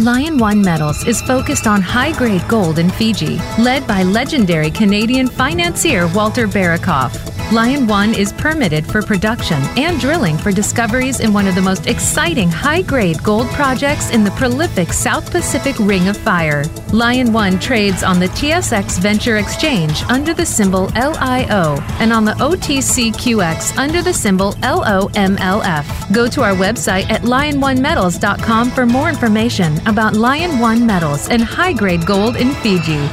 Lion 0.00 0.38
One 0.38 0.62
Metals 0.62 1.06
is 1.06 1.20
focused 1.20 1.66
on 1.66 1.82
high 1.82 2.16
grade 2.16 2.48
gold 2.48 2.78
in 2.78 2.88
Fiji, 2.88 3.36
led 3.58 3.86
by 3.86 4.02
legendary 4.02 4.70
Canadian 4.70 5.26
financier 5.26 6.08
Walter 6.14 6.48
Berukoff. 6.48 7.30
Lion 7.52 7.88
One 7.88 8.14
is 8.14 8.32
permitted 8.32 8.86
for 8.86 9.02
production 9.02 9.60
and 9.76 10.00
drilling 10.00 10.38
for 10.38 10.52
discoveries 10.52 11.18
in 11.18 11.32
one 11.32 11.48
of 11.48 11.56
the 11.56 11.60
most 11.60 11.88
exciting 11.88 12.48
high 12.48 12.80
grade 12.80 13.20
gold 13.24 13.48
projects 13.48 14.10
in 14.10 14.22
the 14.22 14.30
prolific 14.32 14.92
South 14.92 15.30
Pacific 15.32 15.76
Ring 15.80 16.06
of 16.06 16.16
Fire. 16.16 16.64
Lion 16.92 17.32
One 17.32 17.58
trades 17.58 18.04
on 18.04 18.20
the 18.20 18.28
TSX 18.28 19.00
Venture 19.00 19.38
Exchange 19.38 20.04
under 20.04 20.32
the 20.32 20.46
symbol 20.46 20.86
LIO 20.94 21.76
and 21.98 22.12
on 22.12 22.24
the 22.24 22.34
OTCQX 22.34 23.76
under 23.76 24.00
the 24.00 24.14
symbol 24.14 24.52
LOMLF. 24.62 26.12
Go 26.14 26.28
to 26.28 26.42
our 26.42 26.54
website 26.54 27.10
at 27.10 27.22
liononemetals.com 27.22 28.70
for 28.70 28.86
more 28.86 29.08
information 29.08 29.76
about 29.90 30.14
Lion 30.14 30.60
One 30.60 30.86
Metals 30.86 31.28
and 31.28 31.42
high 31.42 31.72
grade 31.72 32.06
gold 32.06 32.36
in 32.36 32.52
Fiji. 32.62 33.10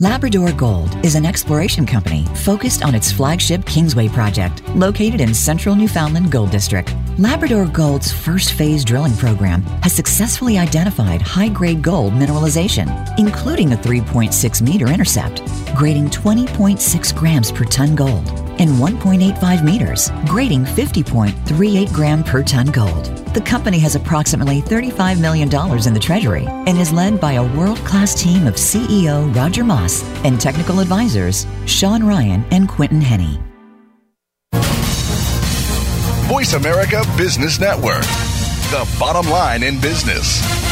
Labrador 0.00 0.50
Gold 0.52 0.92
is 1.04 1.14
an 1.14 1.26
exploration 1.26 1.84
company 1.84 2.24
focused 2.36 2.82
on 2.82 2.94
its 2.94 3.12
flagship 3.12 3.64
Kingsway 3.66 4.08
project, 4.08 4.66
located 4.70 5.20
in 5.20 5.34
central 5.34 5.76
Newfoundland 5.76 6.32
Gold 6.32 6.50
District. 6.50 6.92
Labrador 7.18 7.66
Gold's 7.66 8.10
first 8.10 8.54
phase 8.54 8.84
drilling 8.84 9.14
program 9.16 9.62
has 9.82 9.92
successfully 9.92 10.58
identified 10.58 11.20
high 11.20 11.50
grade 11.50 11.82
gold 11.82 12.14
mineralization, 12.14 12.88
including 13.18 13.74
a 13.74 13.76
3.6 13.76 14.62
meter 14.62 14.88
intercept, 14.88 15.42
grading 15.76 16.08
20.6 16.08 17.14
grams 17.14 17.52
per 17.52 17.64
ton 17.64 17.94
gold, 17.94 18.26
and 18.58 18.70
1.85 18.70 19.64
meters, 19.64 20.10
grading 20.26 20.64
50.38 20.64 21.92
gram 21.92 22.22
per 22.22 22.42
ton 22.42 22.66
gold. 22.66 23.04
The 23.34 23.40
company 23.40 23.78
has 23.78 23.94
approximately 23.94 24.60
$35 24.60 25.20
million 25.20 25.48
in 25.48 25.94
the 25.94 26.00
treasury 26.00 26.44
and 26.46 26.78
is 26.78 26.92
led 26.92 27.20
by 27.20 27.32
a 27.34 27.56
world 27.56 27.78
class 27.78 28.14
team 28.14 28.46
of 28.46 28.54
CEO 28.54 29.34
Roger 29.34 29.64
Moss 29.64 30.02
and 30.24 30.40
technical 30.40 30.80
advisors 30.80 31.46
Shawn 31.66 32.04
Ryan 32.04 32.44
and 32.50 32.68
Quinton 32.68 33.00
Hennigh. 33.00 33.42
Voice 36.28 36.54
America 36.54 37.04
Business 37.16 37.60
Network, 37.60 38.02
the 38.70 38.88
bottom 38.98 39.30
line 39.30 39.62
in 39.62 39.78
business. 39.80 40.71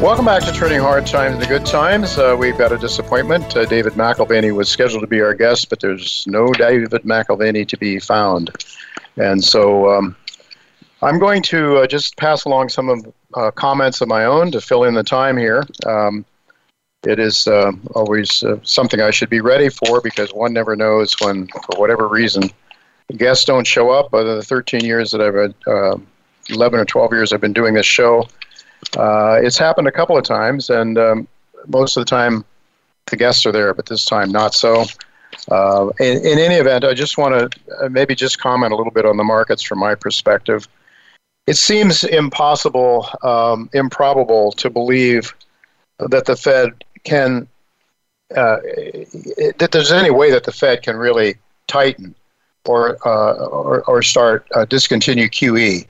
Welcome 0.00 0.26
back 0.26 0.44
to 0.44 0.52
Turning 0.52 0.78
Hard 0.78 1.06
Times 1.06 1.34
into 1.34 1.48
Good 1.48 1.66
Times. 1.66 2.18
Uh, 2.18 2.36
we've 2.38 2.56
got 2.56 2.70
a 2.70 2.78
disappointment. 2.78 3.56
Uh, 3.56 3.64
David 3.64 3.94
McAlvany 3.94 4.54
was 4.54 4.68
scheduled 4.68 5.00
to 5.00 5.08
be 5.08 5.20
our 5.20 5.34
guest, 5.34 5.68
but 5.70 5.80
there's 5.80 6.24
no 6.28 6.52
David 6.52 7.02
McAlvany 7.02 7.66
to 7.66 7.76
be 7.76 7.98
found. 7.98 8.52
And 9.16 9.42
so 9.42 9.90
um, 9.90 10.14
I'm 11.02 11.18
going 11.18 11.42
to 11.42 11.78
uh, 11.78 11.88
just 11.88 12.16
pass 12.16 12.44
along 12.44 12.68
some 12.68 12.88
of 12.88 13.12
uh, 13.34 13.50
comments 13.50 14.00
of 14.00 14.06
my 14.06 14.24
own 14.24 14.52
to 14.52 14.60
fill 14.60 14.84
in 14.84 14.94
the 14.94 15.02
time 15.02 15.36
here. 15.36 15.64
Um, 15.84 16.24
it 17.02 17.18
is 17.18 17.48
uh, 17.48 17.72
always 17.96 18.44
uh, 18.44 18.60
something 18.62 19.00
I 19.00 19.10
should 19.10 19.30
be 19.30 19.40
ready 19.40 19.68
for 19.68 20.00
because 20.00 20.32
one 20.32 20.52
never 20.52 20.76
knows 20.76 21.16
when, 21.22 21.48
for 21.48 21.76
whatever 21.76 22.06
reason, 22.06 22.44
guests 23.16 23.44
don't 23.44 23.66
show 23.66 23.90
up. 23.90 24.14
Other 24.14 24.36
the 24.36 24.42
13 24.42 24.84
years 24.84 25.10
that 25.10 25.20
I've, 25.20 25.54
uh, 25.66 25.98
11 26.50 26.78
or 26.78 26.84
12 26.84 27.12
years 27.12 27.32
I've 27.32 27.40
been 27.40 27.52
doing 27.52 27.74
this 27.74 27.84
show, 27.84 28.28
uh, 28.96 29.38
it's 29.42 29.58
happened 29.58 29.88
a 29.88 29.92
couple 29.92 30.16
of 30.16 30.24
times, 30.24 30.70
and 30.70 30.98
um, 30.98 31.28
most 31.66 31.96
of 31.96 32.00
the 32.02 32.10
time 32.10 32.44
the 33.06 33.16
guests 33.16 33.44
are 33.46 33.52
there, 33.52 33.74
but 33.74 33.86
this 33.86 34.04
time 34.04 34.30
not 34.30 34.54
so. 34.54 34.84
Uh, 35.50 35.88
in, 36.00 36.18
in 36.18 36.38
any 36.38 36.56
event, 36.56 36.84
I 36.84 36.94
just 36.94 37.18
want 37.18 37.52
to 37.52 37.88
maybe 37.88 38.14
just 38.14 38.40
comment 38.40 38.72
a 38.72 38.76
little 38.76 38.92
bit 38.92 39.06
on 39.06 39.16
the 39.16 39.24
markets 39.24 39.62
from 39.62 39.78
my 39.78 39.94
perspective. 39.94 40.68
It 41.46 41.56
seems 41.56 42.04
impossible, 42.04 43.08
um, 43.22 43.70
improbable 43.72 44.52
to 44.52 44.68
believe 44.68 45.34
that 45.98 46.26
the 46.26 46.36
Fed 46.36 46.84
can, 47.04 47.48
uh, 48.36 48.58
that 49.58 49.70
there's 49.72 49.92
any 49.92 50.10
way 50.10 50.30
that 50.30 50.44
the 50.44 50.52
Fed 50.52 50.82
can 50.82 50.96
really 50.96 51.36
tighten 51.66 52.14
or, 52.66 52.98
uh, 53.06 53.46
or, 53.46 53.82
or 53.84 54.02
start 54.02 54.46
uh, 54.54 54.66
discontinue 54.66 55.28
QE. 55.28 55.86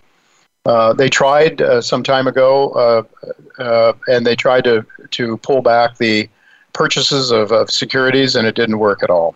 Uh, 0.69 0.93
they 0.93 1.09
tried 1.09 1.63
uh, 1.63 1.81
some 1.81 2.03
time 2.03 2.27
ago, 2.27 2.69
uh, 2.73 3.63
uh, 3.63 3.93
and 4.09 4.27
they 4.27 4.37
tried 4.37 4.63
to, 4.63 4.85
to 5.11 5.39
pull 5.39 5.63
back 5.63 5.97
the 5.97 6.29
purchases 6.75 7.31
of, 7.31 7.53
of 7.53 7.71
securities, 7.71 8.37
and 8.37 8.47
it 8.47 8.55
didn't 8.55 8.79
work 8.79 9.03
at 9.03 9.09
all. 9.09 9.35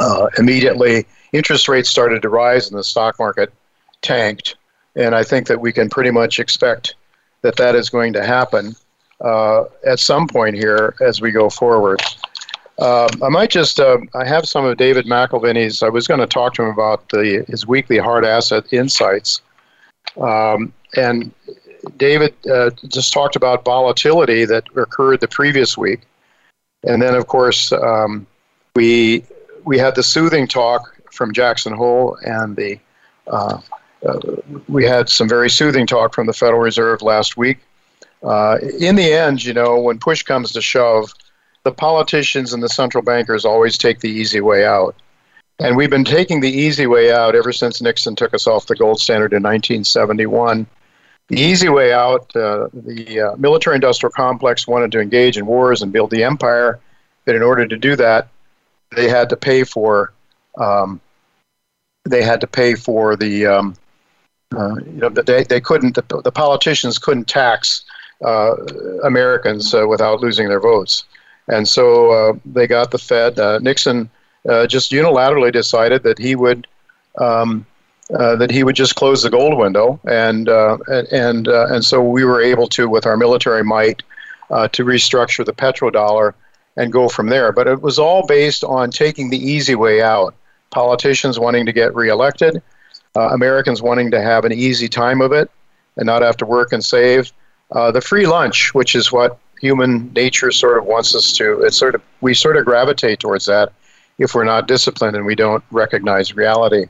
Uh, 0.00 0.26
immediately, 0.38 1.06
interest 1.32 1.68
rates 1.68 1.88
started 1.88 2.20
to 2.20 2.28
rise, 2.28 2.68
and 2.68 2.76
the 2.76 2.82
stock 2.82 3.16
market 3.20 3.52
tanked. 4.02 4.56
And 4.96 5.14
I 5.14 5.22
think 5.22 5.46
that 5.46 5.60
we 5.60 5.72
can 5.72 5.88
pretty 5.88 6.10
much 6.10 6.40
expect 6.40 6.96
that 7.42 7.54
that 7.54 7.76
is 7.76 7.88
going 7.88 8.12
to 8.14 8.24
happen 8.24 8.74
at 9.86 10.00
some 10.00 10.26
point 10.26 10.56
here 10.56 10.96
as 11.00 11.20
we 11.20 11.30
go 11.30 11.48
forward. 11.48 12.02
Um, 12.80 13.08
I 13.22 13.28
might 13.28 13.50
just, 13.50 13.78
uh, 13.78 13.98
I 14.16 14.26
have 14.26 14.48
some 14.48 14.64
of 14.64 14.76
David 14.78 15.06
McAlvany's, 15.06 15.80
I 15.84 15.90
was 15.90 16.08
going 16.08 16.20
to 16.20 16.26
talk 16.26 16.54
to 16.54 16.62
him 16.62 16.70
about 16.70 17.08
the, 17.10 17.44
his 17.46 17.68
weekly 17.68 17.98
hard 17.98 18.24
asset 18.24 18.72
insights. 18.72 19.42
Um, 20.18 20.72
and 20.96 21.32
David 21.96 22.34
uh, 22.50 22.70
just 22.88 23.12
talked 23.12 23.36
about 23.36 23.64
volatility 23.64 24.44
that 24.44 24.64
occurred 24.76 25.20
the 25.20 25.28
previous 25.28 25.76
week. 25.76 26.00
And 26.84 27.00
then, 27.00 27.14
of 27.14 27.26
course, 27.26 27.72
um, 27.72 28.26
we, 28.74 29.24
we 29.64 29.78
had 29.78 29.94
the 29.94 30.02
soothing 30.02 30.46
talk 30.46 30.96
from 31.12 31.32
Jackson 31.32 31.72
Hole 31.72 32.16
and 32.24 32.56
the 32.56 32.78
uh, 33.26 33.60
uh, 34.06 34.18
we 34.68 34.84
had 34.84 35.08
some 35.08 35.28
very 35.28 35.50
soothing 35.50 35.86
talk 35.86 36.14
from 36.14 36.26
the 36.26 36.32
Federal 36.32 36.60
Reserve 36.60 37.02
last 37.02 37.36
week. 37.36 37.58
Uh, 38.22 38.58
in 38.78 38.96
the 38.96 39.12
end, 39.12 39.44
you 39.44 39.52
know, 39.52 39.78
when 39.78 39.98
push 39.98 40.22
comes 40.22 40.52
to 40.52 40.60
shove, 40.60 41.12
the 41.64 41.72
politicians 41.72 42.52
and 42.52 42.62
the 42.62 42.68
central 42.68 43.02
bankers 43.02 43.44
always 43.44 43.76
take 43.76 44.00
the 44.00 44.10
easy 44.10 44.40
way 44.40 44.64
out. 44.64 44.96
And 45.60 45.76
we've 45.76 45.90
been 45.90 46.04
taking 46.04 46.40
the 46.40 46.50
easy 46.50 46.86
way 46.86 47.12
out 47.12 47.34
ever 47.34 47.52
since 47.52 47.82
Nixon 47.82 48.16
took 48.16 48.32
us 48.32 48.46
off 48.46 48.66
the 48.66 48.74
gold 48.74 48.98
standard 48.98 49.34
in 49.34 49.42
1971. 49.42 50.66
The 51.28 51.38
easy 51.38 51.68
way 51.68 51.92
out, 51.92 52.34
uh, 52.34 52.68
the 52.72 53.20
uh, 53.20 53.36
military 53.36 53.76
industrial 53.76 54.10
complex 54.10 54.66
wanted 54.66 54.90
to 54.92 55.00
engage 55.00 55.36
in 55.36 55.44
wars 55.44 55.82
and 55.82 55.92
build 55.92 56.10
the 56.10 56.24
empire, 56.24 56.80
but 57.26 57.36
in 57.36 57.42
order 57.42 57.66
to 57.66 57.76
do 57.76 57.94
that, 57.96 58.28
they 58.96 59.08
had 59.08 59.28
to 59.28 59.36
pay 59.36 59.62
for 59.62 60.12
um, 60.58 61.00
they 62.06 62.22
had 62.22 62.40
to 62.40 62.46
pay 62.46 62.74
for 62.74 63.14
the 63.14 63.46
um, 63.46 63.74
uh, 64.56 64.76
you 64.76 64.98
know 64.98 65.08
they, 65.10 65.44
they 65.44 65.60
couldn't 65.60 65.94
the, 65.94 66.22
the 66.22 66.32
politicians 66.32 66.98
couldn't 66.98 67.28
tax 67.28 67.84
uh, 68.24 68.56
Americans 69.04 69.74
uh, 69.74 69.86
without 69.86 70.20
losing 70.20 70.48
their 70.48 70.58
votes. 70.58 71.04
And 71.48 71.68
so 71.68 72.10
uh, 72.10 72.32
they 72.46 72.66
got 72.66 72.90
the 72.90 72.98
Fed. 72.98 73.38
Nixon 73.62 74.10
uh, 74.48 74.66
just 74.66 74.90
unilaterally 74.90 75.52
decided 75.52 76.02
that 76.02 76.18
he 76.18 76.34
would 76.34 76.66
um, 77.18 77.66
uh, 78.14 78.34
that 78.36 78.50
he 78.50 78.64
would 78.64 78.74
just 78.74 78.96
close 78.96 79.22
the 79.22 79.30
gold 79.30 79.56
window, 79.56 80.00
and 80.04 80.48
uh, 80.48 80.78
and 81.12 81.46
uh, 81.46 81.66
and 81.68 81.84
so 81.84 82.02
we 82.02 82.24
were 82.24 82.40
able 82.40 82.66
to, 82.66 82.88
with 82.88 83.06
our 83.06 83.16
military 83.16 83.62
might, 83.62 84.02
to 84.48 84.84
restructure 84.84 85.44
the 85.44 85.52
petrodollar 85.52 86.34
and 86.76 86.92
go 86.92 87.08
from 87.08 87.28
there. 87.28 87.52
But 87.52 87.68
it 87.68 87.82
was 87.82 87.98
all 87.98 88.26
based 88.26 88.64
on 88.64 88.90
taking 88.90 89.30
the 89.30 89.38
easy 89.38 89.74
way 89.74 90.02
out. 90.02 90.34
Politicians 90.70 91.38
wanting 91.38 91.66
to 91.66 91.72
get 91.72 91.94
reelected, 91.94 92.62
Americans 93.14 93.82
wanting 93.82 94.10
to 94.12 94.20
have 94.20 94.44
an 94.44 94.52
easy 94.52 94.88
time 94.88 95.20
of 95.20 95.32
it 95.32 95.50
and 95.96 96.06
not 96.06 96.22
have 96.22 96.36
to 96.38 96.46
work 96.46 96.72
and 96.72 96.84
save. 96.84 97.32
the 97.70 98.00
free 98.00 98.26
lunch, 98.26 98.74
which 98.74 98.94
is 98.94 99.12
what 99.12 99.38
human 99.60 100.12
nature 100.14 100.50
sort 100.50 100.78
of 100.78 100.84
wants 100.84 101.14
us 101.14 101.32
to. 101.34 101.60
It's 101.62 101.76
sort 101.76 101.94
of 101.94 102.02
we 102.22 102.34
sort 102.34 102.56
of 102.56 102.64
gravitate 102.64 103.20
towards 103.20 103.46
that 103.46 103.72
if 104.20 104.34
we're 104.34 104.44
not 104.44 104.68
disciplined 104.68 105.16
and 105.16 105.26
we 105.26 105.34
don't 105.34 105.64
recognize 105.72 106.36
reality. 106.36 106.84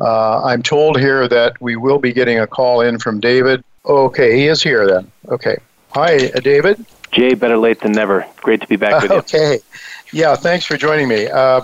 Uh, 0.00 0.42
I'm 0.42 0.62
told 0.62 0.98
here 0.98 1.28
that 1.28 1.60
we 1.60 1.76
will 1.76 1.98
be 1.98 2.12
getting 2.12 2.40
a 2.40 2.46
call 2.46 2.80
in 2.80 2.98
from 2.98 3.20
David. 3.20 3.62
Okay, 3.86 4.36
he 4.36 4.48
is 4.48 4.62
here 4.62 4.86
then. 4.86 5.12
Okay. 5.28 5.58
Hi, 5.90 6.16
uh, 6.16 6.40
David. 6.40 6.84
Jay, 7.12 7.34
better 7.34 7.58
late 7.58 7.80
than 7.80 7.92
never. 7.92 8.26
Great 8.38 8.60
to 8.62 8.66
be 8.66 8.76
back 8.76 9.02
with 9.02 9.12
you. 9.12 9.16
Okay. 9.18 9.60
Yeah, 10.12 10.34
thanks 10.36 10.64
for 10.64 10.76
joining 10.76 11.08
me. 11.08 11.26
Uh, 11.26 11.60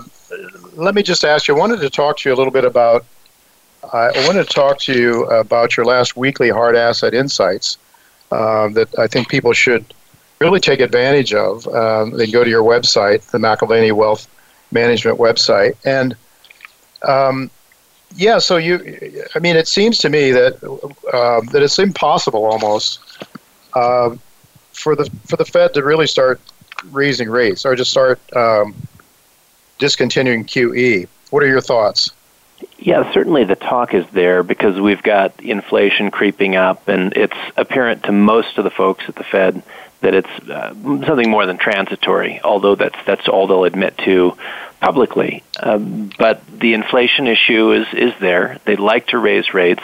let 0.75 0.93
me 0.93 1.03
just 1.03 1.25
ask 1.25 1.47
you, 1.47 1.55
I 1.55 1.59
wanted 1.59 1.79
to 1.81 1.89
talk 1.89 2.17
to 2.19 2.29
you 2.29 2.35
a 2.35 2.37
little 2.37 2.51
bit 2.51 2.63
about, 2.63 3.05
I 3.91 4.11
wanted 4.27 4.47
to 4.47 4.53
talk 4.53 4.77
to 4.79 4.93
you 4.93 5.25
about 5.25 5.75
your 5.75 5.85
last 5.85 6.15
weekly 6.15 6.49
hard 6.49 6.75
asset 6.75 7.13
insights 7.13 7.77
uh, 8.31 8.69
that 8.69 8.97
I 8.99 9.07
think 9.07 9.29
people 9.29 9.53
should 9.53 9.93
really 10.39 10.59
take 10.59 10.79
advantage 10.79 11.33
of. 11.33 11.67
Um, 11.67 12.11
they 12.11 12.27
go 12.29 12.43
to 12.43 12.49
your 12.49 12.63
website, 12.63 13.21
the 13.31 13.37
McAlvany 13.37 13.93
Wealth 13.93 14.27
Management 14.71 15.17
website, 15.17 15.75
and 15.85 16.15
um, 17.03 17.49
yeah. 18.15 18.37
So 18.37 18.57
you, 18.57 19.25
I 19.35 19.39
mean, 19.39 19.55
it 19.55 19.67
seems 19.67 19.97
to 19.99 20.09
me 20.09 20.31
that 20.31 20.63
uh, 21.13 21.41
that 21.51 21.61
it's 21.61 21.79
impossible 21.79 22.45
almost 22.45 22.99
uh, 23.73 24.15
for 24.73 24.95
the 24.95 25.09
for 25.25 25.37
the 25.37 25.45
Fed 25.45 25.73
to 25.73 25.83
really 25.83 26.07
start 26.07 26.39
raising 26.91 27.29
rates 27.29 27.65
or 27.65 27.75
just 27.75 27.91
start 27.91 28.19
um, 28.35 28.75
discontinuing 29.77 30.45
QE. 30.45 31.07
What 31.29 31.43
are 31.43 31.47
your 31.47 31.61
thoughts? 31.61 32.11
Yeah, 32.77 33.11
certainly 33.13 33.43
the 33.43 33.55
talk 33.55 33.93
is 33.93 34.05
there 34.11 34.43
because 34.43 34.79
we've 34.79 35.01
got 35.01 35.39
inflation 35.41 36.11
creeping 36.11 36.55
up, 36.55 36.87
and 36.87 37.13
it's 37.13 37.37
apparent 37.57 38.03
to 38.03 38.11
most 38.11 38.57
of 38.57 38.63
the 38.63 38.69
folks 38.69 39.05
at 39.07 39.15
the 39.15 39.23
Fed 39.23 39.61
that 40.01 40.13
it's 40.13 40.49
uh, 40.49 40.73
something 41.05 41.29
more 41.29 41.45
than 41.45 41.57
transitory, 41.57 42.41
although 42.43 42.75
that's 42.75 42.97
that's 43.05 43.27
all 43.27 43.47
they'll 43.47 43.63
admit 43.63 43.97
to 43.99 44.37
publicly. 44.79 45.43
Um, 45.59 46.11
but 46.17 46.41
the 46.47 46.73
inflation 46.73 47.27
issue 47.27 47.71
is 47.71 47.87
is 47.93 48.13
there. 48.19 48.59
They'd 48.65 48.79
like 48.79 49.07
to 49.07 49.17
raise 49.17 49.53
rates, 49.53 49.83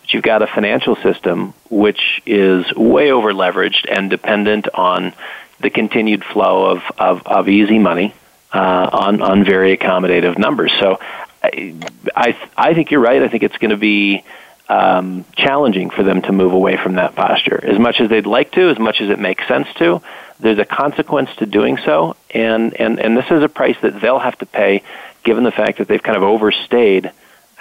but 0.00 0.14
you've 0.14 0.22
got 0.22 0.42
a 0.42 0.46
financial 0.46 0.96
system 0.96 1.54
which 1.70 2.22
is 2.24 2.72
way 2.74 3.10
over 3.10 3.32
leveraged 3.32 3.86
and 3.90 4.08
dependent 4.08 4.68
on 4.72 5.12
the 5.60 5.70
continued 5.70 6.24
flow 6.24 6.70
of 6.70 6.82
of, 6.96 7.26
of 7.26 7.48
easy 7.48 7.78
money 7.78 8.14
uh, 8.52 8.88
on 8.92 9.20
on 9.20 9.44
very 9.44 9.76
accommodative 9.76 10.38
numbers. 10.38 10.72
So. 10.80 10.98
I, 11.40 11.76
I 12.16 12.36
I 12.56 12.74
think 12.74 12.90
you're 12.90 13.00
right. 13.00 13.22
I 13.22 13.28
think 13.28 13.44
it's 13.44 13.56
going 13.58 13.70
to 13.70 13.76
be 13.76 14.24
um, 14.68 15.24
challenging 15.34 15.90
for 15.90 16.02
them 16.02 16.22
to 16.22 16.32
move 16.32 16.52
away 16.52 16.76
from 16.76 16.94
that 16.94 17.14
posture. 17.14 17.62
As 17.64 17.78
much 17.78 18.00
as 18.00 18.08
they'd 18.10 18.26
like 18.26 18.52
to, 18.52 18.68
as 18.68 18.78
much 18.78 19.00
as 19.00 19.10
it 19.10 19.18
makes 19.18 19.46
sense 19.48 19.68
to, 19.78 20.02
there's 20.40 20.58
a 20.58 20.64
consequence 20.64 21.30
to 21.36 21.46
doing 21.46 21.78
so, 21.78 22.16
and, 22.30 22.78
and, 22.80 23.00
and 23.00 23.16
this 23.16 23.30
is 23.30 23.42
a 23.42 23.48
price 23.48 23.76
that 23.82 24.00
they'll 24.00 24.18
have 24.18 24.38
to 24.38 24.46
pay 24.46 24.82
given 25.24 25.42
the 25.42 25.50
fact 25.50 25.78
that 25.78 25.88
they've 25.88 26.02
kind 26.02 26.16
of 26.16 26.22
overstayed 26.22 27.10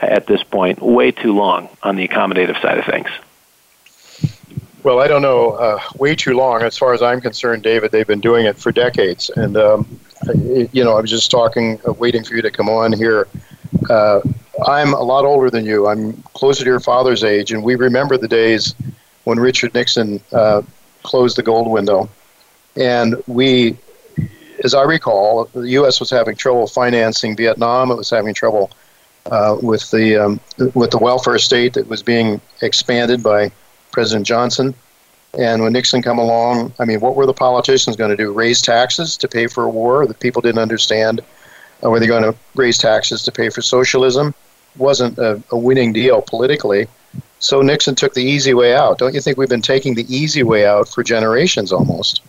at 0.02 0.28
this 0.28 0.44
point 0.44 0.82
way 0.82 1.12
too 1.12 1.34
long 1.34 1.70
on 1.82 1.96
the 1.96 2.08
accommodative 2.08 2.62
side 2.62 2.78
of 2.78 2.86
things. 2.86 3.10
Well, 4.84 5.00
I 5.00 5.08
don't 5.08 5.22
know, 5.22 5.52
uh, 5.52 5.82
way 5.98 6.16
too 6.16 6.38
long. 6.38 6.62
As 6.62 6.78
far 6.78 6.94
as 6.94 7.02
I'm 7.02 7.20
concerned, 7.20 7.64
David, 7.64 7.92
they've 7.92 8.08
been 8.08 8.22
doing 8.22 8.46
it 8.46 8.58
for 8.58 8.72
decades. 8.72 9.30
And, 9.36 9.58
um, 9.58 10.00
you 10.72 10.84
know, 10.84 10.96
I 10.98 11.02
was 11.02 11.10
just 11.10 11.32
talking, 11.32 11.80
uh, 11.86 11.94
waiting 11.94 12.24
for 12.24 12.36
you 12.36 12.42
to 12.44 12.52
come 12.52 12.70
on 12.70 12.94
here. 12.94 13.28
Uh, 13.90 14.22
I'm 14.66 14.94
a 14.94 15.02
lot 15.02 15.26
older 15.26 15.50
than 15.50 15.66
you. 15.66 15.88
I'm 15.88 16.14
closer 16.34 16.64
to 16.64 16.70
your 16.70 16.80
father's 16.80 17.24
age, 17.24 17.52
and 17.52 17.64
we 17.64 17.76
remember 17.76 18.18
the 18.18 18.28
days 18.28 18.76
when 19.24 19.40
Richard 19.40 19.74
Nixon 19.74 20.20
uh, 20.32 20.62
closed 21.04 21.38
the 21.38 21.44
gold 21.44 21.70
window. 21.70 22.10
And 22.76 23.22
we, 23.28 23.78
as 24.64 24.74
I 24.74 24.84
recall, 24.84 25.46
the 25.46 25.70
U.S. 25.72 26.00
was 26.00 26.10
having 26.10 26.36
trouble 26.36 26.68
financing 26.68 27.36
Vietnam. 27.36 27.92
It 27.92 27.96
was 27.96 28.10
having 28.10 28.34
trouble 28.34 28.72
uh, 29.32 29.58
with 29.62 29.90
the 29.92 30.16
um, 30.16 30.40
with 30.74 30.92
the 30.92 30.98
welfare 30.98 31.40
state 31.40 31.74
that 31.74 31.88
was 31.88 32.02
being 32.02 32.40
expanded 32.62 33.22
by 33.22 33.52
President 33.92 34.26
Johnson. 34.26 34.74
And 35.38 35.62
when 35.62 35.74
Nixon 35.74 36.02
come 36.02 36.18
along, 36.18 36.74
I 36.80 36.86
mean, 36.86 37.00
what 37.00 37.16
were 37.16 37.26
the 37.26 37.34
politicians 37.34 37.96
going 37.96 38.10
to 38.10 38.16
do? 38.16 38.32
Raise 38.32 38.62
taxes 38.62 39.18
to 39.18 39.28
pay 39.28 39.48
for 39.48 39.66
a 39.66 39.70
war 39.70 40.08
that 40.08 40.20
people 40.20 40.42
didn't 40.42 40.62
understand? 40.62 41.22
Were 41.82 42.00
they 42.00 42.08
going 42.08 42.24
to 42.24 42.36
raise 42.56 42.78
taxes 42.78 43.22
to 43.24 43.32
pay 43.32 43.50
for 43.50 43.62
socialism? 43.62 44.34
wasn't 44.78 45.18
a, 45.18 45.42
a 45.52 45.58
winning 45.58 45.94
deal 45.94 46.22
politically. 46.22 46.88
So 47.40 47.62
Nixon 47.62 47.96
took 47.96 48.14
the 48.14 48.24
easy 48.24 48.54
way 48.54 48.76
out. 48.76 48.98
Don't 48.98 49.14
you 49.14 49.22
think 49.22 49.38
we've 49.38 49.50
been 49.50 49.62
taking 49.62 49.96
the 49.96 50.06
easy 50.14 50.44
way 50.44 50.66
out 50.66 50.90
for 50.90 51.04
generations 51.04 51.72
almost? 51.72 52.22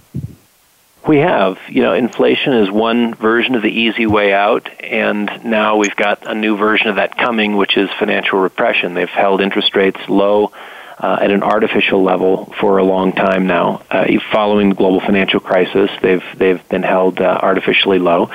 We 1.07 1.19
have. 1.19 1.59
You 1.69 1.83
know, 1.83 1.95
inflation 1.95 2.53
is 2.53 2.71
one 2.71 3.15
version 3.15 3.55
of 3.55 3.63
the 3.63 3.71
easy 3.71 4.07
way 4.07 4.35
out, 4.35 4.69
and 4.81 5.31
now 5.45 5.77
we've 5.77 5.97
got 5.97 6.27
a 6.27 6.35
new 6.35 6.57
version 6.57 6.89
of 6.89 6.97
that 6.97 7.17
coming, 7.17 7.57
which 7.57 7.79
is 7.79 7.89
financial 7.99 8.39
repression. 8.39 8.93
They've 8.93 9.09
held 9.09 9.41
interest 9.41 9.75
rates 9.75 10.01
low 10.09 10.53
uh, 11.01 11.19
at 11.21 11.31
an 11.31 11.43
artificial 11.43 12.03
level 12.03 12.53
for 12.61 12.79
a 12.79 12.85
long 12.85 13.13
time 13.13 13.47
now. 13.47 13.83
Uh, 13.91 14.07
following 14.33 14.71
the 14.71 14.75
global 14.75 15.01
financial 15.01 15.41
crisis, 15.41 15.91
they've 16.03 16.25
they've 16.37 16.67
been 16.69 16.83
held 16.83 17.21
uh, 17.21 17.39
artificially 17.43 17.99
low, 17.99 18.31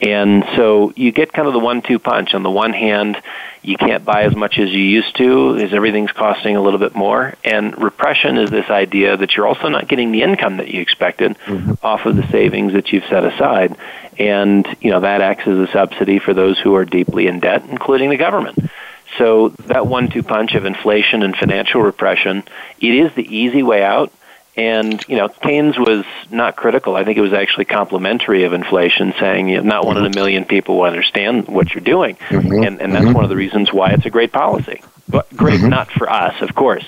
and 0.00 0.44
so 0.56 0.92
you 0.96 1.12
get 1.12 1.32
kind 1.32 1.46
of 1.46 1.52
the 1.54 1.60
one-two 1.60 1.98
punch. 1.98 2.34
On 2.34 2.42
the 2.42 2.50
one 2.50 2.72
hand, 2.72 3.20
you 3.62 3.76
can't 3.76 4.04
buy 4.04 4.22
as 4.22 4.34
much 4.34 4.58
as 4.58 4.70
you 4.70 4.82
used 4.82 5.16
to, 5.16 5.56
as 5.58 5.74
everything's 5.74 6.12
costing 6.12 6.56
a 6.56 6.62
little 6.62 6.78
bit 6.78 6.94
more. 6.94 7.34
And 7.44 7.76
repression 7.82 8.38
is 8.38 8.48
this 8.48 8.70
idea 8.70 9.16
that 9.16 9.36
you're 9.36 9.46
also 9.46 9.68
not 9.68 9.88
getting 9.88 10.12
the 10.12 10.22
income 10.22 10.58
that 10.58 10.68
you 10.68 10.80
expected 10.80 11.36
mm-hmm. 11.44 11.74
off 11.84 12.06
of 12.06 12.16
the 12.16 12.26
savings 12.28 12.72
that 12.74 12.92
you've 12.92 13.04
set 13.04 13.24
aside, 13.24 13.76
and 14.18 14.66
you 14.80 14.90
know 14.90 15.00
that 15.00 15.20
acts 15.20 15.46
as 15.46 15.58
a 15.58 15.70
subsidy 15.72 16.18
for 16.18 16.32
those 16.32 16.58
who 16.58 16.74
are 16.76 16.84
deeply 16.84 17.26
in 17.26 17.40
debt, 17.40 17.64
including 17.68 18.08
the 18.08 18.16
government. 18.16 18.70
So 19.18 19.48
that 19.66 19.86
one-two 19.86 20.22
punch 20.22 20.54
of 20.54 20.64
inflation 20.64 21.22
and 21.22 21.36
financial 21.36 21.82
repression, 21.82 22.44
it 22.80 22.94
is 22.94 23.14
the 23.14 23.36
easy 23.36 23.62
way 23.62 23.82
out. 23.82 24.12
And 24.56 25.04
you 25.06 25.16
know, 25.16 25.28
Keynes 25.28 25.78
was 25.78 26.04
not 26.30 26.56
critical. 26.56 26.96
I 26.96 27.04
think 27.04 27.18
it 27.18 27.20
was 27.20 27.34
actually 27.34 27.66
complimentary 27.66 28.44
of 28.44 28.54
inflation, 28.54 29.12
saying 29.20 29.50
you 29.50 29.56
know, 29.56 29.62
not 29.62 29.84
one 29.84 29.98
in 29.98 30.04
a 30.04 30.08
mm-hmm. 30.08 30.14
million 30.14 30.44
people 30.46 30.78
will 30.78 30.84
understand 30.84 31.46
what 31.46 31.74
you're 31.74 31.84
doing, 31.84 32.16
mm-hmm. 32.16 32.64
and, 32.64 32.80
and 32.80 32.94
that's 32.94 33.04
mm-hmm. 33.04 33.12
one 33.12 33.24
of 33.24 33.28
the 33.28 33.36
reasons 33.36 33.70
why 33.70 33.90
it's 33.90 34.06
a 34.06 34.10
great 34.10 34.32
policy. 34.32 34.82
But 35.08 35.34
great 35.36 35.60
mm-hmm. 35.60 35.68
not 35.68 35.90
for 35.90 36.10
us, 36.10 36.40
of 36.40 36.54
course, 36.54 36.86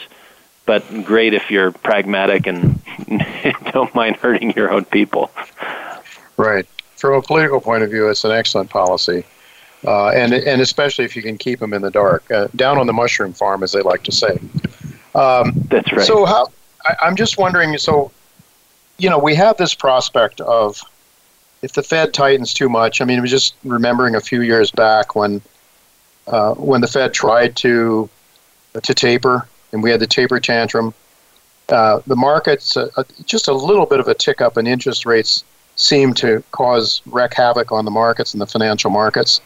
but 0.65 0.83
great 1.05 1.35
if 1.35 1.51
you're 1.51 1.71
pragmatic 1.71 2.47
and 2.47 2.81
don't 3.73 3.95
mind 3.95 4.17
hurting 4.17 4.53
your 4.53 4.71
own 4.71 4.87
people. 4.87 5.31
Right. 6.39 6.67
From 6.97 7.15
a 7.15 7.23
political 7.23 7.61
point 7.61 7.83
of 7.83 7.91
view, 7.91 8.09
it's 8.09 8.25
an 8.25 8.33
excellent 8.33 8.71
policy. 8.71 9.25
Uh, 9.87 10.09
and 10.09 10.33
and 10.33 10.61
especially 10.61 11.05
if 11.05 11.15
you 11.15 11.23
can 11.23 11.39
keep 11.39 11.61
them 11.61 11.73
in 11.73 11.83
the 11.83 11.91
dark, 11.91 12.29
uh, 12.31 12.49
down 12.57 12.79
on 12.79 12.87
the 12.87 12.93
mushroom 12.93 13.33
farm, 13.33 13.63
as 13.63 13.73
they 13.73 13.83
like 13.83 14.03
to 14.03 14.13
say. 14.13 14.39
Um, 15.15 15.53
That's 15.71 15.93
right. 15.93 16.07
So 16.07 16.25
how 16.25 16.49
I, 16.85 16.97
I'm 17.03 17.17
just 17.17 17.39
wondering. 17.39 17.77
So, 17.79 18.11
you 18.99 19.09
know, 19.09 19.19
we 19.19 19.35
have 19.37 19.57
this 19.57 19.75
prospect 19.75 20.41
of 20.41 20.83
if 21.63 21.73
the 21.73 21.83
Fed 21.83 22.13
tightens 22.13 22.53
too 22.53 22.69
much. 22.69 23.01
I 23.01 23.05
mean, 23.05 23.19
I 23.19 23.23
was 23.23 23.31
just 23.31 23.55
remembering 23.65 24.17
a 24.17 24.21
few 24.21 24.43
years 24.43 24.71
back 24.71 25.15
when 25.15 25.41
uh, 26.27 26.55
when 26.55 26.81
the 26.81 26.89
Fed 26.89 27.15
tried 27.15 27.57
to 27.57 28.09
to 28.83 28.95
taper, 28.95 29.49
and 29.73 29.83
we 29.83 29.91
had 29.91 30.01
the 30.01 30.07
taper 30.07 30.41
tantrum. 30.41 30.95
Uh, 31.69 32.01
the 32.07 32.17
markets, 32.17 32.77
uh, 32.77 32.89
uh 32.97 33.05
just 33.27 33.47
a 33.47 33.53
little 33.53 33.85
bit 33.85 34.01
of 34.01 34.09
a 34.09 34.15
tick 34.15 34.41
up 34.41 34.57
in 34.57 34.67
interest 34.67 35.05
rates, 35.05 35.45
seemed 35.79 36.17
to 36.17 36.43
cause 36.51 37.01
wreck 37.07 37.33
havoc 37.35 37.73
on 37.73 37.85
the 37.85 37.91
markets 37.91 38.35
and 38.35 38.41
the 38.41 38.47
financial 38.47 38.91
markets. 38.91 39.41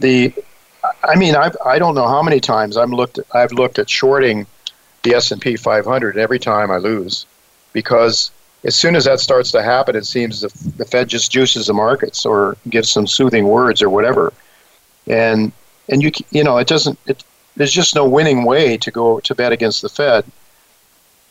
The, 0.00 0.34
I 1.04 1.14
mean, 1.14 1.36
I've, 1.36 1.56
I 1.64 1.78
don't 1.78 1.94
know 1.94 2.08
how 2.08 2.22
many 2.22 2.40
times 2.40 2.76
I've 2.76 2.90
looked. 2.90 3.18
I've 3.32 3.52
looked 3.52 3.78
at 3.78 3.88
shorting 3.88 4.46
the 5.04 5.14
S 5.14 5.30
and 5.30 5.40
P 5.40 5.56
500 5.56 6.18
every 6.18 6.38
time 6.38 6.70
I 6.70 6.78
lose, 6.78 7.26
because 7.72 8.32
as 8.64 8.74
soon 8.74 8.96
as 8.96 9.04
that 9.04 9.20
starts 9.20 9.52
to 9.52 9.62
happen, 9.62 9.94
it 9.96 10.04
seems 10.04 10.40
the, 10.40 10.72
the 10.76 10.84
Fed 10.84 11.08
just 11.08 11.30
juices 11.30 11.68
the 11.68 11.74
markets 11.74 12.26
or 12.26 12.56
gives 12.68 12.88
some 12.88 13.06
soothing 13.06 13.46
words 13.46 13.82
or 13.82 13.88
whatever, 13.88 14.32
and 15.06 15.52
and 15.88 16.02
you 16.02 16.10
you 16.32 16.42
know 16.42 16.58
it 16.58 16.66
doesn't. 16.66 16.98
It, 17.06 17.22
there's 17.54 17.72
just 17.72 17.94
no 17.94 18.08
winning 18.08 18.44
way 18.44 18.76
to 18.78 18.90
go 18.90 19.20
to 19.20 19.34
bet 19.34 19.52
against 19.52 19.82
the 19.82 19.88
Fed. 19.88 20.24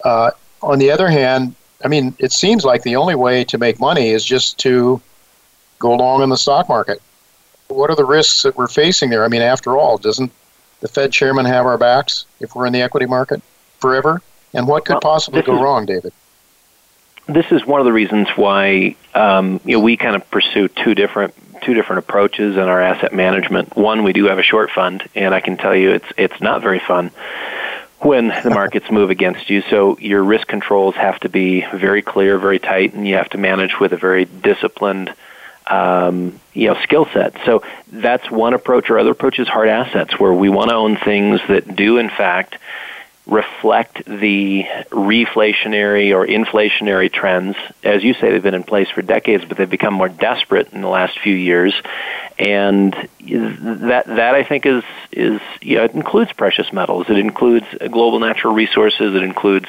Uh, 0.05 0.31
on 0.61 0.79
the 0.79 0.89
other 0.91 1.09
hand, 1.09 1.55
I 1.83 1.87
mean, 1.87 2.15
it 2.19 2.31
seems 2.31 2.65
like 2.65 2.83
the 2.83 2.95
only 2.95 3.15
way 3.15 3.43
to 3.45 3.57
make 3.57 3.79
money 3.79 4.09
is 4.09 4.23
just 4.23 4.57
to 4.59 5.01
go 5.79 5.95
long 5.95 6.21
in 6.21 6.29
the 6.29 6.37
stock 6.37 6.69
market. 6.69 7.01
What 7.67 7.89
are 7.89 7.95
the 7.95 8.05
risks 8.05 8.43
that 8.43 8.55
we're 8.55 8.67
facing 8.67 9.09
there? 9.09 9.23
I 9.23 9.27
mean, 9.27 9.41
after 9.41 9.77
all, 9.77 9.97
doesn't 9.97 10.31
the 10.81 10.87
Fed 10.87 11.11
chairman 11.11 11.45
have 11.45 11.65
our 11.65 11.77
backs 11.77 12.25
if 12.39 12.55
we're 12.55 12.65
in 12.65 12.73
the 12.73 12.81
equity 12.81 13.05
market 13.05 13.41
forever? 13.79 14.21
And 14.53 14.67
what 14.67 14.85
could 14.85 14.95
well, 14.95 15.01
possibly 15.01 15.41
go 15.41 15.55
is, 15.55 15.61
wrong, 15.61 15.85
David? 15.85 16.13
This 17.27 17.51
is 17.51 17.65
one 17.65 17.79
of 17.79 17.85
the 17.85 17.93
reasons 17.93 18.27
why 18.35 18.95
um, 19.13 19.61
you 19.63 19.77
know 19.77 19.79
we 19.79 19.95
kind 19.95 20.15
of 20.15 20.29
pursue 20.29 20.67
two 20.67 20.93
different 20.93 21.33
two 21.61 21.73
different 21.73 21.99
approaches 21.99 22.55
in 22.57 22.63
our 22.63 22.81
asset 22.81 23.13
management. 23.13 23.75
One, 23.77 24.03
we 24.03 24.13
do 24.13 24.25
have 24.25 24.39
a 24.39 24.43
short 24.43 24.71
fund, 24.71 25.07
and 25.15 25.33
I 25.33 25.39
can 25.39 25.57
tell 25.57 25.75
you 25.75 25.91
it's 25.91 26.07
it's 26.17 26.41
not 26.41 26.61
very 26.61 26.79
fun 26.79 27.11
when 28.03 28.27
the 28.27 28.49
markets 28.53 28.89
move 28.91 29.09
against 29.09 29.49
you. 29.49 29.61
So 29.69 29.97
your 29.99 30.23
risk 30.23 30.47
controls 30.47 30.95
have 30.95 31.19
to 31.21 31.29
be 31.29 31.61
very 31.73 32.01
clear, 32.01 32.37
very 32.37 32.59
tight, 32.59 32.93
and 32.93 33.07
you 33.07 33.15
have 33.15 33.29
to 33.29 33.37
manage 33.37 33.79
with 33.79 33.93
a 33.93 33.97
very 33.97 34.25
disciplined 34.25 35.13
um, 35.67 36.39
you 36.53 36.67
know 36.67 36.81
skill 36.81 37.07
set. 37.13 37.35
So 37.45 37.63
that's 37.91 38.29
one 38.29 38.53
approach. 38.53 38.89
Or 38.89 38.99
other 38.99 39.11
approach 39.11 39.39
is 39.39 39.47
hard 39.47 39.69
assets, 39.69 40.19
where 40.19 40.33
we 40.33 40.49
want 40.49 40.69
to 40.69 40.75
own 40.75 40.97
things 40.97 41.39
that 41.47 41.75
do 41.75 41.97
in 41.97 42.09
fact 42.09 42.57
reflect 43.27 44.03
the 44.05 44.65
reflationary 44.89 46.13
or 46.13 46.25
inflationary 46.25 47.11
trends. 47.11 47.55
As 47.83 48.03
you 48.03 48.13
say, 48.15 48.31
they've 48.31 48.41
been 48.41 48.55
in 48.55 48.63
place 48.63 48.89
for 48.89 49.01
decades, 49.01 49.45
but 49.45 49.57
they've 49.57 49.69
become 49.69 49.93
more 49.93 50.09
desperate 50.09 50.73
in 50.73 50.81
the 50.81 50.87
last 50.87 51.19
few 51.19 51.35
years. 51.35 51.73
And 52.41 52.93
that 52.93 54.03
that 54.07 54.35
I 54.35 54.43
think 54.43 54.65
is 54.65 54.83
is 55.11 55.39
you 55.61 55.77
know, 55.77 55.83
it 55.83 55.93
includes 55.93 56.33
precious 56.33 56.73
metals. 56.73 57.09
It 57.09 57.17
includes 57.17 57.67
global 57.91 58.19
natural 58.19 58.53
resources. 58.53 59.13
It 59.13 59.21
includes 59.21 59.67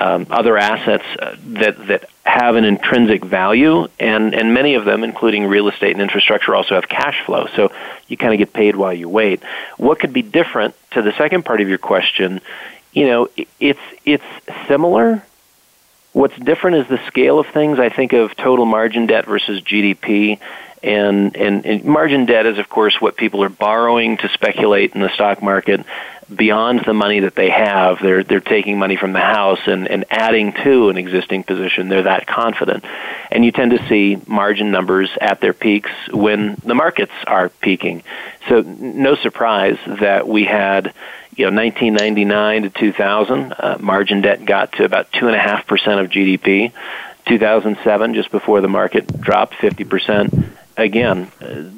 um, 0.00 0.26
other 0.30 0.58
assets 0.58 1.04
uh, 1.18 1.36
that 1.60 1.86
that 1.86 2.10
have 2.24 2.56
an 2.56 2.64
intrinsic 2.64 3.24
value, 3.24 3.86
and 4.00 4.34
and 4.34 4.52
many 4.52 4.74
of 4.74 4.84
them, 4.84 5.04
including 5.04 5.46
real 5.46 5.68
estate 5.68 5.92
and 5.92 6.02
infrastructure, 6.02 6.54
also 6.54 6.74
have 6.74 6.88
cash 6.88 7.24
flow. 7.24 7.46
So 7.54 7.70
you 8.08 8.16
kind 8.16 8.32
of 8.34 8.38
get 8.38 8.52
paid 8.52 8.74
while 8.74 8.92
you 8.92 9.08
wait. 9.08 9.42
What 9.76 10.00
could 10.00 10.12
be 10.12 10.22
different 10.22 10.74
to 10.92 11.02
the 11.02 11.12
second 11.12 11.44
part 11.44 11.60
of 11.60 11.68
your 11.68 11.78
question 11.78 12.40
you 12.92 13.06
know, 13.06 13.28
it's 13.58 13.80
it's 14.04 14.24
similar. 14.66 15.22
What's 16.12 16.36
different 16.36 16.78
is 16.78 16.88
the 16.88 17.00
scale 17.06 17.38
of 17.38 17.46
things. 17.48 17.78
I 17.78 17.88
think 17.88 18.12
of 18.12 18.34
total 18.36 18.66
margin 18.66 19.06
debt 19.06 19.26
versus 19.26 19.62
GDP, 19.62 20.40
and, 20.82 21.36
and, 21.36 21.66
and 21.66 21.84
margin 21.84 22.26
debt 22.26 22.46
is, 22.46 22.58
of 22.58 22.68
course, 22.68 23.00
what 23.00 23.16
people 23.16 23.42
are 23.42 23.50
borrowing 23.50 24.16
to 24.18 24.28
speculate 24.30 24.94
in 24.94 25.00
the 25.00 25.10
stock 25.10 25.42
market 25.42 25.84
beyond 26.34 26.82
the 26.84 26.94
money 26.94 27.20
that 27.20 27.34
they 27.34 27.50
have. 27.50 27.98
They're 28.00 28.22
they're 28.22 28.40
taking 28.40 28.78
money 28.78 28.96
from 28.96 29.12
the 29.12 29.20
house 29.20 29.60
and, 29.66 29.88
and 29.88 30.04
adding 30.10 30.52
to 30.64 30.88
an 30.88 30.96
existing 30.96 31.44
position. 31.44 31.88
They're 31.88 32.04
that 32.04 32.26
confident. 32.26 32.84
And 33.30 33.44
you 33.44 33.52
tend 33.52 33.72
to 33.72 33.88
see 33.88 34.20
margin 34.26 34.70
numbers 34.70 35.10
at 35.20 35.40
their 35.40 35.52
peaks 35.52 35.90
when 36.10 36.56
the 36.64 36.74
markets 36.74 37.12
are 37.26 37.48
peaking. 37.48 38.02
So 38.48 38.60
no 38.60 39.16
surprise 39.16 39.78
that 39.86 40.28
we 40.28 40.44
had 40.44 40.94
you 41.36 41.50
know 41.50 41.56
1999 41.56 42.62
to 42.62 42.70
2000, 42.70 43.52
uh, 43.52 43.78
margin 43.80 44.20
debt 44.20 44.44
got 44.44 44.72
to 44.74 44.84
about 44.84 45.12
two 45.12 45.26
and 45.26 45.36
a 45.36 45.40
half 45.40 45.66
percent 45.66 46.00
of 46.00 46.10
GDP. 46.10 46.72
2007, 47.26 48.14
just 48.14 48.30
before 48.30 48.60
the 48.60 48.68
market 48.68 49.20
dropped 49.20 49.54
50 49.56 49.84
percent, 49.84 50.34
again. 50.80 51.30
Uh, 51.40 51.70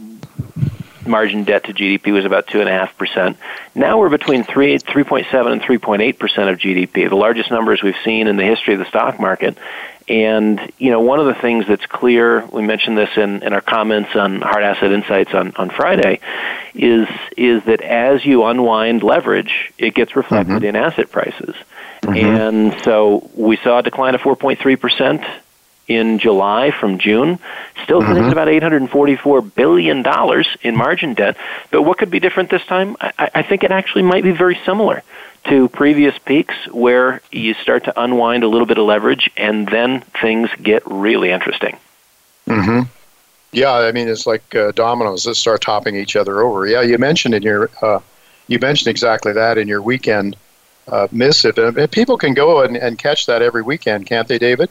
margin 1.07 1.45
debt 1.45 1.65
to 1.65 1.75
GDP 1.75 2.13
was 2.13 2.25
about 2.25 2.47
two 2.47 2.61
and 2.61 2.69
a 2.69 2.73
half 2.73 2.97
percent. 2.97 3.37
Now 3.75 3.99
we're 3.99 4.09
between 4.09 4.45
three, 4.45 4.79
3.7 4.79 5.53
and 5.53 5.61
3.8 5.61 6.19
percent 6.19 6.51
of 6.51 6.59
GDP, 6.59 7.09
the 7.09 7.17
largest 7.17 7.51
numbers 7.51 7.83
we've 7.83 7.97
seen 8.05 8.29
in 8.29 8.37
the 8.37 8.45
history 8.45 8.75
of 8.75 8.81
the 8.81 8.87
stock 8.87 9.19
market. 9.19 9.57
And 10.09 10.61
you 10.79 10.91
know, 10.91 11.01
one 11.01 11.21
of 11.21 11.27
the 11.27 11.35
things 11.35 11.67
that's 11.69 11.87
clear, 11.87 12.45
we 12.47 12.63
mentioned 12.63 12.99
this 12.99 13.11
in, 13.17 13.43
in 13.43 13.53
our 13.53 13.61
comments 13.61 14.15
on 14.17 14.41
Hard 14.41 14.65
Asset 14.65 14.93
Insights 14.93 15.33
on, 15.33 15.53
on 15.57 15.71
Friday, 15.71 16.21
is 16.75 17.09
is 17.37 17.65
that 17.65 17.81
as 17.83 18.25
you 18.25 18.45
unwind 18.45 19.03
leverage, 19.03 19.73
it 19.79 19.95
gets 19.95 20.17
reflected 20.17 20.57
mm-hmm. 20.57 20.65
in 20.65 20.77
asset 20.77 21.11
prices. 21.11 21.55
Mm-hmm. 22.03 22.15
And 22.15 22.81
so 22.83 23.31
we 23.35 23.57
saw 23.59 23.79
a 23.79 23.83
decline 23.83 24.15
of 24.15 24.21
4.3 24.23 24.81
percent 24.81 25.23
in 25.89 26.19
July 26.19 26.71
from 26.71 26.99
June, 26.99 27.39
still 27.83 28.01
sitting 28.01 28.17
mm-hmm. 28.17 28.27
at 28.27 28.33
about 28.33 28.49
$844 28.49 29.55
billion 29.55 30.05
in 30.63 30.77
margin 30.77 31.15
debt. 31.15 31.37
But 31.71 31.83
what 31.83 31.99
could 31.99 32.11
be 32.11 32.21
different 32.21 32.51
this 32.51 32.65
time? 32.67 32.97
I, 33.01 33.31
I 33.35 33.43
think 33.43 33.65
it 33.65 33.71
actually 33.71 34.03
might 34.03 34.23
be 34.23 34.33
very 34.33 34.59
similar 34.65 35.03
to 35.45 35.69
previous 35.69 36.17
peaks 36.19 36.55
where 36.71 37.21
you 37.33 37.55
start 37.55 37.85
to 37.85 38.01
unwind 38.01 38.45
a 38.45 38.49
little 38.49 38.67
bit 38.67 38.79
of 38.79 38.87
leverage 38.87 39.31
and 39.37 39.67
then 39.69 40.03
things 40.21 40.51
get 40.63 40.83
really 40.87 41.31
interesting. 41.31 41.77
Mm-hmm. 42.47 42.89
Yeah, 43.53 43.73
I 43.73 43.93
mean 43.93 44.09
it's 44.09 44.27
like 44.27 44.55
uh, 44.55 44.73
dominoes 44.73 45.25
that 45.25 45.35
start 45.35 45.61
topping 45.61 45.97
each 45.97 46.17
other 46.17 46.41
over. 46.43 46.67
Yeah, 46.67 46.81
you 46.81 46.97
mentioned 46.97 47.35
in 47.35 47.43
your 47.43 47.71
uh, 47.83 48.01
you 48.49 48.59
mentioned 48.59 48.89
exactly 48.89 49.33
that 49.33 49.59
in 49.59 49.69
your 49.69 49.83
weekend 49.83 50.37
uh, 50.89 51.07
missive, 51.13 51.59
and 51.59 51.91
people 51.91 52.17
can 52.17 52.35
go 52.35 52.63
and, 52.63 52.77
and 52.77 52.99
catch 52.99 53.27
that 53.27 53.43
every 53.43 53.63
weekend, 53.63 54.07
can't 54.07 54.27
they, 54.27 54.39
David? 54.39 54.71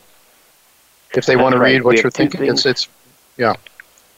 If 1.14 1.26
they 1.26 1.36
want 1.36 1.54
to 1.54 1.60
read 1.60 1.84
what 1.84 2.02
you're 2.02 2.12
thinking, 2.12 2.46
it's 2.46 2.66
it's 2.66 2.88
yeah. 3.38 3.56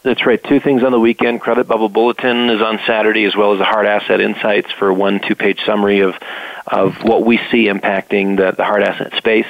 That's 0.04 0.26
right. 0.26 0.44
Two 0.44 0.60
things 0.60 0.84
on 0.84 0.92
the 0.92 1.00
weekend. 1.00 1.40
Credit 1.40 1.66
Bubble 1.66 1.88
Bulletin 1.88 2.50
is 2.50 2.62
on 2.62 2.80
Saturday, 2.86 3.24
as 3.24 3.38
well 3.38 3.54
as 3.54 3.60
the 3.60 3.66
Hard 3.66 3.86
Asset 3.86 4.20
Insights 4.20 4.70
for 4.72 4.92
one 4.92 5.22
two-page 5.22 5.64
summary 5.66 6.02
of 6.02 6.16
of 6.68 7.04
what 7.04 7.26
we 7.26 7.38
see 7.52 7.66
impacting 7.66 8.38
the, 8.38 8.52
the 8.52 8.64
hard 8.64 8.84
asset 8.84 9.14
space, 9.16 9.48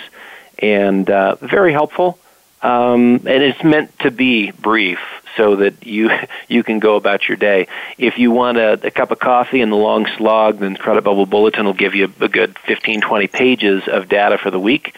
and 0.60 1.10
uh, 1.10 1.36
very 1.36 1.72
helpful. 1.72 2.20
Um, 2.62 3.16
and 3.26 3.44
it's 3.44 3.64
meant 3.64 3.98
to 4.00 4.12
be 4.12 4.52
brief 4.52 5.00
so 5.36 5.58
that 5.58 5.86
you 5.86 6.12
you 6.48 6.64
can 6.64 6.80
go 6.80 6.96
about 6.96 7.28
your 7.28 7.38
day. 7.38 7.68
If 7.98 8.20
you 8.20 8.30
want 8.32 8.58
a, 8.58 8.74
a 8.86 8.92
cup 8.92 9.12
of 9.12 9.20
coffee 9.20 9.62
and 9.62 9.72
the 9.72 9.78
long 9.78 10.06
slog, 10.18 10.60
then 10.60 10.76
Credit 10.76 11.04
Bubble 11.04 11.26
Bulletin 11.26 11.66
will 11.66 11.74
give 11.74 11.96
you 11.96 12.12
a 12.22 12.28
good 12.28 12.58
15, 12.60 13.02
20 13.02 13.28
pages 13.28 13.84
of 13.88 14.08
data 14.08 14.38
for 14.38 14.52
the 14.52 14.60
week 14.60 14.96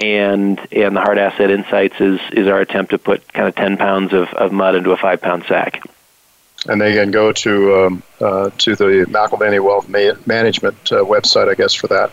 and 0.00 0.58
and 0.72 0.96
the 0.96 1.00
hard 1.00 1.18
asset 1.18 1.50
insights 1.50 2.00
is 2.00 2.20
is 2.32 2.48
our 2.48 2.60
attempt 2.60 2.90
to 2.90 2.98
put 2.98 3.32
kind 3.32 3.48
of 3.48 3.54
10 3.54 3.76
pounds 3.76 4.12
of, 4.12 4.28
of 4.34 4.52
mud 4.52 4.74
into 4.74 4.90
a 4.92 4.96
five 4.96 5.20
pound 5.20 5.44
sack 5.44 5.82
and 6.68 6.80
they 6.80 6.94
can 6.94 7.10
go 7.10 7.32
to 7.32 7.74
um, 7.76 8.02
uh, 8.20 8.50
to 8.58 8.76
the 8.76 9.06
McAlvany 9.08 9.62
Wealth 9.64 9.88
Ma- 9.88 10.20
Management 10.26 10.92
uh, 10.92 10.96
website, 10.96 11.48
I 11.48 11.54
guess, 11.54 11.72
for 11.72 11.86
that. 11.86 12.10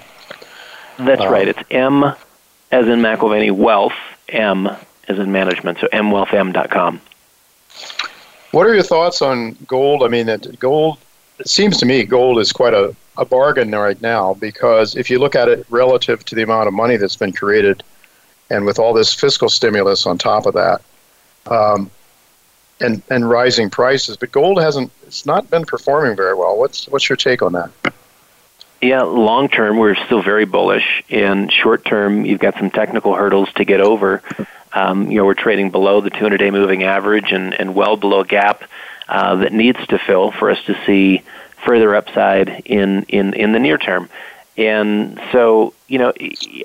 That's 0.97 1.19
um, 1.19 1.31
right. 1.33 1.49
It's 1.49 1.59
M 1.69 2.15
as 2.71 2.87
in 2.87 2.99
McAlvany 2.99 3.51
Wealth, 3.51 3.91
M 4.29 4.67
as 5.09 5.19
in 5.19 5.33
management, 5.33 5.79
so 5.79 5.87
mwealthm.com. 5.87 7.01
What 8.51 8.67
are 8.67 8.73
your 8.73 8.83
thoughts 8.83 9.21
on 9.21 9.57
gold? 9.67 10.01
I 10.01 10.07
mean, 10.07 10.33
gold 10.59 10.97
it 11.39 11.49
seems 11.49 11.77
to 11.77 11.85
me 11.85 12.03
gold 12.03 12.39
is 12.39 12.51
quite 12.51 12.73
a, 12.73 12.95
a 13.17 13.25
bargain 13.25 13.71
right 13.71 14.01
now 14.01 14.33
because 14.35 14.95
if 14.95 15.09
you 15.09 15.19
look 15.19 15.35
at 15.35 15.47
it 15.47 15.65
relative 15.69 16.23
to 16.25 16.35
the 16.35 16.43
amount 16.43 16.67
of 16.67 16.73
money 16.73 16.97
that's 16.97 17.15
been 17.15 17.33
created 17.33 17.83
and 18.49 18.65
with 18.65 18.79
all 18.79 18.93
this 18.93 19.13
fiscal 19.13 19.49
stimulus 19.49 20.05
on 20.05 20.17
top 20.17 20.45
of 20.45 20.53
that 20.53 20.81
um, 21.47 21.89
and, 22.79 23.01
and 23.09 23.29
rising 23.29 23.69
prices, 23.69 24.17
but 24.17 24.31
gold 24.31 24.61
hasn't, 24.61 24.91
it's 25.05 25.25
not 25.25 25.49
been 25.49 25.65
performing 25.65 26.15
very 26.15 26.35
well. 26.35 26.57
What's, 26.57 26.87
what's 26.87 27.09
your 27.09 27.17
take 27.17 27.41
on 27.41 27.53
that? 27.53 27.71
Yeah, 28.81 29.01
long 29.01 29.49
term, 29.49 29.77
we're 29.77 29.95
still 29.95 30.21
very 30.21 30.45
bullish. 30.45 31.03
In 31.09 31.49
short 31.49 31.83
term, 31.83 32.25
you've 32.25 32.39
got 32.39 32.55
some 32.59 32.69
technical 32.69 33.15
hurdles 33.15 33.51
to 33.53 33.65
get 33.65 33.81
over. 33.81 34.21
Um, 34.71 35.09
you 35.09 35.17
know, 35.17 35.25
we're 35.25 35.33
trading 35.33 35.71
below 35.71 36.01
the 36.01 36.11
200 36.11 36.37
day 36.37 36.51
moving 36.51 36.83
average 36.83 37.31
and, 37.31 37.55
and 37.55 37.73
well 37.73 37.97
below 37.97 38.19
a 38.19 38.25
gap 38.25 38.63
uh, 39.09 39.37
that 39.37 39.51
needs 39.51 39.79
to 39.87 39.97
fill 39.97 40.31
for 40.31 40.51
us 40.51 40.63
to 40.65 40.77
see 40.85 41.23
further 41.67 41.93
upside 41.93 42.47
in, 42.65 43.03
in, 43.03 43.33
in 43.33 43.51
the 43.51 43.59
near 43.59 43.77
term. 43.77 44.09
And 44.57 45.21
so, 45.31 45.75
you 45.87 45.99
know, 45.99 46.11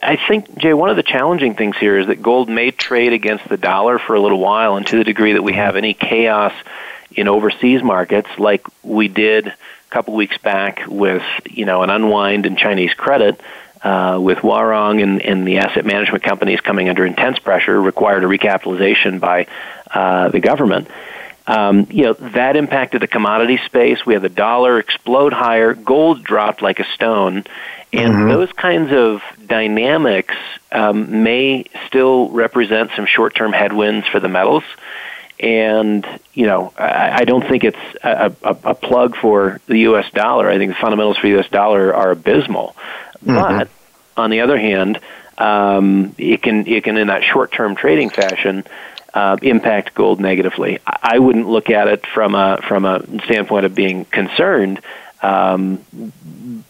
I 0.03 0.17
think, 0.29 0.57
Jay, 0.57 0.73
one 0.73 0.89
of 0.89 0.97
the 0.97 1.03
challenging 1.03 1.55
things 1.57 1.77
here 1.77 1.99
is 1.99 2.07
that 2.07 2.23
gold 2.23 2.49
may 2.49 2.71
trade 2.71 3.13
against 3.13 3.47
the 3.49 3.59
dollar 3.59 3.99
for 3.99 4.15
a 4.15 4.21
little 4.21 4.41
while, 4.41 4.77
and 4.77 4.87
to 4.87 4.97
the 4.97 5.05
degree 5.05 5.35
that 5.35 5.43
we 5.43 5.53
have 5.53 5.77
any 5.77 5.93
chaos 5.93 6.55
in 7.15 7.29
overseas 7.29 7.83
markets, 7.83 8.31
like 8.39 8.65
we 8.83 9.09
did 9.09 9.47
a 9.49 9.55
couple 9.91 10.15
weeks 10.15 10.39
back 10.39 10.85
with, 10.89 11.23
you 11.51 11.67
know, 11.67 11.83
an 11.83 11.91
unwind 11.91 12.47
in 12.47 12.57
Chinese 12.57 12.95
credit, 12.95 13.39
uh, 13.83 14.19
with 14.23 14.39
Huarong 14.39 15.03
and, 15.03 15.21
and 15.21 15.47
the 15.47 15.59
asset 15.59 15.85
management 15.85 16.23
companies 16.23 16.61
coming 16.61 16.89
under 16.89 17.05
intense 17.05 17.39
pressure, 17.41 17.79
required 17.79 18.25
a 18.25 18.27
recapitalization 18.27 19.21
by 19.21 19.49
uh, 19.93 20.31
the 20.31 20.41
government. 20.41 20.89
Um, 21.47 21.89
you 21.91 22.05
know 22.05 22.13
that 22.13 22.57
impacted 22.57 23.03
the 23.03 23.09
commodity 23.09 23.59
space. 23.67 24.07
We 24.07 24.15
had 24.15 24.23
the 24.23 24.29
dollar 24.29 24.79
explode 24.79 25.33
higher, 25.33 25.75
gold 25.75 26.23
dropped 26.23 26.63
like 26.63 26.79
a 26.79 26.85
stone, 26.95 27.45
and 27.93 28.15
mm-hmm. 28.15 28.29
those 28.29 28.53
kinds 28.53 28.93
of 28.93 29.23
dynamics 29.45 30.35
um, 30.71 31.25
may 31.25 31.65
still 31.87 32.31
represent 32.31 32.93
some 32.95 33.07
short-term 33.07 33.53
headwinds 33.53 34.07
for 34.07 34.21
the 34.21 34.29
metals. 34.29 34.65
And 35.41 36.07
you 36.33 36.47
know, 36.47 36.73
I, 36.79 37.19
I 37.21 37.25
don't 37.25 37.47
think 37.47 37.65
it's 37.65 37.97
a, 38.05 38.33
a, 38.43 38.57
a 38.65 38.75
plug 38.75 39.17
for 39.17 39.61
the 39.67 39.79
U.S. 39.81 40.09
dollar. 40.13 40.49
I 40.49 40.59
think 40.59 40.73
the 40.73 40.81
fundamentals 40.81 41.17
for 41.17 41.27
the 41.27 41.35
U.S. 41.35 41.49
dollar 41.49 41.93
are 41.93 42.13
abysmal. 42.13 42.77
Mm-hmm. 43.25 43.35
But 43.35 43.69
on 44.17 44.31
the 44.31 44.41
other 44.43 44.59
hand, 44.59 45.01
um, 45.39 46.15
it 46.19 46.41
can 46.41 46.69
it 46.69 46.85
can 46.85 46.97
in 46.97 47.09
that 47.09 47.25
short-term 47.25 47.75
trading 47.75 48.11
fashion 48.11 48.65
uh, 49.15 49.37
impact 49.43 49.95
gold 49.95 50.21
negatively. 50.21 50.79
I 50.87 51.19
wouldn't 51.19 51.49
look 51.49 51.71
at 51.71 51.89
it 51.89 52.07
from 52.07 52.35
a 52.35 52.61
from 52.67 52.85
a 52.85 53.05
standpoint 53.25 53.67
of 53.67 53.75
being 53.75 54.05
concerned. 54.07 54.81
Um, 55.23 55.85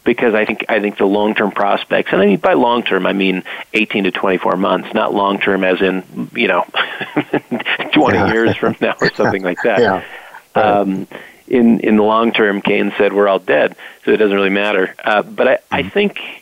because 0.05 0.34
I 0.34 0.45
think 0.45 0.66
I 0.68 0.80
think 0.80 0.99
the 0.99 1.07
long 1.07 1.34
term 1.34 1.53
prospects, 1.53 2.12
and 2.12 2.20
I 2.20 2.26
mean 2.26 2.38
by 2.38 2.53
long 2.53 2.82
term 2.82 3.07
I 3.07 3.14
mean 3.14 3.45
18 3.72 4.05
to 4.05 4.11
24 4.11 4.57
months, 4.57 4.93
not 4.93 5.14
long 5.14 5.38
term 5.38 5.64
as 5.64 5.80
in 5.80 6.30
you 6.34 6.49
know 6.49 6.64
20 7.95 7.95
yeah. 7.95 8.32
years 8.32 8.57
from 8.57 8.76
now 8.80 8.95
or 9.01 9.11
something 9.14 9.43
like 9.43 9.62
that. 9.62 10.03
Yeah. 10.55 10.61
Um, 10.80 11.09
in 11.49 11.80
in 11.80 11.97
the 11.97 12.03
long 12.03 12.32
term, 12.32 12.61
Keynes 12.61 12.93
said 12.99 13.14
we're 13.14 13.26
all 13.26 13.38
dead, 13.38 13.74
so 14.05 14.11
it 14.11 14.18
doesn't 14.18 14.34
really 14.36 14.51
matter. 14.51 14.95
Uh, 15.03 15.22
but 15.22 15.49
I, 15.49 15.59
I 15.70 15.80
mm-hmm. 15.80 15.88
think 15.88 16.41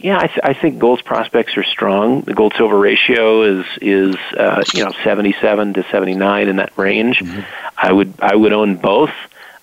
yeah, 0.00 0.18
I, 0.18 0.26
th- 0.26 0.40
I 0.42 0.54
think 0.54 0.78
gold's 0.78 1.02
prospects 1.02 1.56
are 1.56 1.64
strong. 1.64 2.20
The 2.22 2.34
gold 2.34 2.54
silver 2.56 2.78
ratio 2.78 3.42
is 3.42 3.66
is 3.80 4.16
uh, 4.36 4.62
you 4.74 4.84
know 4.84 4.92
seventy 5.02 5.34
seven 5.40 5.74
to 5.74 5.84
seventy 5.90 6.14
nine 6.14 6.48
in 6.48 6.56
that 6.56 6.76
range. 6.76 7.20
Mm-hmm. 7.20 7.40
I 7.76 7.92
would 7.92 8.14
I 8.20 8.34
would 8.34 8.52
own 8.52 8.76
both. 8.76 9.12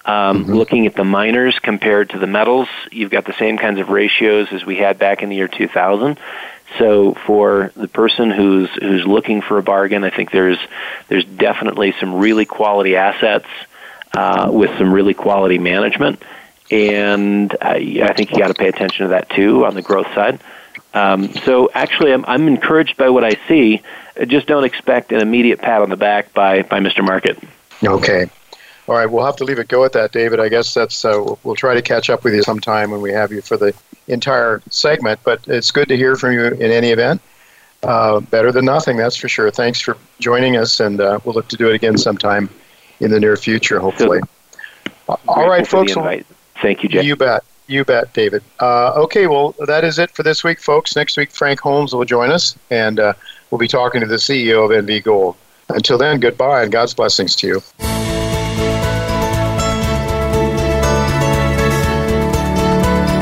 Um, 0.04 0.44
mm-hmm. 0.44 0.54
Looking 0.54 0.86
at 0.88 0.96
the 0.96 1.04
miners 1.04 1.58
compared 1.60 2.12
to 2.12 2.20
the 2.20 2.28
metals, 2.28 2.68
you've 2.92 3.10
got 3.10 3.26
the 3.26 3.34
same 3.34 3.58
kinds 3.58 3.80
of 3.80 3.90
ratios 3.90 4.50
as 4.52 4.64
we 4.66 4.76
had 4.76 5.00
back 5.00 5.24
in 5.24 5.30
the 5.30 5.36
year 5.36 5.48
2000. 5.48 6.20
So 6.78 7.14
for 7.14 7.72
the 7.76 7.88
person 7.88 8.30
who's 8.30 8.70
who's 8.72 9.06
looking 9.06 9.42
for 9.42 9.58
a 9.58 9.64
bargain, 9.64 10.04
I 10.04 10.10
think 10.10 10.32
there's 10.32 10.60
there's 11.08 11.26
definitely 11.26 11.94
some 12.00 12.16
really 12.16 12.46
quality 12.46 12.98
assets 12.98 13.48
uh, 14.14 14.50
with 14.52 14.78
some 14.78 14.94
really 14.94 15.14
quality 15.14 15.58
management 15.58 16.22
and 16.72 17.56
I, 17.62 18.00
I 18.04 18.14
think 18.14 18.32
you 18.32 18.40
got 18.40 18.48
to 18.48 18.54
pay 18.54 18.68
attention 18.68 19.06
to 19.06 19.10
that 19.10 19.30
too 19.30 19.66
on 19.66 19.76
the 19.76 19.82
growth 19.82 20.08
side. 20.14 20.40
Um, 20.94 21.32
so 21.34 21.70
actually, 21.74 22.14
I'm, 22.14 22.24
I'm 22.26 22.48
encouraged 22.48 22.98
by 22.98 23.10
what 23.10 23.24
I 23.24 23.36
see. 23.48 23.82
Just 24.28 24.48
don't 24.48 24.64
expect 24.64 25.12
an 25.12 25.20
immediate 25.20 25.60
pat 25.60 25.82
on 25.82 25.90
the 25.90 25.98
back 25.98 26.34
by, 26.34 26.62
by 26.64 26.80
Mr. 26.80 27.04
Market. 27.04 27.38
Okay. 27.84 28.30
All 28.88 28.96
right, 28.96 29.08
we'll 29.08 29.26
have 29.26 29.36
to 29.38 29.44
leave 29.44 29.60
it 29.60 29.68
go 29.68 29.84
at 29.84 29.94
that, 29.94 30.12
David. 30.12 30.40
I 30.40 30.48
guess 30.48 30.74
that's 30.74 31.04
uh, 31.04 31.36
we'll, 31.44 31.56
try 31.56 31.74
to 31.74 31.82
catch 31.82 32.10
up 32.10 32.24
with 32.24 32.36
you 32.36 32.44
sometime 32.44 32.92
when 32.92 33.02
we 33.02 33.12
have 33.12 33.32
you 33.32 33.42
for 33.42 33.58
the 33.58 33.74
entire 34.08 34.62
segment. 34.70 35.20
But 35.24 35.46
it's 35.48 35.72
good 35.72 35.88
to 35.88 35.98
hear 35.98 36.16
from 36.16 36.34
you 36.34 36.46
in 36.46 36.72
any 36.72 36.92
event. 36.92 37.20
Uh, 37.82 38.20
better 38.20 38.52
than 38.52 38.66
nothing, 38.66 38.96
that's 38.96 39.16
for 39.16 39.28
sure. 39.28 39.50
Thanks 39.52 39.82
for 39.82 39.98
joining 40.20 40.56
us, 40.56 40.80
and 40.80 41.02
uh, 41.02 41.20
we'll 41.26 41.34
look 41.34 41.48
to 41.50 41.58
do 41.58 41.68
it 41.70 41.76
again 41.76 41.98
sometime 41.98 42.50
in 43.00 43.12
the 43.12 43.20
near 43.20 43.36
future, 43.36 43.80
hopefully. 43.80 44.22
All 45.08 45.50
right, 45.50 45.68
folks. 45.68 45.96
Thank 46.62 46.84
you, 46.84 46.90
Jay. 46.90 47.04
You 47.04 47.16
bet. 47.16 47.44
You 47.68 47.84
bet, 47.84 48.14
David. 48.14 48.44
Uh, 48.60 48.94
okay, 49.04 49.26
well, 49.28 49.56
that 49.66 49.84
is 49.84 49.98
it 49.98 50.12
for 50.12 50.22
this 50.22 50.44
week, 50.44 50.60
folks. 50.60 50.96
Next 50.96 51.18
week, 51.18 51.32
Frank 51.32 51.60
Holmes 51.60 51.96
will 51.96 52.06
join 52.06 52.32
us, 52.32 52.56
and 52.70 53.00
uh, 53.00 53.14
we'll 53.50 53.58
be 53.58 53.68
talking 53.68 54.02
to 54.02 54.08
the 54.08 54.16
CEO 54.18 54.66
of 54.66 54.86
NV 54.86 55.04
Gold. 55.04 55.36
Until 55.70 55.98
then, 55.98 56.20
goodbye 56.20 56.62
and 56.62 56.72
God's 56.72 56.94
blessings 56.94 57.36
to 57.38 57.48
you. 57.48 57.64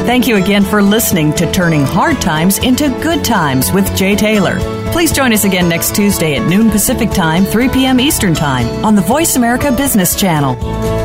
Thank 0.06 0.28
you 0.28 0.36
again 0.36 0.64
for 0.64 0.82
listening 0.82 1.32
to 1.36 1.50
Turning 1.54 1.86
Hard 1.86 2.20
Times 2.20 2.58
into 2.60 2.90
Good 3.02 3.24
Times 3.24 3.72
with 3.72 3.96
Jay 3.96 4.16
Taylor. 4.16 4.60
Please 4.92 5.14
join 5.14 5.32
us 5.32 5.46
again 5.46 5.70
next 5.70 5.96
Tuesday 5.96 6.36
at 6.36 6.48
noon 6.48 6.70
Pacific 6.70 7.10
Time, 7.12 7.46
3 7.46 7.70
p.m. 7.70 8.02
Eastern 8.02 8.36
Time 8.36 8.68
on 8.86 8.96
the 8.96 9.02
Voice 9.02 9.38
America 9.38 9.72
Business 9.72 10.14
Channel. 10.20 11.03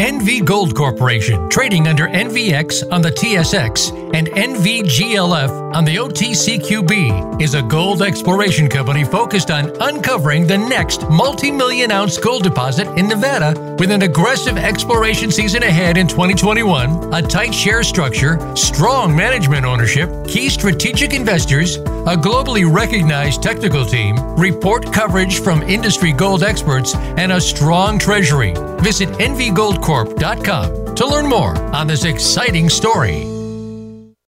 NV 0.00 0.46
Gold 0.46 0.74
Corporation, 0.74 1.50
trading 1.50 1.86
under 1.86 2.08
NVX 2.08 2.90
on 2.90 3.02
the 3.02 3.10
TSX 3.10 3.90
and 4.14 4.28
NVGLF 4.28 5.74
on 5.74 5.84
the 5.84 5.96
OTCQB, 5.96 7.42
is 7.42 7.52
a 7.52 7.60
gold 7.60 8.00
exploration 8.00 8.66
company 8.66 9.04
focused 9.04 9.50
on 9.50 9.70
uncovering 9.82 10.46
the 10.46 10.56
next 10.56 11.06
multi 11.10 11.50
million 11.50 11.90
ounce 11.92 12.16
gold 12.16 12.44
deposit 12.44 12.88
in 12.98 13.08
Nevada 13.08 13.76
with 13.78 13.90
an 13.90 14.00
aggressive 14.00 14.56
exploration 14.56 15.30
season 15.30 15.64
ahead 15.64 15.98
in 15.98 16.08
2021, 16.08 17.12
a 17.12 17.20
tight 17.20 17.52
share 17.52 17.82
structure, 17.82 18.38
strong 18.56 19.14
management 19.14 19.66
ownership, 19.66 20.08
key 20.26 20.48
strategic 20.48 21.12
investors, 21.12 21.76
a 21.76 22.16
globally 22.16 22.64
recognized 22.64 23.42
technical 23.42 23.84
team, 23.84 24.16
report 24.36 24.90
coverage 24.94 25.40
from 25.40 25.62
industry 25.62 26.12
gold 26.12 26.42
experts, 26.42 26.94
and 26.94 27.32
a 27.32 27.40
strong 27.40 27.98
treasury. 27.98 28.54
Visit 28.80 29.10
To 30.94 31.04
learn 31.04 31.26
more 31.26 31.60
on 31.74 31.88
this 31.88 32.04
exciting 32.04 32.68
story. 32.68 33.39